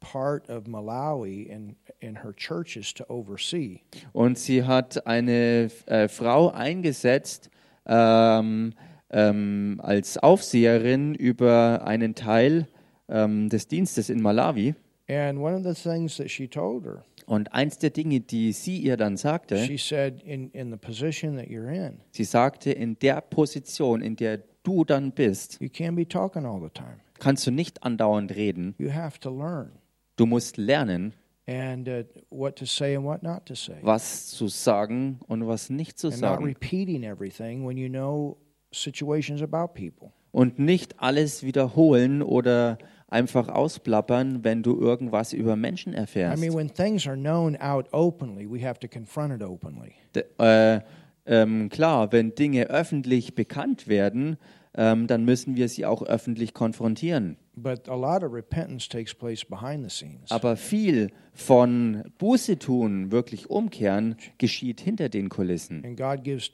part 0.00 0.50
of 0.50 0.66
Malawi 0.66 1.44
in 1.48 1.74
in 2.00 2.16
her 2.16 2.34
churches 2.36 2.92
to 2.92 3.04
oversee. 3.08 3.80
Und 4.12 4.36
sie 4.38 4.62
hat 4.64 5.06
eine 5.06 5.70
äh, 5.86 6.06
Frau 6.08 6.50
eingesetzt 6.50 7.48
ähm, 7.86 8.74
ähm, 9.10 9.80
als 9.82 10.18
Aufseherin 10.18 11.14
über 11.14 11.86
einen 11.86 12.14
Teil 12.14 12.66
ähm, 13.08 13.48
des 13.48 13.68
Dienstes 13.68 14.10
in 14.10 14.20
Malawi. 14.20 14.74
And 15.10 15.38
one 15.38 15.56
of 15.56 15.62
the 15.64 15.72
things 15.74 16.16
that 16.18 16.30
she 16.30 16.46
told 16.48 16.84
her, 16.84 17.04
Und 17.26 17.52
eins 17.54 17.78
der 17.78 17.90
Dinge, 17.90 18.20
die 18.20 18.52
sie 18.52 18.78
ihr 18.78 18.96
dann 18.98 19.16
sagte, 19.16 19.56
she 19.58 19.78
said, 19.78 20.22
in 20.22 20.50
in 20.50 20.70
the 20.70 20.76
position 20.76 21.36
that 21.36 21.46
you're 21.46 21.70
in, 21.70 22.00
sie 22.10 22.24
sagte, 22.24 22.70
in 22.72 22.98
der 22.98 23.20
Position, 23.22 24.02
in 24.02 24.16
der 24.16 24.40
du 24.62 24.84
dann 24.84 25.12
bist, 25.12 25.58
you 25.60 25.68
can't 25.68 25.94
be 25.96 26.06
talking 26.06 26.44
all 26.44 26.60
the 26.60 26.68
time. 26.70 26.98
kannst 27.18 27.46
du 27.46 27.50
nicht 27.50 27.82
andauernd 27.82 28.34
reden. 28.36 28.74
You 28.78 28.92
have 28.92 29.18
to 29.20 29.30
learn 29.30 29.72
Du 30.16 30.26
musst 30.26 30.56
lernen, 30.58 31.14
and 31.46 31.88
uh, 31.88 32.02
what 32.28 32.56
to 32.56 32.66
say 32.66 32.94
and 32.94 33.06
what 33.06 33.22
not 33.22 33.46
to 33.46 33.54
say. 33.54 33.76
was 33.80 34.26
zu 34.28 34.48
sagen 34.48 35.20
und 35.26 35.46
was 35.46 35.70
nicht 35.70 35.98
zu 35.98 36.08
and 36.08 36.20
not 36.20 36.30
sagen. 36.32 36.44
repeating 36.44 37.02
everything 37.04 37.66
when 37.66 37.78
you 37.78 37.88
know 37.88 38.36
situations 38.72 39.42
about 39.42 39.74
people. 39.74 40.12
Und 40.30 40.58
nicht 40.58 41.00
alles 41.00 41.42
wiederholen 41.42 42.22
oder 42.22 42.78
einfach 43.08 43.48
ausplappern, 43.48 44.44
wenn 44.44 44.62
du 44.62 44.78
irgendwas 44.78 45.32
über 45.32 45.56
Menschen 45.56 45.94
I 45.94 45.96
erfährst. 45.96 46.40
mean, 46.42 46.54
when 46.54 46.72
things 46.72 47.06
are 47.06 47.16
known 47.16 47.56
out 47.56 47.86
openly, 47.92 48.46
we 48.48 48.64
have 48.66 48.78
to 48.80 48.88
confront 48.88 49.32
it 49.34 49.42
openly. 49.42 49.92
D 50.14 50.22
äh, 50.38 50.80
ähm, 51.26 51.68
klar, 51.68 52.10
wenn 52.12 52.34
Dinge 52.34 52.70
öffentlich 52.70 53.34
bekannt 53.34 53.86
werden, 53.86 54.38
ähm, 54.74 55.06
dann 55.06 55.24
müssen 55.24 55.56
wir 55.56 55.68
sie 55.68 55.84
auch 55.84 56.02
öffentlich 56.02 56.54
konfrontieren. 56.54 57.36
But 57.54 57.88
a 57.88 57.94
lot 57.94 58.22
of 58.22 58.32
repentance 58.32 58.88
takes 58.88 59.14
place 59.14 59.44
behind 59.44 59.82
the 59.82 59.90
scenes. 59.90 60.30
Aber 60.30 60.56
viel 60.56 61.10
von 61.32 62.04
Buße 62.18 62.58
tun, 62.58 63.10
wirklich 63.10 63.50
umkehren, 63.50 64.16
geschieht 64.38 64.80
hinter 64.80 65.08
den 65.08 65.28
Kulissen. 65.28 65.84
And 65.84 65.96
God 65.98 66.22
gives 66.22 66.52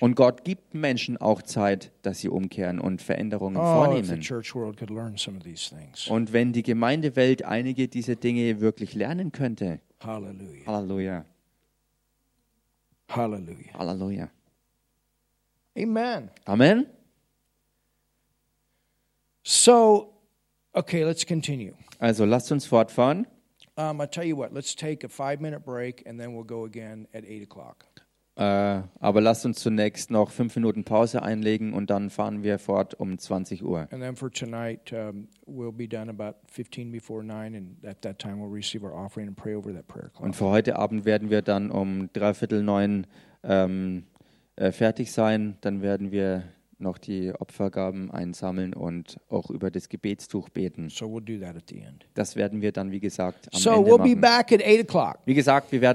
Und 0.00 0.14
Gott 0.16 0.44
gibt 0.44 0.74
Menschen 0.74 1.16
auch 1.16 1.42
Zeit, 1.42 1.92
dass 2.02 2.20
sie 2.20 2.28
umkehren 2.28 2.78
und 2.80 3.02
Veränderungen 3.02 3.56
Oh, 3.56 3.60
vornehmen. 3.60 4.20
church 4.20 4.54
world 4.54 4.76
could 4.76 4.90
learn 4.90 5.16
some 5.16 5.36
of 5.36 5.42
these 5.44 5.68
things. 5.74 6.06
Und 6.08 6.32
wenn 6.32 6.52
die 6.52 6.62
Gemeindewelt 6.62 7.44
einige 7.44 7.88
dieser 7.88 8.16
Dinge 8.16 8.60
wirklich 8.60 8.94
lernen 8.94 9.32
könnte, 9.32 9.80
Hallelujah. 10.00 10.66
Halleluja, 10.66 11.24
Hallelujah. 13.08 13.74
Halleluja. 13.74 14.30
Amen. 15.76 16.30
Amen. 16.46 16.86
So, 19.42 20.12
okay, 20.72 21.04
let's 21.04 21.24
continue. 21.26 21.74
Also 21.98 22.24
lasst 22.24 22.50
uns 22.52 22.66
fortfahren. 22.66 23.26
Um, 23.76 24.00
I'll 24.00 24.06
tell 24.10 24.24
you 24.24 24.36
what, 24.36 24.52
let's 24.52 24.74
take 24.74 25.04
a 25.04 25.08
five 25.08 25.40
minute 25.40 25.64
break 25.64 26.02
and 26.06 26.18
then 26.20 26.34
we'll 26.34 26.44
go 26.44 26.64
again 26.64 27.06
at 27.14 27.24
8 27.24 27.42
o'clock. 27.44 27.84
Äh, 28.36 28.82
aber 29.00 29.20
lasst 29.20 29.44
uns 29.44 29.58
zunächst 29.58 30.10
noch 30.10 30.30
fünf 30.30 30.54
Minuten 30.56 30.84
Pause 30.84 31.22
einlegen 31.22 31.72
und 31.74 31.90
dann 31.90 32.10
fahren 32.10 32.42
wir 32.42 32.58
fort 32.58 32.94
um 32.94 33.18
20 33.18 33.62
Uhr. 33.64 33.88
And 33.90 34.00
then 34.02 34.16
for 34.16 34.30
tonight, 34.30 34.92
um, 34.92 35.28
we'll 35.46 35.72
be 35.72 35.88
done 35.88 36.08
about 36.08 36.36
15 36.46 36.90
before 36.92 37.22
9, 37.22 37.54
and 37.54 37.84
at 37.84 38.00
that 38.02 38.18
time, 38.18 38.36
we'll 38.40 38.52
receive 38.52 38.84
our 38.84 38.94
offering 38.94 39.28
and 39.28 39.36
pray 39.36 39.54
over 39.54 39.72
that 39.74 39.86
prayer 39.88 40.10
Und 40.18 40.36
für 40.36 40.46
heute 40.46 40.76
Abend 40.76 41.04
werden 41.04 41.28
wir 41.30 41.42
dann 41.42 41.70
um 41.70 42.08
dreiviertel 42.12 42.62
neun 42.62 43.06
ähm, 43.42 44.04
äh, 44.56 44.72
fertig 44.72 45.12
sein. 45.12 45.56
Dann 45.60 45.82
werden 45.82 46.12
wir 46.12 46.44
noch 46.82 46.96
die 46.96 47.30
Opfergaben 47.38 48.10
einsammeln 48.10 48.72
und 48.72 49.18
auch 49.28 49.50
über 49.50 49.70
das 49.70 49.90
Gebetstuch 49.90 50.48
beten. 50.48 50.88
So 50.88 51.04
we'll 51.06 51.20
do 51.22 51.44
that 51.44 51.54
at 51.54 51.64
the 51.68 51.80
end. 51.80 52.06
Das 52.14 52.36
werden 52.36 52.62
wir 52.62 52.72
dann, 52.72 52.90
wie 52.90 53.00
gesagt, 53.00 53.48
am 53.52 53.60
So 53.60 53.70
Ende 53.72 53.90
we'll 53.90 53.98
be 53.98 54.08
machen. 54.16 54.20
back 54.22 54.52
at 54.52 54.62
8 54.64 54.88
o'clock. 54.88 55.18
Wie 55.26 55.34
gesagt, 55.34 55.72
wir 55.72 55.82
werden 55.82 55.88